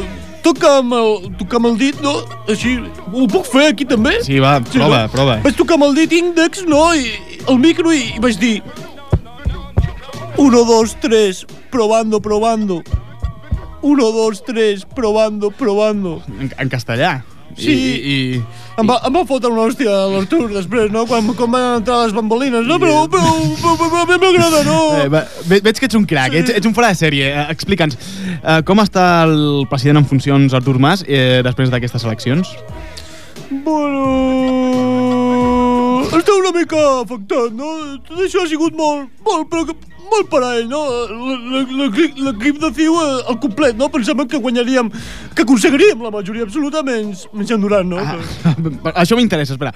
toca 0.44 0.76
amb 0.82 0.92
el, 0.94 1.30
tocar 1.38 1.58
amb 1.62 1.70
el 1.72 1.78
dit, 1.78 1.96
no? 2.02 2.12
Així, 2.50 2.76
ho 3.14 3.24
puc 3.30 3.46
fer 3.50 3.68
aquí 3.72 3.86
també? 3.88 4.18
Sí, 4.26 4.38
va, 4.42 4.58
prova, 4.60 5.04
prova. 5.10 5.38
Vaig 5.46 5.56
tocar 5.58 5.78
amb 5.78 5.86
el 5.88 5.94
dit 6.02 6.12
índex, 6.18 6.66
no? 6.68 6.84
I 6.94 7.14
el 7.48 7.58
micro 7.62 7.94
i, 7.94 8.08
i 8.18 8.20
vaig 8.22 8.38
dir... 8.42 8.56
1, 10.36 10.64
2, 10.64 10.96
3, 11.00 11.46
probando, 11.70 12.20
probando. 12.20 12.82
1, 13.82 14.12
2, 14.12 14.44
3, 14.44 14.84
probando, 14.94 15.50
probando. 15.50 16.22
En, 16.40 16.52
en 16.56 16.68
castellà. 16.68 17.24
Sí. 17.56 17.72
I, 17.72 18.12
i, 18.12 18.42
Em 18.80 18.88
va, 18.88 18.94
em 19.04 19.12
va 19.12 19.26
fotre 19.28 19.50
una 19.52 19.66
hòstia 19.66 19.90
a 19.92 20.06
l'Artur 20.08 20.46
després, 20.48 20.86
no? 20.94 21.02
Quan, 21.04 21.26
quan 21.36 21.50
van 21.52 21.64
entrar 21.82 21.98
les 22.06 22.14
bambolines, 22.16 22.64
no? 22.64 22.78
Però, 22.80 23.02
però, 23.12 23.28
però, 23.60 23.74
però, 23.76 23.88
però 23.90 24.00
a 24.00 24.06
mi 24.08 24.16
m'agrada, 24.22 24.62
no? 24.64 24.78
Eh, 25.02 25.10
va, 25.12 25.20
ve, 25.50 25.58
veig 25.66 25.76
que 25.76 25.84
ets 25.90 25.98
un 25.98 26.06
crac, 26.08 26.32
Sí. 26.32 26.38
ets, 26.40 26.54
ets 26.56 26.70
un 26.70 26.72
fora 26.72 26.88
de 26.88 26.96
sèrie. 26.96 27.26
Eh, 27.28 27.44
Explica'ns, 27.52 27.98
eh, 28.40 28.62
com 28.64 28.80
està 28.80 29.04
el 29.28 29.66
president 29.68 30.00
en 30.00 30.08
funcions, 30.08 30.56
Artur 30.56 30.78
Mas, 30.80 31.04
eh, 31.04 31.42
després 31.44 31.68
d'aquestes 31.68 32.08
eleccions? 32.08 32.54
Bueno... 33.66 34.06
Està 36.12 36.32
una 36.38 36.52
mica 36.56 36.80
afectat, 37.02 37.52
no? 37.56 37.68
Tot 38.08 38.24
això 38.24 38.42
ha 38.44 38.48
sigut 38.48 38.72
molt, 38.76 39.12
molt, 39.28 39.48
però 39.52 39.66
molt 40.12 40.28
per 40.32 40.42
a 40.44 40.50
ell, 40.60 40.68
no? 40.70 40.82
L'equip 42.26 42.58
de 42.62 42.70
CiU 42.76 42.94
eh, 43.00 43.22
al 43.32 43.38
complet, 43.42 43.76
no? 43.78 43.88
Pensàvem 43.92 44.28
que 44.30 44.38
guanyaríem, 44.42 44.90
que 45.36 45.42
aconseguiríem 45.46 46.02
la 46.04 46.10
majoria 46.14 46.44
absoluta 46.46 46.82
menys, 46.86 47.24
menys 47.32 47.50
en 47.56 47.62
Duran, 47.64 47.88
no? 47.88 47.98
Ah, 48.02 48.92
això 49.02 49.16
m'interessa, 49.18 49.56
espera. 49.56 49.72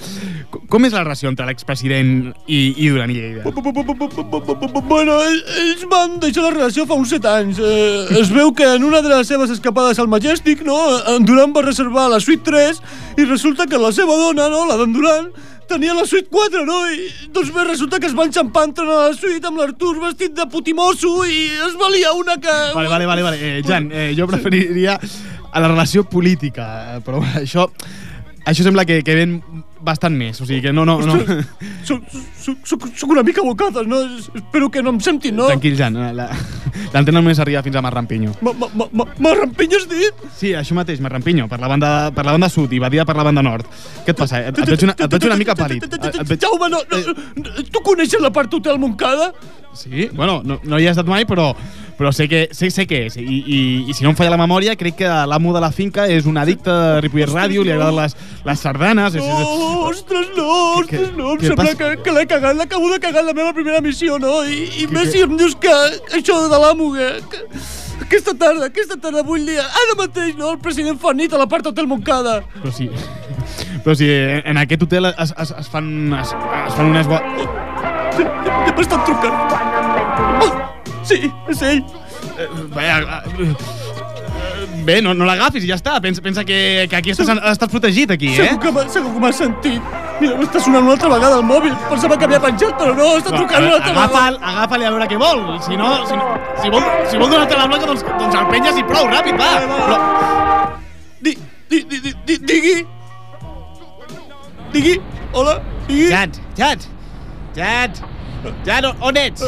Com 0.71 0.85
és 0.89 0.95
la 0.95 1.03
relació 1.05 1.31
entre 1.33 1.47
l'expresident 1.49 2.33
i, 2.47 2.61
i 2.77 2.89
Duran 2.93 3.11
i 3.13 3.19
Lleida? 3.19 3.45
Bueno, 4.91 5.17
ell- 5.25 5.43
ells 5.65 5.85
van 5.91 6.19
deixar 6.23 6.47
la 6.47 6.53
relació 6.55 6.87
fa 6.87 6.95
uns 6.99 7.13
set 7.15 7.27
anys. 7.31 7.59
Eh, 7.63 8.21
es 8.21 8.31
veu 8.35 8.53
que 8.57 8.69
en 8.77 8.85
una 8.87 9.03
de 9.03 9.13
les 9.13 9.29
seves 9.29 9.51
escapades 9.55 9.99
al 10.03 10.09
Majestic, 10.13 10.63
no, 10.67 10.77
en 11.17 11.25
Duran 11.27 11.55
va 11.57 11.63
reservar 11.67 12.09
la 12.13 12.21
suite 12.21 12.45
3 12.47 12.83
i 13.19 13.25
resulta 13.25 13.67
que 13.67 13.79
la 13.81 13.93
seva 13.97 14.17
dona, 14.21 14.49
no, 14.53 14.65
la 14.69 14.77
d'en 14.81 14.93
Duran, 14.95 15.31
tenia 15.69 15.95
la 15.95 16.07
suite 16.07 16.29
4, 16.31 16.65
no? 16.67 16.79
I 16.91 17.31
doncs 17.35 17.53
bé, 17.55 17.65
resulta 17.69 18.01
que 18.01 18.09
es 18.11 18.17
va 18.17 18.27
enxampar 18.29 18.67
entrant 18.71 18.91
a 18.93 18.99
la 19.09 19.15
suite 19.17 19.47
amb 19.49 19.61
l'Artur 19.61 19.97
vestit 20.03 20.35
de 20.37 20.47
putimosso 20.51 21.13
i 21.27 21.41
es 21.69 21.77
valia 21.81 22.15
una 22.17 22.39
que... 22.41 22.57
Vale, 22.75 22.89
vale, 22.89 23.07
vale, 23.07 23.27
vale. 23.27 23.41
Eh, 23.41 23.63
Jan, 23.67 23.91
eh, 23.93 24.11
jo 24.19 24.29
preferiria 24.31 24.99
a 24.99 25.63
la 25.63 25.71
relació 25.73 26.07
política, 26.09 26.97
eh, 26.97 27.01
però 27.05 27.23
això... 27.43 27.71
Això 28.47 28.63
sembla 28.63 28.85
que, 28.87 29.01
que 29.03 29.15
ven 29.19 29.41
bastant 29.87 30.17
més, 30.19 30.41
o 30.43 30.47
sigui 30.49 30.61
que 30.67 30.73
no, 30.75 30.85
no, 30.85 30.99
no. 31.07 31.17
Soc, 31.87 32.03
soc, 32.43 32.59
soc, 32.67 32.87
soc 32.99 33.13
una 33.15 33.23
mica 33.27 33.45
bocades, 33.47 33.87
no? 33.87 34.01
Es- 34.03 34.27
Espero 34.35 34.69
que 34.75 34.83
no 34.83 34.91
em 34.91 34.99
sentin, 35.01 35.37
no? 35.39 35.47
Tranquil, 35.47 35.77
Jan, 35.79 35.97
eh, 35.97 36.13
la- 36.17 36.29
l'antena 36.93 37.21
només 37.23 37.39
arriba 37.43 37.63
fins 37.63 37.77
a 37.79 37.83
Marrampinyo. 37.87 38.35
Ma- 38.43 38.53
ma- 38.59 38.69
ma- 38.75 38.89
ma- 38.93 39.07
Marrampinyo 39.29 39.79
has 39.81 39.89
dit? 39.89 40.27
Sí, 40.37 40.53
això 40.59 40.75
mateix, 40.77 41.01
Marrampinyo, 41.01 41.47
per 41.49 41.61
la 41.63 41.69
banda, 41.71 41.93
per 42.15 42.27
la 42.27 42.35
banda 42.37 42.49
sud 42.53 42.73
i 42.77 42.83
Badia 42.83 43.05
per 43.09 43.17
la 43.17 43.25
banda 43.31 43.43
nord. 43.47 43.67
Què 44.05 44.11
et 44.13 44.17
passa? 44.19 44.43
Et, 44.49 44.59
et, 44.59 44.65
veig, 44.75 44.83
una, 44.89 44.97
et 44.99 45.11
veig 45.17 45.29
una 45.31 45.37
mica 45.41 45.55
pàl·lid. 45.57 45.87
Veig... 46.27 46.41
Jaume, 46.43 46.69
no, 46.73 46.83
no, 46.91 47.15
no, 47.41 47.67
tu 47.71 47.83
coneixes 47.87 48.21
la 48.21 48.33
part 48.35 48.53
Hotel 48.53 48.79
Montcada? 48.83 49.33
Sí, 49.77 50.09
bueno, 50.13 50.41
no, 50.45 50.59
no 50.65 50.79
hi 50.81 50.87
he 50.87 50.91
estat 50.91 51.07
mai, 51.07 51.27
però, 51.29 51.51
però 51.97 52.11
sé, 52.13 52.27
que, 52.29 52.43
sé, 52.53 52.69
sé 52.71 52.85
què 52.89 53.07
és. 53.07 53.17
I, 53.17 53.25
i, 53.25 53.59
I 53.89 53.95
si 53.97 54.05
no 54.05 54.11
em 54.13 54.17
falla 54.19 54.35
la 54.35 54.41
memòria, 54.41 54.75
crec 54.77 54.99
que 55.01 55.09
l'amo 55.31 55.55
de 55.55 55.63
la 55.65 55.71
finca 55.73 56.05
és 56.13 56.27
un 56.29 56.37
addicte 56.37 56.69
de 56.71 57.01
Ripollet 57.07 57.33
Ràdio, 57.33 57.65
li 57.65 57.73
agraden 57.73 57.97
les, 58.03 58.17
les 58.45 58.61
sardanes... 58.61 59.17
És, 59.17 59.25
Oh, 59.27 59.87
ostres, 59.89 60.29
no, 60.37 60.47
ostres, 60.81 61.11
no, 61.17 61.33
em 61.33 61.41
què 61.41 61.49
sembla 61.53 61.73
que, 61.79 61.89
que 62.05 62.13
l'he 62.13 62.27
cagat, 62.29 62.57
l'acabo 62.59 62.91
de 62.93 63.01
cagar 63.01 63.23
en 63.25 63.31
la 63.31 63.35
meva 63.39 63.55
primera 63.57 63.81
missió, 63.81 64.19
no? 64.21 64.43
I, 64.45 64.65
i 64.83 64.87
Què- 64.87 64.93
més 64.93 65.13
si 65.15 65.23
em 65.25 65.37
dius 65.41 65.57
que 65.61 65.73
això 66.19 66.37
de 66.51 66.61
l'amo, 66.63 66.91
que, 66.97 67.09
que, 67.33 67.43
aquesta 68.07 68.35
tarda, 68.39 68.69
aquesta 68.69 68.99
tarda 69.01 69.25
vull 69.27 69.47
dir, 69.49 69.57
ara 69.63 69.97
mateix, 70.03 70.35
no? 70.37 70.53
El 70.53 70.61
president 70.63 71.01
fa 71.01 71.15
nit 71.17 71.33
a 71.33 71.41
la 71.41 71.49
part 71.49 71.67
Hotel 71.73 71.89
Montcada. 71.91 72.41
Però 72.61 72.75
sí, 72.75 72.91
però 73.87 73.97
sí, 73.97 74.11
en 74.13 74.61
aquest 74.61 74.85
hotel 74.85 75.13
es, 75.15 75.33
es, 75.33 75.55
es 75.65 75.73
fan, 75.73 75.89
es, 76.21 76.35
es 76.67 76.77
fan 76.77 76.93
unes... 76.93 77.09
Bo... 77.09 77.23
Ja 78.17 78.73
m'estan 78.77 79.03
trucant. 79.05 79.86
Sí, 81.07 81.19
és 81.53 81.61
ell. 81.63 81.83
Eh, 82.37 82.49
Vaja, 82.75 83.23
eh, 83.39 83.55
bé, 84.87 85.01
no, 85.05 85.13
no 85.15 85.25
l'agafis 85.29 85.63
i 85.65 85.69
ja 85.71 85.77
està. 85.79 86.01
Pensa, 86.03 86.23
pensa 86.25 86.43
que, 86.45 86.87
que 86.91 86.97
aquí 86.99 87.13
estàs, 87.15 87.31
estàs 87.53 87.71
protegit, 87.71 88.11
aquí, 88.11 88.33
eh? 88.35 88.49
Segur 88.49 88.59
que 88.65 88.73
m'ha- 88.75 88.89
segur 88.91 89.13
que 89.15 89.21
m'ha 89.23 89.33
sentit. 89.33 89.83
Mira, 90.21 90.37
m'està 90.41 90.61
sonant 90.65 90.83
una 90.87 90.95
altra 90.97 91.11
vegada 91.13 91.37
el 91.39 91.45
mòbil. 91.45 91.75
Pensava 91.91 92.17
que 92.19 92.25
havia 92.25 92.41
penjat, 92.41 92.73
però 92.81 92.95
no, 92.97 93.09
està 93.21 93.35
trucant 93.37 93.65
una 93.69 93.75
altra 93.77 93.93
vegada. 93.93 94.07
Agafa'l, 94.07 94.39
agafa'l 94.53 94.83
i 94.83 94.89
a 94.89 94.91
veure 94.97 95.09
què 95.13 95.19
vol. 95.21 95.43
Si 95.67 95.77
no, 95.77 95.91
si, 96.09 96.17
no, 96.17 96.27
si 96.63 96.71
vol, 96.75 96.83
si 97.11 97.21
vol 97.23 97.31
donar-te 97.31 97.57
la 97.61 97.67
blanca, 97.71 97.87
doncs, 97.93 98.03
doncs 98.19 98.35
el 98.41 98.47
penyes 98.55 98.81
i 98.81 98.85
prou, 98.91 99.07
ràpid, 99.13 99.39
va. 99.39 99.53
Però, 99.87 99.99
Di, 101.21 101.37
di, 101.69 101.83
di, 101.91 102.01
di, 102.01 102.15
di, 102.27 102.39
digui. 102.51 102.77
Digui. 104.73 105.01
Hola, 105.33 105.61
digui. 105.87 106.09
Jan, 106.11 106.33
Jan, 106.57 106.79
Jan, 107.57 107.93
Jan, 108.67 108.85
on 109.01 109.17
ets? 109.17 109.43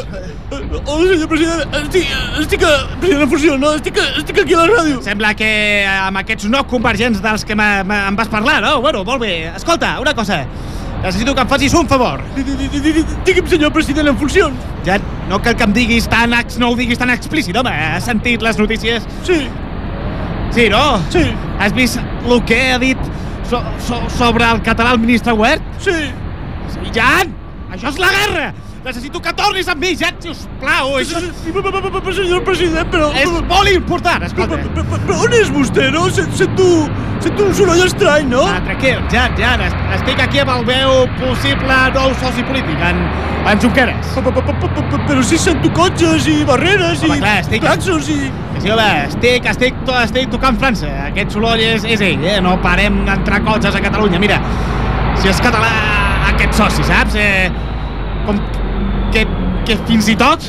Hola, 0.49 1.05
senyor 1.13 1.27
president. 1.31 1.75
Estic, 1.83 2.07
estic 2.41 2.63
a... 2.67 2.71
President 2.99 3.23
en 3.25 3.29
funció, 3.31 3.57
no? 3.57 3.73
Estic, 3.77 3.97
estic 4.19 4.41
aquí 4.43 4.53
a 4.57 4.63
la 4.63 4.67
ràdio. 4.71 5.01
Sembla 5.05 5.33
que 5.39 5.49
amb 5.87 6.19
aquests 6.23 6.49
no 6.51 6.65
convergents 6.67 7.21
dels 7.23 7.45
que 7.47 7.55
m'ha- 7.55 7.83
m'ha- 7.87 8.01
em 8.09 8.17
vas 8.19 8.27
parlar, 8.31 8.59
no? 8.65 8.79
Bueno, 8.83 9.03
molt 9.07 9.21
bé. 9.23 9.33
Escolta, 9.55 9.97
una 10.01 10.13
cosa. 10.17 10.41
Necessito 11.03 11.33
que 11.35 11.41
em 11.45 11.47
facis 11.47 11.73
un 11.79 11.87
favor. 11.87 12.19
Di- 12.35 12.43
di- 12.43 12.57
di- 12.59 12.67
di- 12.79 12.91
di- 12.97 13.05
Digui'm, 13.25 13.47
senyor 13.47 13.71
president 13.71 14.09
en 14.11 14.17
funcions. 14.19 14.65
Ja 14.85 14.97
no 15.29 15.39
cal 15.41 15.55
que 15.55 15.63
em 15.63 15.71
diguis 15.73 16.09
tan, 16.11 16.33
no 16.59 16.71
ho 16.71 16.75
diguis 16.75 16.99
tan 16.99 17.09
explícit, 17.13 17.55
home. 17.55 17.71
Has 17.71 18.03
sentit 18.09 18.41
les 18.43 18.57
notícies? 18.59 19.07
Sí. 19.23 19.47
Sí, 20.51 20.67
no? 20.69 20.99
Sí. 21.13 21.23
Has 21.59 21.71
vist 21.73 21.99
el 22.25 22.43
que 22.43 22.71
ha 22.73 22.79
dit 22.79 22.97
so, 23.49 23.61
so, 23.87 24.01
sobre 24.17 24.43
el 24.49 24.61
català 24.65 24.91
el 24.91 24.99
ministre 24.99 25.31
Huert? 25.31 25.61
Sí. 25.79 25.91
Sí, 26.73 26.91
Jan! 26.93 27.31
Això 27.71 27.89
és 27.93 27.99
la 28.01 28.09
guerra! 28.09 28.53
Necessito 28.79 29.19
que 29.19 29.31
tornis 29.35 29.67
amb 29.67 29.81
mi, 29.83 29.89
Jan, 29.99 30.15
sisplau! 30.23 30.93
Això 31.01 31.19
és... 31.19 31.39
Però, 31.51 32.11
senyor 32.15 32.43
president, 32.47 32.87
però... 32.93 33.09
És 33.19 33.27
molt 33.49 33.67
important, 33.73 34.23
escolta. 34.23 34.55
Però, 34.55 34.85
però, 34.87 34.99
però 35.03 35.17
on 35.25 35.33
és 35.35 35.49
vostè, 35.51 35.89
no? 35.91 36.05
Sent- 36.15 36.31
Sento, 36.39 36.67
sento 37.19 37.49
un 37.49 37.51
soroll 37.57 37.81
estrany, 37.83 38.29
no? 38.31 38.45
Ah, 38.47 38.61
tranquil, 38.63 39.01
Jan, 39.11 39.35
est- 39.65 39.81
estic 39.97 40.21
aquí 40.23 40.39
amb 40.39 40.53
el 40.53 40.63
meu 40.69 41.01
possible 41.19 41.79
nou 41.97 42.13
soci 42.21 42.45
polític, 42.47 42.79
en, 42.87 43.01
en 43.51 43.59
Junqueras. 43.65 44.13
Però 45.09 45.25
si 45.27 45.41
sento 45.43 45.73
cotxes 45.75 46.29
i 46.31 46.37
barreres 46.47 47.03
i 47.03 47.59
claxons 47.59 48.07
i... 48.15 48.19
Sí, 48.59 48.71
home, 48.71 48.87
estic, 49.09 49.45
estic, 49.51 49.83
estic 50.05 50.31
tocant 50.31 50.55
França. 50.59 50.87
Aquest 51.09 51.35
soroll 51.35 51.59
és, 51.67 51.83
és 51.83 51.99
ell, 52.13 52.23
eh? 52.23 52.39
No 52.43 52.55
parem 52.63 53.03
d'entrar 53.07 53.43
cotxes 53.43 53.75
a 53.75 53.83
Catalunya. 53.83 54.23
Mira, 54.23 54.39
si 55.19 55.27
és 55.31 55.43
català 55.43 55.69
aquest 56.31 56.55
soci, 56.63 56.87
saps? 56.87 57.19
Eh, 57.19 57.51
com 58.27 58.39
que, 59.13 59.25
que 59.65 59.77
fins 59.87 60.07
i 60.09 60.15
tot... 60.19 60.45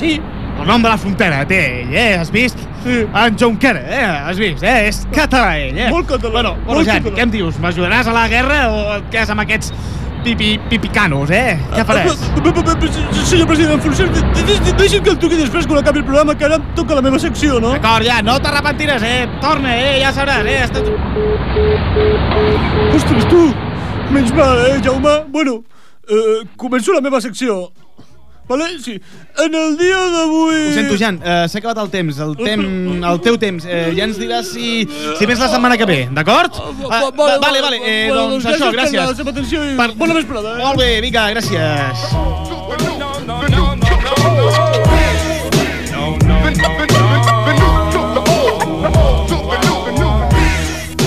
Sí. 0.00 0.20
El 0.62 0.66
nom 0.68 0.82
de 0.84 0.88
la 0.90 0.98
frontera 1.00 1.40
té 1.48 1.58
ell, 1.80 1.94
eh? 1.96 2.18
Has 2.20 2.28
vist? 2.30 2.58
Sí. 2.84 3.00
En 3.18 3.36
Junquera, 3.40 3.80
eh? 3.88 4.02
Has 4.28 4.38
vist, 4.38 4.62
eh? 4.62 4.88
És 4.90 5.00
català, 5.14 5.56
ell, 5.58 5.78
eh? 5.78 5.88
Molt 5.90 6.06
català, 6.10 6.30
Bueno, 6.34 6.52
bueno 6.66 6.76
molt 6.78 6.86
Jan, 6.88 7.00
català. 7.00 7.16
què 7.16 7.24
em 7.26 7.32
dius? 7.32 7.56
M'ajudaràs 7.62 8.06
a 8.10 8.14
la 8.14 8.26
guerra 8.30 8.58
o 8.70 8.82
et 8.98 9.08
quedes 9.10 9.32
amb 9.32 9.42
aquests 9.42 9.72
pipi, 10.22 10.52
pipicanos, 10.70 11.32
eh? 11.34 11.56
Què 11.72 11.82
faràs? 11.88 12.20
Pa- 12.36 12.52
pa- 12.52 12.62
pa- 12.62 12.76
pa- 12.78 13.24
Senyor 13.24 13.48
president 13.48 13.82
de- 13.82 14.74
deixi'm 14.78 15.02
que 15.02 15.10
el 15.10 15.18
truqui 15.18 15.40
després 15.40 15.66
quan 15.66 15.80
acabi 15.80 15.98
el 16.02 16.04
programa, 16.04 16.36
que 16.36 16.44
ara 16.44 16.60
em 16.60 16.68
toca 16.76 16.94
la 16.94 17.02
meva 17.02 17.18
secció, 17.18 17.58
no? 17.58 17.72
D'acord, 17.72 18.04
ja, 18.06 18.20
no 18.22 18.38
t'arrepentiràs, 18.38 19.02
eh? 19.02 19.26
Torna, 19.40 19.74
eh? 19.74 19.98
Ja 20.04 20.12
sabràs, 20.12 20.46
eh? 20.46 20.60
Estàs... 20.68 20.86
Ostres, 22.94 23.26
tu! 23.32 23.42
Menys 24.12 24.32
mal, 24.36 24.58
eh, 24.68 24.80
Jaume? 24.84 25.24
Bueno, 25.32 25.62
eh, 26.08 26.42
començo 26.56 26.92
la 26.94 27.00
meva 27.04 27.20
secció. 27.20 27.70
Vale? 28.48 28.78
Sí. 28.82 29.00
En 29.38 29.54
el 29.54 29.78
dia 29.78 29.98
d'avui... 30.12 30.56
Ho 30.68 30.72
sento, 30.74 30.96
Jan, 30.98 31.20
uh, 31.22 31.44
s'ha 31.48 31.60
acabat 31.62 31.78
el 31.84 31.90
temps, 31.92 32.18
el, 32.20 32.34
tem, 32.36 32.64
el 33.08 33.20
teu 33.24 33.38
temps. 33.40 33.64
Uh, 33.64 33.92
ja 33.96 34.04
ens 34.08 34.18
diràs 34.20 34.50
si, 34.52 34.82
si 34.90 35.28
vens 35.30 35.40
la 35.40 35.48
setmana 35.52 35.78
que 35.80 35.86
ve, 35.88 36.00
d'acord? 36.12 36.58
Uh, 36.58 36.90
vale, 36.90 37.38
vale, 37.40 37.62
vale, 37.64 37.78
eh, 37.80 38.10
doncs 38.10 38.42
doncs 38.42 38.50
això, 38.52 38.72
gràcies 38.74 38.98
per 39.22 39.28
la 39.30 39.34
atenció 39.36 39.62
i 39.62 39.76
bona 39.78 40.18
vesprada, 40.18 40.56
eh? 40.58 40.64
Molt 40.66 40.82
bé, 40.82 40.90
vinga, 41.06 41.30
gràcies. 41.32 41.62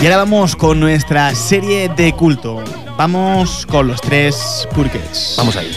Y 0.01 0.07
ahora 0.07 0.17
vamos 0.17 0.55
con 0.55 0.79
nuestra 0.79 1.33
serie 1.33 1.89
de 1.89 2.13
culto. 2.13 2.61
Vamos 2.97 3.65
con 3.65 3.87
los 3.87 3.99
tres 4.01 4.67
purquets. 4.73 5.35
Vamos 5.37 5.55
ahí. 5.57 5.71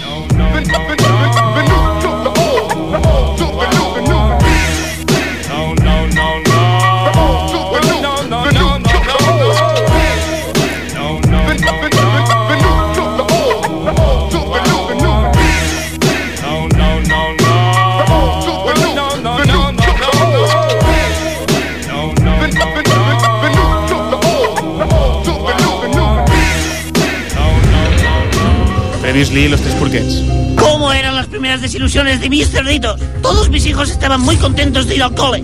Previously, 29.19 29.49
los 29.49 29.61
tres 29.61 29.75
purquets. 29.75 30.23
¿Cómo 30.57 30.93
eran 30.93 31.17
las 31.17 31.27
primeras 31.27 31.61
desilusiones 31.61 32.21
de 32.21 32.31
mis 32.31 32.49
cerditos? 32.51 33.01
Todos 33.21 33.51
mis 33.51 33.67
hijos 33.67 33.91
estaban 33.91 34.21
muy 34.21 34.37
contentos 34.37 34.87
de 34.87 34.95
ir 34.95 35.03
al 35.03 35.13
cole, 35.13 35.43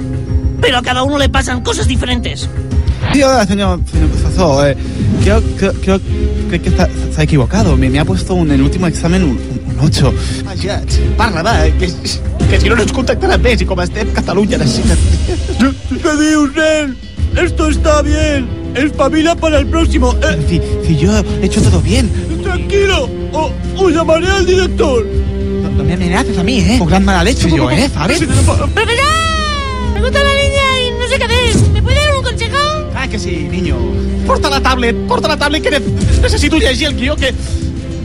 pero 0.61 0.79
a 0.79 0.83
cada 0.83 1.03
uno 1.03 1.19
le 1.19 1.29
pasan 1.29 1.61
cosas 1.61 1.89
diferentes. 1.89 2.49
Hola, 3.13 3.45
señor, 3.45 3.81
señor 3.91 4.11
profesor. 4.11 4.69
Eh, 4.71 4.77
creo, 5.25 5.43
creo, 5.57 5.73
creo, 5.73 6.01
creo 6.51 6.63
que 6.63 6.69
está- 6.69 6.89
se 7.13 7.21
ha 7.21 7.25
equivocado. 7.25 7.77
Me, 7.77 7.91
me 7.91 7.99
ha 7.99 8.05
puesto 8.05 8.37
en 8.39 8.53
el 8.53 8.63
último 8.63 8.87
examen 8.87 9.25
un, 9.25 9.31
un 9.31 9.77
8. 9.81 10.15
Vaja, 10.45 10.83
parla, 11.17 11.43
va, 11.43 11.65
que, 11.65 11.91
que 12.49 12.61
si 12.61 12.69
no 12.69 12.77
no 12.77 12.83
ens 12.83 12.93
contactaran 12.93 13.43
més 13.43 13.59
i 13.61 13.67
com 13.67 13.81
estem, 13.83 14.07
Catalunya 14.15 14.57
necessita... 14.59 14.95
¿Qué 15.59 16.17
dios, 16.23 16.55
nen? 16.55 16.97
Esto 17.45 17.71
está 17.71 18.03
bien. 18.03 18.47
Espabila 18.77 19.35
para 19.35 19.59
el 19.59 19.67
próximo. 19.67 20.15
Eh, 20.23 20.39
Si, 20.49 20.61
si 20.87 20.97
yo 20.97 21.11
he 21.19 21.47
hecho 21.47 21.61
todo 21.61 21.81
bien. 21.83 22.09
tranquilo. 22.41 23.24
O, 23.35 23.51
o 23.77 23.91
llamaré 23.91 24.27
al 24.29 24.47
director. 24.47 25.05
No, 25.05 25.69
no 25.71 25.85
me 25.85 25.95
amenaces 25.95 26.39
a 26.39 26.43
mí, 26.43 26.61
¿eh? 26.61 26.77
Con 26.79 26.89
gran 26.89 27.05
mala 27.05 27.25
leche 27.25 27.51
yo, 27.51 27.71
¿eh? 27.71 27.91
¿Sabes? 27.93 28.19
¡Profesor! 28.19 28.69
Pregunta 28.71 30.21
a 30.21 30.25
la 30.25 30.35
niña 30.35 30.81
y 30.87 30.91
no 31.01 31.09
sé 31.09 31.19
qué 31.19 31.25
hacer. 31.25 31.69
¿Me 31.73 31.83
puede 31.83 31.97
dar 32.01 32.17
un 32.17 32.23
consejo? 32.23 32.57
Ah, 32.95 33.09
que 33.09 33.19
sí, 33.19 33.49
niño. 33.51 33.77
Porta 34.27 34.49
la 34.51 34.61
tablet, 34.61 34.97
porta 35.07 35.29
la 35.29 35.37
tablet, 35.37 35.63
que 35.63 35.71
ne- 35.71 35.81
necessito 36.23 36.57
llegir 36.59 36.89
el 36.89 36.95
guió, 36.97 37.17
que... 37.17 37.33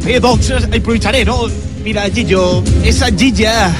Bé, 0.03 0.19
doncs, 0.19 0.49
eh, 0.49 0.57
improvisaré, 0.75 1.23
no? 1.25 1.43
Mira, 1.83 2.09
Gillo, 2.09 2.63
esa 2.83 3.07
Gilla... 3.11 3.71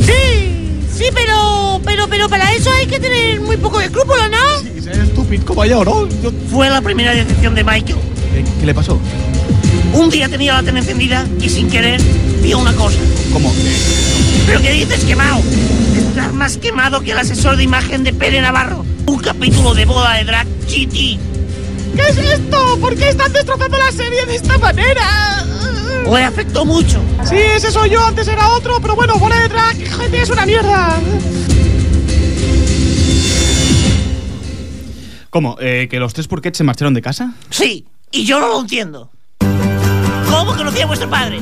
Sí, 0.00 0.82
sí, 0.96 1.04
pero, 1.14 1.80
pero, 1.84 2.08
pero 2.08 2.28
para 2.28 2.52
eso 2.52 2.70
hay 2.72 2.86
que 2.86 2.98
tener 3.00 3.40
muy 3.40 3.56
poco 3.56 3.80
escrúpulo, 3.80 4.28
¿no? 4.28 4.36
Sí, 4.62 4.80
ser 4.82 4.98
estúpido 5.00 5.44
como 5.44 5.64
yo, 5.64 5.84
¿no? 5.84 6.06
Yo- 6.22 6.32
Fue 6.50 6.68
la 6.70 6.80
primera 6.80 7.14
decepción 7.14 7.54
de 7.54 7.64
Michael. 7.64 7.96
¿Qué, 8.34 8.44
qué 8.60 8.66
le 8.66 8.74
pasó? 8.74 8.98
Un 9.92 10.08
día 10.10 10.28
tenía 10.28 10.54
la 10.54 10.62
tele 10.62 10.80
encendida 10.80 11.26
y 11.40 11.48
sin 11.48 11.68
querer 11.70 12.00
vio 12.42 12.58
una 12.58 12.74
cosa. 12.74 12.98
¿Cómo? 13.32 13.52
¿Pero 14.46 14.60
qué 14.60 14.72
dices, 14.72 15.04
quemado? 15.04 15.42
Estás 15.96 16.32
más 16.32 16.56
quemado 16.58 17.00
que 17.00 17.12
el 17.12 17.18
asesor 17.18 17.56
de 17.56 17.64
imagen 17.64 18.04
de 18.04 18.12
Pere 18.12 18.40
Navarro. 18.40 18.84
Un 19.06 19.18
capítulo 19.18 19.74
de 19.74 19.84
boda 19.84 20.14
de 20.14 20.24
Drag 20.24 20.46
GT. 20.66 21.18
¿Qué 21.96 22.02
es 22.08 22.18
esto? 22.18 22.78
¿Por 22.80 22.96
qué 22.96 23.08
están 23.08 23.32
destrozando 23.32 23.76
la 23.76 23.90
serie 23.90 24.24
de 24.26 24.36
esta 24.36 24.58
manera? 24.58 25.44
Le 26.06 26.24
afectó 26.24 26.64
mucho. 26.64 27.00
Sí, 27.24 27.36
ese 27.36 27.70
soy 27.70 27.90
yo, 27.90 28.04
antes 28.04 28.26
era 28.28 28.48
otro, 28.50 28.80
pero 28.80 28.96
bueno, 28.96 29.16
bola 29.16 29.38
de 29.40 29.48
drag, 29.48 29.76
gente, 29.76 30.22
es 30.22 30.30
una 30.30 30.46
mierda. 30.46 30.98
¿Cómo? 35.30 35.56
Eh, 35.60 35.86
¿Que 35.88 36.00
los 36.00 36.12
tres 36.12 36.26
Purquets 36.26 36.58
se 36.58 36.64
marcharon 36.64 36.94
de 36.94 37.02
casa? 37.02 37.34
Sí, 37.50 37.86
y 38.10 38.24
yo 38.24 38.40
no 38.40 38.48
lo 38.48 38.60
entiendo. 38.60 39.10
¿Cómo 40.40 40.56
conocía 40.56 40.84
a 40.84 40.86
vuestro 40.86 41.10
padre? 41.10 41.38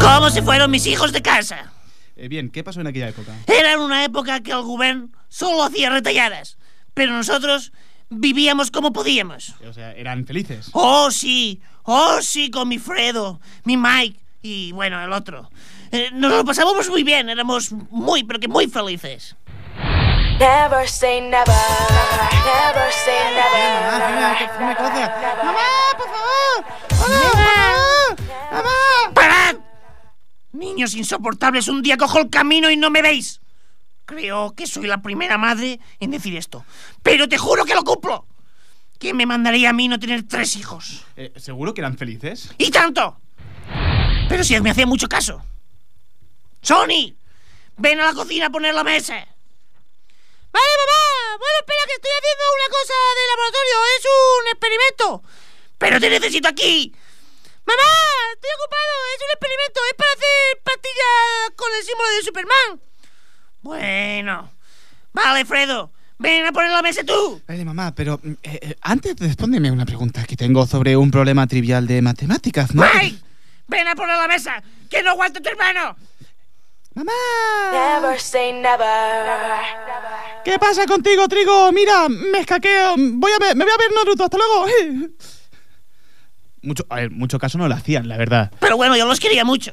¿Cómo 0.00 0.30
se 0.30 0.40
fueron 0.42 0.70
mis 0.70 0.86
hijos 0.86 1.12
de 1.12 1.20
casa? 1.20 1.72
Eh, 2.14 2.28
bien, 2.28 2.50
¿qué 2.50 2.62
pasó 2.62 2.80
en 2.80 2.86
aquella 2.86 3.08
época? 3.08 3.32
Era 3.48 3.76
una 3.80 4.04
época 4.04 4.40
que 4.40 4.52
el 4.52 4.62
gobierno 4.62 5.08
solo 5.28 5.64
hacía 5.64 5.90
retalladas, 5.90 6.58
pero 6.94 7.12
nosotros 7.12 7.72
vivíamos 8.08 8.70
como 8.70 8.92
podíamos. 8.92 9.56
O 9.68 9.72
sea, 9.72 9.94
eran 9.94 10.26
felices. 10.26 10.70
Oh, 10.74 11.10
sí, 11.10 11.60
oh, 11.82 12.22
sí, 12.22 12.52
con 12.52 12.68
mi 12.68 12.78
Fredo, 12.78 13.40
mi 13.64 13.76
Mike 13.76 14.20
y, 14.42 14.70
bueno, 14.70 15.02
el 15.02 15.12
otro. 15.12 15.50
Eh, 15.92 16.10
nos 16.12 16.30
lo 16.30 16.44
pasábamos 16.44 16.88
muy 16.88 17.02
bien, 17.02 17.28
éramos 17.28 17.72
muy, 17.90 18.24
pero 18.24 18.40
que 18.40 18.48
muy 18.48 18.66
felices. 18.66 19.36
Never 20.42 20.88
say 20.88 21.20
never, 21.20 21.54
never 21.54 22.90
say 22.90 23.30
never. 23.32 23.62
¡Mamá, 24.58 25.94
por 25.96 26.08
favor! 26.08 26.64
¡Hola, 27.04 27.20
por 27.30 27.38
favor! 27.38 28.16
¡Mamá! 28.50 29.14
¡Parad! 29.14 29.56
Niños 30.50 30.94
insoportables, 30.96 31.68
un 31.68 31.80
día 31.80 31.96
cojo 31.96 32.18
el 32.18 32.28
camino 32.28 32.72
y 32.72 32.76
no 32.76 32.90
me 32.90 33.02
veis. 33.02 33.40
Creo 34.04 34.52
que 34.56 34.66
soy 34.66 34.88
la 34.88 35.00
primera 35.00 35.38
madre 35.38 35.78
en 36.00 36.10
decir 36.10 36.36
esto, 36.36 36.64
pero 37.04 37.28
te 37.28 37.38
juro 37.38 37.64
que 37.64 37.76
lo 37.76 37.84
cumplo. 37.84 38.26
¿Quién 38.98 39.16
me 39.16 39.26
mandaría 39.26 39.70
a 39.70 39.72
mí 39.72 39.86
no 39.86 40.00
tener 40.00 40.24
tres 40.26 40.56
hijos? 40.56 41.04
Eh, 41.14 41.32
¿Seguro 41.36 41.72
que 41.72 41.82
eran 41.82 41.96
felices? 41.96 42.52
¡Y 42.58 42.72
tanto! 42.72 43.16
Pero 44.28 44.42
si 44.42 44.60
me 44.60 44.70
hacía 44.70 44.86
mucho 44.86 45.08
caso. 45.08 45.40
¡Sony! 46.62 47.14
Ven 47.76 48.00
a 48.00 48.06
la 48.06 48.12
cocina 48.12 48.46
a 48.46 48.50
poner 48.50 48.74
la 48.74 48.82
mesa. 48.82 49.24
Vale, 50.52 50.72
mamá. 50.82 51.02
Bueno, 51.38 51.56
espera, 51.60 51.82
que 51.88 51.96
estoy 51.96 52.12
haciendo 52.12 52.44
una 52.58 52.68
cosa 52.76 52.96
de 53.16 53.22
laboratorio. 53.32 53.76
Es 53.96 54.04
un 54.04 54.44
experimento. 54.52 55.06
¡Pero 55.78 56.00
te 56.00 56.10
necesito 56.10 56.48
aquí! 56.48 56.92
Mamá, 57.64 57.90
estoy 58.34 58.50
ocupado. 58.58 58.92
Es 59.16 59.20
un 59.24 59.32
experimento. 59.32 59.78
Es 59.90 59.94
para 59.96 60.12
hacer 60.12 60.62
pastillas 60.62 61.50
con 61.56 61.70
el 61.72 61.82
símbolo 61.82 62.08
de 62.10 62.22
Superman. 62.22 62.70
Bueno. 63.62 64.52
Vale, 65.12 65.44
Fredo. 65.44 65.90
Ven 66.18 66.46
a 66.46 66.52
poner 66.52 66.70
la 66.70 66.82
mesa 66.82 67.02
tú. 67.02 67.42
Vale, 67.48 67.64
mamá, 67.64 67.92
pero 67.94 68.20
mm, 68.22 68.30
eh, 68.44 68.58
eh, 68.62 68.76
antes 68.82 69.16
respóndeme 69.18 69.72
una 69.72 69.84
pregunta 69.84 70.24
que 70.24 70.36
tengo 70.36 70.66
sobre 70.66 70.96
un 70.96 71.10
problema 71.10 71.48
trivial 71.48 71.86
de 71.86 72.00
matemáticas, 72.00 72.74
¿no? 72.74 72.84
¡Mike! 72.94 73.18
Ven 73.66 73.88
a 73.88 73.94
poner 73.96 74.16
la 74.16 74.28
mesa. 74.28 74.62
¡Que 74.88 75.02
no 75.02 75.10
aguanto 75.10 75.40
tu 75.42 75.48
hermano! 75.48 75.96
¡Mamá! 76.94 77.12
Never 77.72 78.20
say 78.20 78.52
never. 78.52 78.86
¿Qué 80.44 80.58
pasa 80.58 80.86
contigo, 80.86 81.26
Trigo? 81.28 81.72
Mira, 81.72 82.08
me 82.08 82.40
escaqueo. 82.40 82.94
Voy 82.96 83.32
a 83.32 83.38
ver, 83.38 83.56
me 83.56 83.64
voy 83.64 83.72
a 83.72 83.78
ver 83.78 83.90
Naruto. 83.94 84.24
Hasta 84.24 84.36
luego. 84.36 84.66
Mucho, 86.62 86.86
a 86.90 86.96
ver, 86.96 87.10
mucho 87.10 87.40
caso 87.40 87.58
no 87.58 87.66
lo 87.66 87.74
hacían, 87.74 88.06
la 88.06 88.16
verdad. 88.16 88.52
Pero 88.60 88.76
bueno, 88.76 88.96
yo 88.96 89.04
los 89.04 89.18
quería 89.18 89.44
mucho. 89.44 89.72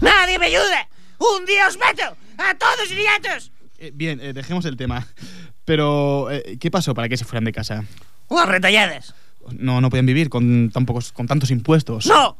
¡Nadie 0.00 0.38
me 0.38 0.46
ayuda! 0.46 0.88
¡Un 1.18 1.44
día 1.46 1.66
os 1.66 1.76
mato! 1.78 2.16
¡A 2.38 2.54
todos 2.54 2.88
idiotas! 2.92 3.50
Eh, 3.78 3.90
bien, 3.92 4.20
eh, 4.20 4.32
dejemos 4.32 4.64
el 4.66 4.76
tema. 4.76 5.08
Pero, 5.64 6.30
eh, 6.30 6.58
¿qué 6.60 6.70
pasó 6.70 6.94
para 6.94 7.08
que 7.08 7.16
se 7.16 7.24
fueran 7.24 7.44
de 7.44 7.52
casa? 7.52 7.84
Las 8.30 8.48
retalladas. 8.48 9.14
No, 9.50 9.80
no 9.80 9.90
podían 9.90 10.06
vivir 10.06 10.28
con, 10.28 10.70
tan 10.70 10.86
pocos, 10.86 11.10
con 11.10 11.26
tantos 11.26 11.50
impuestos. 11.50 12.06
¡No! 12.06 12.36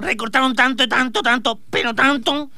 Recortaron 0.00 0.54
tanto, 0.54 0.88
tanto, 0.88 1.22
tanto, 1.22 1.60
pero 1.70 1.94
tanto, 1.94 2.50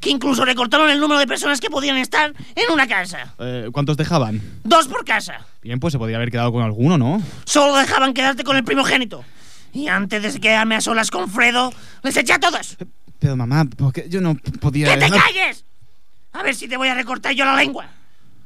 que 0.00 0.10
incluso 0.10 0.44
recortaron 0.44 0.90
el 0.90 1.00
número 1.00 1.18
de 1.18 1.26
personas 1.26 1.60
que 1.60 1.70
podían 1.70 1.96
estar 1.96 2.32
en 2.54 2.72
una 2.72 2.86
casa. 2.86 3.34
Eh, 3.38 3.68
¿Cuántos 3.72 3.96
dejaban? 3.96 4.40
Dos 4.62 4.86
por 4.86 5.04
casa. 5.04 5.44
Bien, 5.62 5.80
pues 5.80 5.92
se 5.92 5.98
podía 5.98 6.16
haber 6.16 6.30
quedado 6.30 6.52
con 6.52 6.62
alguno, 6.62 6.96
¿no? 6.96 7.22
Solo 7.44 7.76
dejaban 7.76 8.14
quedarte 8.14 8.44
con 8.44 8.56
el 8.56 8.64
primogénito. 8.64 9.24
Y 9.72 9.88
antes 9.88 10.34
de 10.34 10.40
quedarme 10.40 10.76
a 10.76 10.80
solas 10.80 11.10
con 11.10 11.28
Fredo, 11.28 11.72
les 12.02 12.16
eché 12.16 12.34
a 12.34 12.38
todos. 12.38 12.76
Pero 13.18 13.36
mamá, 13.36 13.64
porque 13.76 14.06
yo 14.08 14.20
no 14.20 14.36
podía... 14.60 14.94
¡Que 14.94 15.06
te 15.06 15.10
calles! 15.10 15.64
A 16.32 16.42
ver 16.42 16.54
si 16.54 16.68
te 16.68 16.76
voy 16.76 16.88
a 16.88 16.94
recortar 16.94 17.32
yo 17.32 17.44
la 17.44 17.56
lengua. 17.56 17.88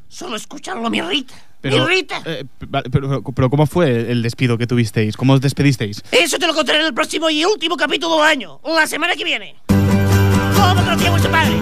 Solo 0.09 0.37
escucharlo 0.37 0.89
me 0.91 0.99
irrita. 0.99 1.35
Pero, 1.61 1.79
me 1.87 1.93
irrita. 1.95 2.23
eh, 2.25 2.45
vale, 2.69 2.89
pero, 2.91 3.23
pero 3.23 3.51
¿cómo 3.51 3.67
fue 3.67 4.11
el 4.11 4.23
despido 4.23 4.57
que 4.57 4.67
tuvisteis? 4.67 5.17
¿Cómo 5.17 5.35
os 5.35 5.41
despedisteis? 5.41 6.03
Eso 6.13 6.39
te 6.39 6.47
lo 6.47 6.55
contaré 6.55 6.81
en 6.81 6.87
el 6.87 6.95
próximo 6.95 7.29
y 7.31 7.45
último 7.45 7.77
capítulo 7.77 8.17
del 8.17 8.25
año, 8.25 8.61
la 8.65 8.87
semana 8.87 9.15
que 9.17 9.25
viene. 9.25 9.57
¿Cómo 9.67 10.83
conocí 10.85 11.07
a 11.07 11.11
vuestro 11.11 11.31
padre? 11.31 11.55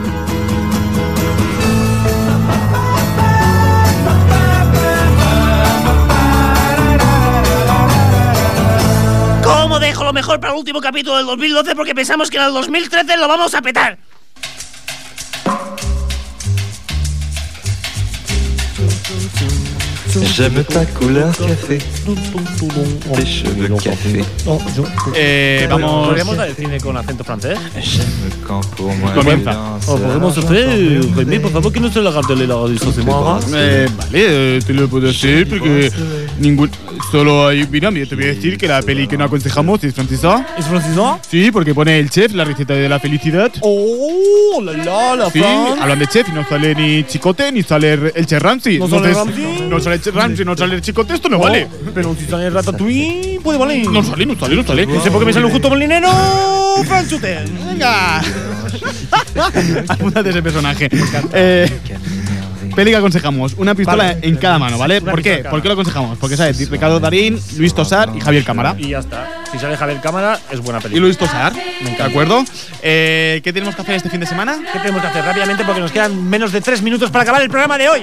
¿Cómo 9.43 9.79
dejo 9.79 10.05
lo 10.05 10.13
mejor 10.13 10.41
para 10.41 10.53
el 10.53 10.59
último 10.59 10.81
capítulo 10.81 11.17
del 11.17 11.27
2012 11.27 11.75
porque 11.77 11.95
pensamos 11.95 12.31
que 12.31 12.37
en 12.37 12.45
el 12.45 12.53
2013 12.53 13.17
lo 13.17 13.29
vamos 13.29 13.55
a 13.55 13.63
petar? 13.63 13.99
J'aime 20.35 20.65
ta 20.65 20.85
couleur 20.85 21.31
café. 21.37 21.79
Tes 23.15 23.27
cheveux 23.27 23.69
café. 23.77 24.25
Eh, 25.15 25.67
vamos... 25.71 26.09
¿Podríamos 26.09 26.37
con 26.83 26.97
acento 26.97 27.23
francés? 27.23 27.57
J'aime 27.77 28.31
quand 28.47 28.63
pour 28.75 28.93
moi 28.97 29.13
Comienza. 29.13 29.53
tu 29.53 29.57
danses. 29.57 29.89
O 29.89 29.99
podemos 29.99 30.39
hacer, 30.39 31.15
Jaime, 31.15 31.41
por 31.41 31.53
favor, 31.53 31.73
que 31.73 31.81
no 31.81 31.93
se 31.93 32.03
la 32.03 32.13
cartelera 32.13 32.57
de 32.67 32.75
esta 32.75 32.93
semana. 32.93 33.39
Eh, 33.55 33.89
vale, 33.97 34.57
eh, 34.57 34.61
te 34.67 34.73
lo 34.73 34.89
puedo 34.89 35.09
hacer 35.09 35.49
porque 35.49 35.93
ningún... 36.41 36.69
Solo 37.11 37.49
hay... 37.49 37.67
Mira, 37.71 37.91
mira, 37.91 38.07
te 38.07 38.15
voy 38.15 38.25
a 38.25 38.29
decir 38.29 38.57
que 38.59 38.67
la 38.67 38.83
peli 38.83 39.07
que 39.07 39.17
no 39.17 39.25
aconsejamos 39.25 39.83
es 39.85 39.95
francesa. 39.95 40.47
¿Es 40.59 40.67
francesa? 40.67 41.19
Sí, 41.29 41.51
porque 41.51 41.75
pone 41.75 41.99
el 41.99 42.11
chef 42.11 42.33
la 42.35 42.45
receta 42.45 42.75
de 42.75 42.89
la 42.89 42.99
felicidad. 42.99 43.53
¡Oh, 43.61 44.61
la 44.63 44.73
la, 44.73 45.17
la 45.17 45.31
Sí, 45.31 45.43
hablan 45.43 45.99
de 45.99 46.07
chef 46.07 46.29
y 46.29 46.33
no 46.33 46.47
sale 46.49 46.75
ni 46.75 47.05
Chicote 47.05 47.51
ni 47.53 47.63
sale 47.63 47.93
el 48.15 48.27
Chef 48.27 48.43
Ramsay. 48.43 48.79
¿No 48.79 48.89
sale 48.89 49.13
Ramsay? 49.13 49.69
No 49.69 49.81
sale 49.81 49.97
el 49.97 50.03
Chef 50.03 50.15
Ramsay, 50.15 50.45
no 50.45 50.57
sale 50.57 50.75
el 50.77 50.81
Chicote, 50.81 51.15
esto 51.15 51.29
no 51.29 51.39
vale. 51.39 51.69
Oh, 51.71 51.91
Pero 51.95 52.15
si 52.19 52.27
sale 52.27 52.51
Ratatouille, 52.51 53.41
puede 53.43 53.59
valer. 53.59 53.87
No 53.89 54.03
sale, 54.03 54.27
no 54.27 54.39
sale, 54.39 54.57
no 54.57 54.65
sale. 54.65 54.87
No 54.87 55.03
sé 55.03 55.11
por 55.11 55.21
qué 55.21 55.27
me 55.27 55.33
sale 55.33 55.47
un 55.47 55.53
justo 55.53 55.69
molinero. 55.69 56.09
Franchute. 56.87 57.45
Venga. 57.67 58.21
Apúntate 59.89 60.31
ese 60.31 60.43
personaje. 60.43 60.89
Eh, 61.33 61.71
peli 62.77 62.93
que 62.93 62.97
aconsejamos. 62.99 63.55
Una 63.55 63.75
pistola 63.75 64.05
Vale. 64.05 64.19
en 64.23 64.37
cada 64.37 64.59
mano, 64.61 64.79
¿vale? 64.79 65.01
¿Por 65.01 65.21
qué? 65.23 65.39
¿Por 65.39 65.61
qué 65.63 65.69
lo 65.69 65.75
aconsejamos? 65.75 66.19
Porque 66.19 66.37
sabes, 66.37 66.71
Ricardo 66.71 67.01
Darín, 67.01 67.41
Luis 67.57 67.75
Tosar 67.75 68.11
y 68.15 68.21
Javier 68.21 68.45
Cámara. 68.45 68.77
Y 68.79 68.91
ya 68.91 69.01
está. 69.01 69.27
Si 69.51 69.59
sale 69.59 69.77
Javier 69.77 70.01
Cámara, 70.01 70.39
es 70.53 70.61
buena 70.61 70.79
Y 70.79 70.83
película. 70.83 71.03
Luis 71.07 71.19
Tosar, 71.19 71.53
¿de 71.53 72.03
acuerdo? 72.03 72.45
Eh, 72.83 73.41
¿Qué 73.43 73.53
tenemos 73.53 73.75
que 73.75 73.83
hacer 73.83 73.97
este 73.97 74.11
fin 74.11 74.21
de 74.21 74.27
semana? 74.27 74.59
¿Qué 74.73 74.79
tenemos 74.79 75.01
que 75.03 75.09
hacer 75.09 75.25
rápidamente? 75.25 75.65
Porque 75.65 75.81
nos 75.81 75.91
quedan 75.91 76.29
menos 76.29 76.53
de 76.53 76.61
tres 76.61 76.83
minutos 76.83 77.11
para 77.11 77.23
acabar 77.23 77.43
el 77.43 77.49
programa 77.49 77.77
de 77.79 77.89
hoy. 77.89 78.03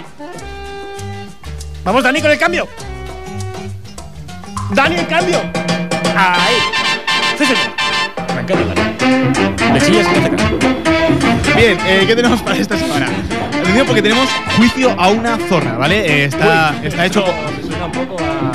Vamos, 1.85 2.03
Dani, 2.03 2.21
con 2.21 2.31
el 2.31 2.37
cambio. 2.39 2.67
Dani, 4.71 4.95
el 4.95 5.07
cambio. 5.07 5.39
Ahí. 6.15 6.55
Sí. 7.37 7.45
Me 8.33 8.41
encanta, 8.41 8.73
Dani. 8.73 9.73
Le 9.73 9.81
chillas 9.85 10.07
y 10.07 10.19
no 10.19 10.29
te 10.29 10.35
caso. 10.35 10.57
Bien, 11.55 11.77
eh, 11.85 12.03
¿qué 12.07 12.15
tenemos 12.15 12.41
para 12.41 12.57
esta 12.57 12.77
semana? 12.77 13.07
Atención 13.63 13.87
porque 13.87 14.01
tenemos 14.01 14.29
juicio 14.57 14.91
a 14.99 15.07
una 15.09 15.37
zorra, 15.47 15.77
¿vale? 15.77 16.05
Eh, 16.05 16.25
está, 16.25 16.75
está 16.83 17.05
hecho. 17.05 17.23
Suena 17.65 17.85
un 17.85 17.91
poco 17.93 18.17
a. 18.21 18.51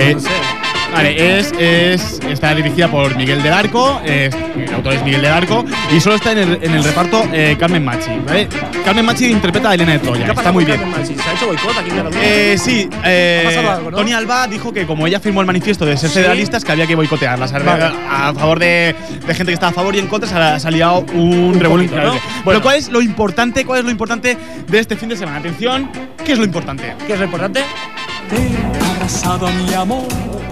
Eh, 0.00 0.14
no 0.14 0.20
sé. 0.20 0.59
Vale, 0.92 1.38
es, 1.38 1.52
es, 1.58 2.20
está 2.28 2.54
dirigida 2.54 2.88
por 2.88 3.16
Miguel 3.16 3.42
del 3.42 3.52
Arco, 3.52 4.00
es- 4.04 4.34
el 4.34 4.74
autor 4.74 4.94
es 4.94 5.04
Miguel 5.04 5.22
del 5.22 5.32
Arco, 5.32 5.64
y 5.94 6.00
solo 6.00 6.16
está 6.16 6.32
en 6.32 6.38
el, 6.38 6.58
en 6.62 6.74
el 6.74 6.82
reparto 6.84 7.26
eh, 7.32 7.56
Carmen 7.58 7.84
Machi, 7.84 8.10
¿vale? 8.26 8.48
Carmen 8.84 9.04
Machi 9.04 9.26
interpreta 9.26 9.70
a 9.70 9.74
Elena 9.74 9.92
de 9.92 9.98
Troya, 10.00 10.24
¿Qué 10.26 10.32
está 10.32 10.52
muy 10.52 10.64
bien. 10.64 10.78
Carmen 10.78 11.00
Machi? 11.00 11.14
¿Se 11.14 11.22
ha 11.28 11.32
hecho 11.34 11.46
boicot 11.46 11.78
aquí 11.78 11.90
en? 11.90 12.06
Eh, 12.22 12.56
sí, 12.58 12.88
eh, 13.04 13.64
algo, 13.70 13.90
¿no? 13.90 13.96
Tony 13.98 14.12
Alba 14.12 14.46
dijo 14.48 14.72
que 14.72 14.84
como 14.86 15.06
ella 15.06 15.20
firmó 15.20 15.40
el 15.40 15.46
manifiesto 15.46 15.86
de 15.86 15.96
ser 15.96 16.10
Sí. 16.10 16.16
federalistas, 16.16 16.64
que 16.64 16.72
había 16.72 16.86
que 16.86 16.94
boicotearlas. 16.96 17.52
A, 17.52 17.58
Vale. 17.60 17.84
a 18.10 18.34
favor 18.34 18.58
de, 18.58 18.94
de 19.26 19.34
gente 19.34 19.46
que 19.46 19.54
estaba 19.54 19.70
a 19.70 19.74
favor 19.74 19.94
y 19.94 20.00
en 20.00 20.06
contra, 20.08 20.28
se 20.28 20.34
ha, 20.36 20.58
se 20.58 20.68
ha 20.68 20.70
liado 20.70 21.00
un, 21.14 21.54
revuelo 21.58 21.84
poquito, 21.84 21.94
increíble. 21.96 22.20
¿no? 22.36 22.42
Bueno. 22.44 22.62
¿cuál 22.62 22.76
es 22.76 22.88
lo 22.90 23.00
importante? 23.00 23.64
¿Cuál 23.64 23.78
es 23.80 23.84
lo 23.84 23.90
importante 23.90 24.36
de 24.66 24.78
este 24.78 24.96
fin 24.96 25.08
de 25.08 25.16
semana? 25.16 25.38
Atención, 25.38 25.90
¿qué 26.24 26.32
es 26.32 26.38
lo 26.38 26.44
importante? 26.44 26.94
¿Qué 27.06 27.12
es 27.14 27.18
lo 27.18 27.24
importante? 27.24 27.62
Te 28.28 28.36
he 28.36 28.90
abrazado 28.94 29.46
a 29.46 29.50
mi 29.50 29.72
amor 29.74 30.06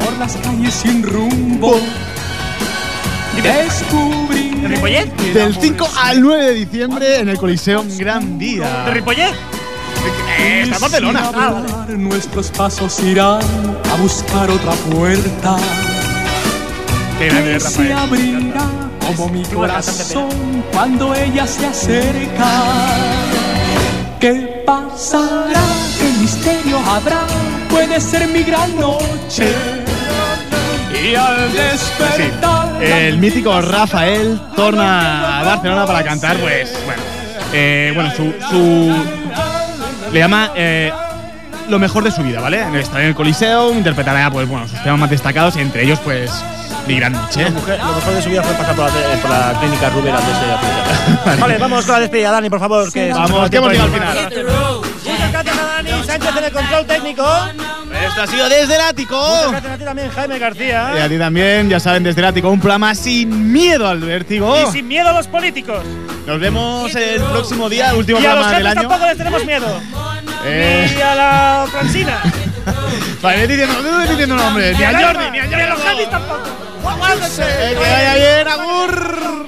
por 0.05 0.17
las 0.19 0.37
calles 0.37 0.75
sin 0.75 1.03
rumbo. 1.03 1.79
Descubrí. 3.43 4.51
¿De 4.63 4.69
Ripollet? 4.69 5.17
Del 5.33 5.57
5 5.57 5.89
al 6.03 6.21
9 6.21 6.45
de 6.47 6.55
diciembre 6.55 7.19
en 7.21 7.29
el 7.29 7.39
Coliseo, 7.39 7.83
un 7.83 7.97
gran 7.99 8.39
día. 8.39 8.85
¿De 8.85 8.91
Ripollet? 8.95 9.33
Eh, 10.39 10.63
está 10.63 10.75
en 10.77 10.81
Barcelona. 10.81 11.21
Hablar, 11.29 11.91
nuestros 11.91 12.51
pasos 12.51 12.99
irán 13.01 13.41
a 13.93 13.97
buscar 14.01 14.51
otra 14.51 14.73
puerta. 14.73 15.57
Qué 17.19 17.27
grande, 17.29 17.53
que 17.55 17.61
se 17.61 17.69
Rafael. 17.69 17.93
abrirá 17.93 18.67
como 19.07 19.29
mi 19.29 19.45
corazón 19.45 20.65
cuando 20.73 21.15
ella 21.15 21.47
se 21.47 21.67
acerca. 21.67 22.65
¿Qué 24.21 24.63
pasará? 24.67 25.63
¿Qué 25.99 26.21
misterio 26.21 26.79
habrá? 26.79 27.21
Puede 27.71 28.01
ser 28.01 28.27
mi 28.29 28.43
gran 28.43 28.75
noche. 28.79 29.55
Y 31.03 31.15
al 31.15 31.53
despertar. 31.53 32.83
El 32.83 33.19
mítico 33.19 33.61
Rafael 33.61 34.41
torna 34.57 35.41
a 35.41 35.43
Barcelona 35.45 35.87
para 35.87 36.03
cantar, 36.05 36.37
pues, 36.39 36.73
bueno, 36.85 37.03
eh, 37.53 37.93
bueno, 37.95 38.11
su, 38.15 38.33
su- 38.51 39.05
le 40.13 40.19
llama 40.19 40.51
eh, 40.55 40.93
lo 41.69 41.79
mejor 41.79 42.05
de 42.05 42.11
su 42.11 42.23
vida, 42.23 42.41
¿vale? 42.41 42.63
Estará 42.81 43.03
en 43.03 43.09
el 43.09 43.15
Coliseo, 43.15 43.73
interpretará, 43.73 44.31
pues, 44.31 44.49
bueno, 44.49 44.67
sus 44.69 44.83
temas 44.83 44.99
más 44.99 45.11
destacados, 45.11 45.57
y 45.57 45.61
entre 45.61 45.83
ellos, 45.85 45.99
pues, 46.05 46.31
mi 46.87 46.97
gran 46.99 47.13
noche. 47.13 47.45
Lo 47.45 47.51
mujer- 47.51 47.79
lo 47.79 47.93
mejor 47.95 48.15
de 48.15 48.23
su 48.23 48.31
vida 48.31 48.43
fue 48.43 48.55
pasar 48.55 48.75
por 48.75 48.85
la, 48.87 48.91
te- 48.93 49.17
por 49.19 49.31
la 49.31 49.57
clínica 49.61 49.91
Ruber 49.91 50.15
antes 50.15 50.41
de 50.41 50.53
aplicar. 50.53 51.39
vale, 51.41 51.59
vamos 51.59 51.85
con 51.85 51.95
la 51.95 52.01
despedida, 52.01 52.31
Dani, 52.33 52.51
por 52.51 52.61
favor. 52.61 52.93
Que 52.93 53.13
Vamos, 53.13 53.51
que 53.51 53.57
hemos 53.57 53.71
llegado 53.73 53.89
al 53.95 54.01
final. 54.01 54.17
Muchas 55.05 55.33
gracias 55.33 55.59
a 55.59 55.63
Dani 55.65 55.91
Sánchez 56.05 56.37
en 56.37 56.45
el 56.45 56.53
control 56.53 56.87
técnico. 56.87 57.25
Esto 58.09 58.23
ha 58.23 58.27
sido 58.27 58.49
desde 58.49 58.75
el 58.75 58.81
ático. 58.81 59.17
Muchas 59.17 59.51
gracias 59.63 59.73
a 59.73 59.79
ti 59.79 59.85
también, 59.85 60.11
Jaime 60.11 60.37
Y 60.37 60.39
García. 60.39 61.05
a 61.05 61.09
ti 61.09 61.19
también, 61.19 61.69
ya 61.69 61.81
saben, 61.81 62.03
desde 62.03 62.21
el 62.21 62.27
ático, 62.27 62.49
un 62.51 62.61
programa 62.61 62.95
sin 62.95 63.53
miedo 63.53 63.87
al 63.89 64.01
vértigo. 64.01 64.57
Y 64.69 64.73
sin 64.73 64.89
miedo 64.89 65.09
a 65.09 65.13
los 65.13 65.27
políticos. 65.29 65.85
Nos 66.27 66.41
vemos 66.41 66.95
el 66.95 67.21
próximo 67.23 67.69
día, 67.69 67.95
último 67.95 68.21
y 68.21 68.27
a 68.27 68.35
los 68.35 68.47
programa 68.47 68.59
del 68.59 68.67
año. 68.67 68.89
tampoco 68.89 69.07
les 69.07 69.19
tenemos 69.19 69.45
miedo. 69.45 69.81
Eh. 70.45 70.93
Ni 70.95 71.03
a 71.03 71.15
la 71.15 71.67
Francina. 71.71 72.19
Vale, 73.23 73.47
diciendo, 73.49 73.75
diciendo 74.09 74.37
nombres. 74.37 74.79
Ni 74.79 74.85
a 74.85 74.93
Jordi, 74.93 75.31
ni 75.31 75.39
a 75.39 75.47
Ni 75.47 75.55
a 75.55 75.67
los 75.69 75.83
jefes 75.83 76.11
tampoco. 76.11 76.69
Eh, 77.41 77.75
que 77.75 77.91
vaya 77.91 78.15
bien, 78.15 78.49
Agur. 78.49 79.47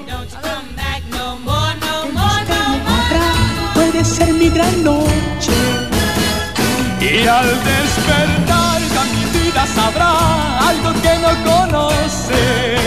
puede 3.73 4.05
ser 4.05 4.33
mi 4.33 4.49
gran 4.49 4.83
noche. 4.83 5.51
Y 6.99 7.27
al 7.27 7.47
despertar 7.63 8.50
vida 9.61 9.67
sabrá 9.67 10.59
algo 10.69 10.93
que 11.01 11.17
no 11.19 11.29
conoce. 11.49 12.77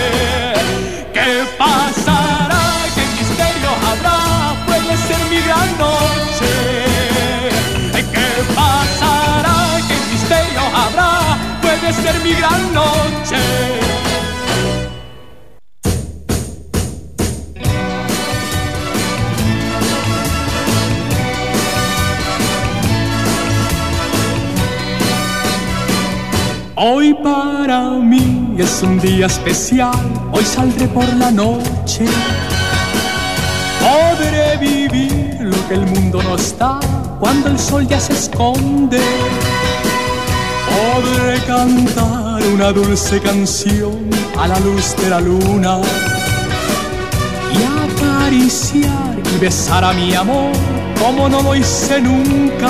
¿Qué 1.13 1.45
pasará? 1.59 2.63
¿Qué 2.95 3.03
misterio 3.19 3.71
habrá? 3.91 4.19
Puede 4.67 4.97
ser 4.97 5.21
mi 5.31 5.41
gran 5.41 5.79
noche. 5.79 6.53
¿Qué 8.13 8.29
pasará? 8.55 9.57
¿Qué 9.89 9.97
misterio 10.13 10.63
habrá? 10.75 11.39
Puede 11.63 11.93
ser 11.93 12.21
mi 12.23 12.35
gran 12.35 12.73
noche. 12.73 13.84
Hoy 26.87 27.15
para 27.15 27.93
mí 27.93 28.57
es 28.59 28.83
un 28.83 29.01
día 29.01 29.25
especial, 29.25 29.97
hoy 30.31 30.45
saldré 30.45 30.87
por 30.89 31.11
la 31.15 31.31
noche. 31.31 32.05
Podré 33.81 34.59
vivir 34.59 35.39
lo 35.41 35.67
que 35.67 35.77
el 35.77 35.87
mundo 35.87 36.23
no 36.23 36.37
está 36.37 36.79
cuando 37.19 37.49
el 37.49 37.59
sol 37.59 37.87
ya 37.89 37.99
se 37.99 38.13
esconde. 38.13 39.01
Podré 40.69 41.41
cantar 41.47 42.43
una 42.53 42.71
dulce 42.71 43.19
canción 43.19 44.11
a 44.39 44.47
la 44.47 44.61
luz 44.61 44.95
de 44.99 45.09
la 45.09 45.21
luna 45.23 45.79
y 47.51 47.63
acariciar 47.89 49.17
y 49.35 49.39
besar 49.39 49.85
a 49.85 49.95
mi 49.95 50.15
amor 50.15 50.53
como 51.03 51.31
no 51.31 51.41
lo 51.41 51.57
hice 51.57 51.99
nunca. 52.03 52.69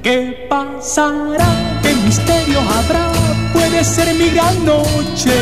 ¿Qué 0.00 0.46
pasará? 0.48 1.75
¿Qué 2.16 2.22
misterio 2.22 2.60
habrá? 2.60 3.12
Puede 3.52 3.84
ser 3.84 4.14
mi 4.14 4.30
gran 4.30 4.64
noche. 4.64 5.34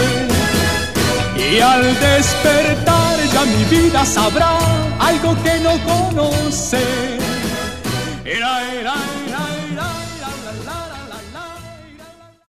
Y 1.37 1.61
al 1.61 1.83
despertar 2.01 3.17
ya 3.33 3.45
mi 3.45 3.65
vida 3.65 4.05
sabrá 4.05 4.59
algo 4.99 5.37
que 5.45 5.61
no 5.61 5.73
conoce. 5.85 6.83
Era, 8.25 8.73
era, 8.73 8.84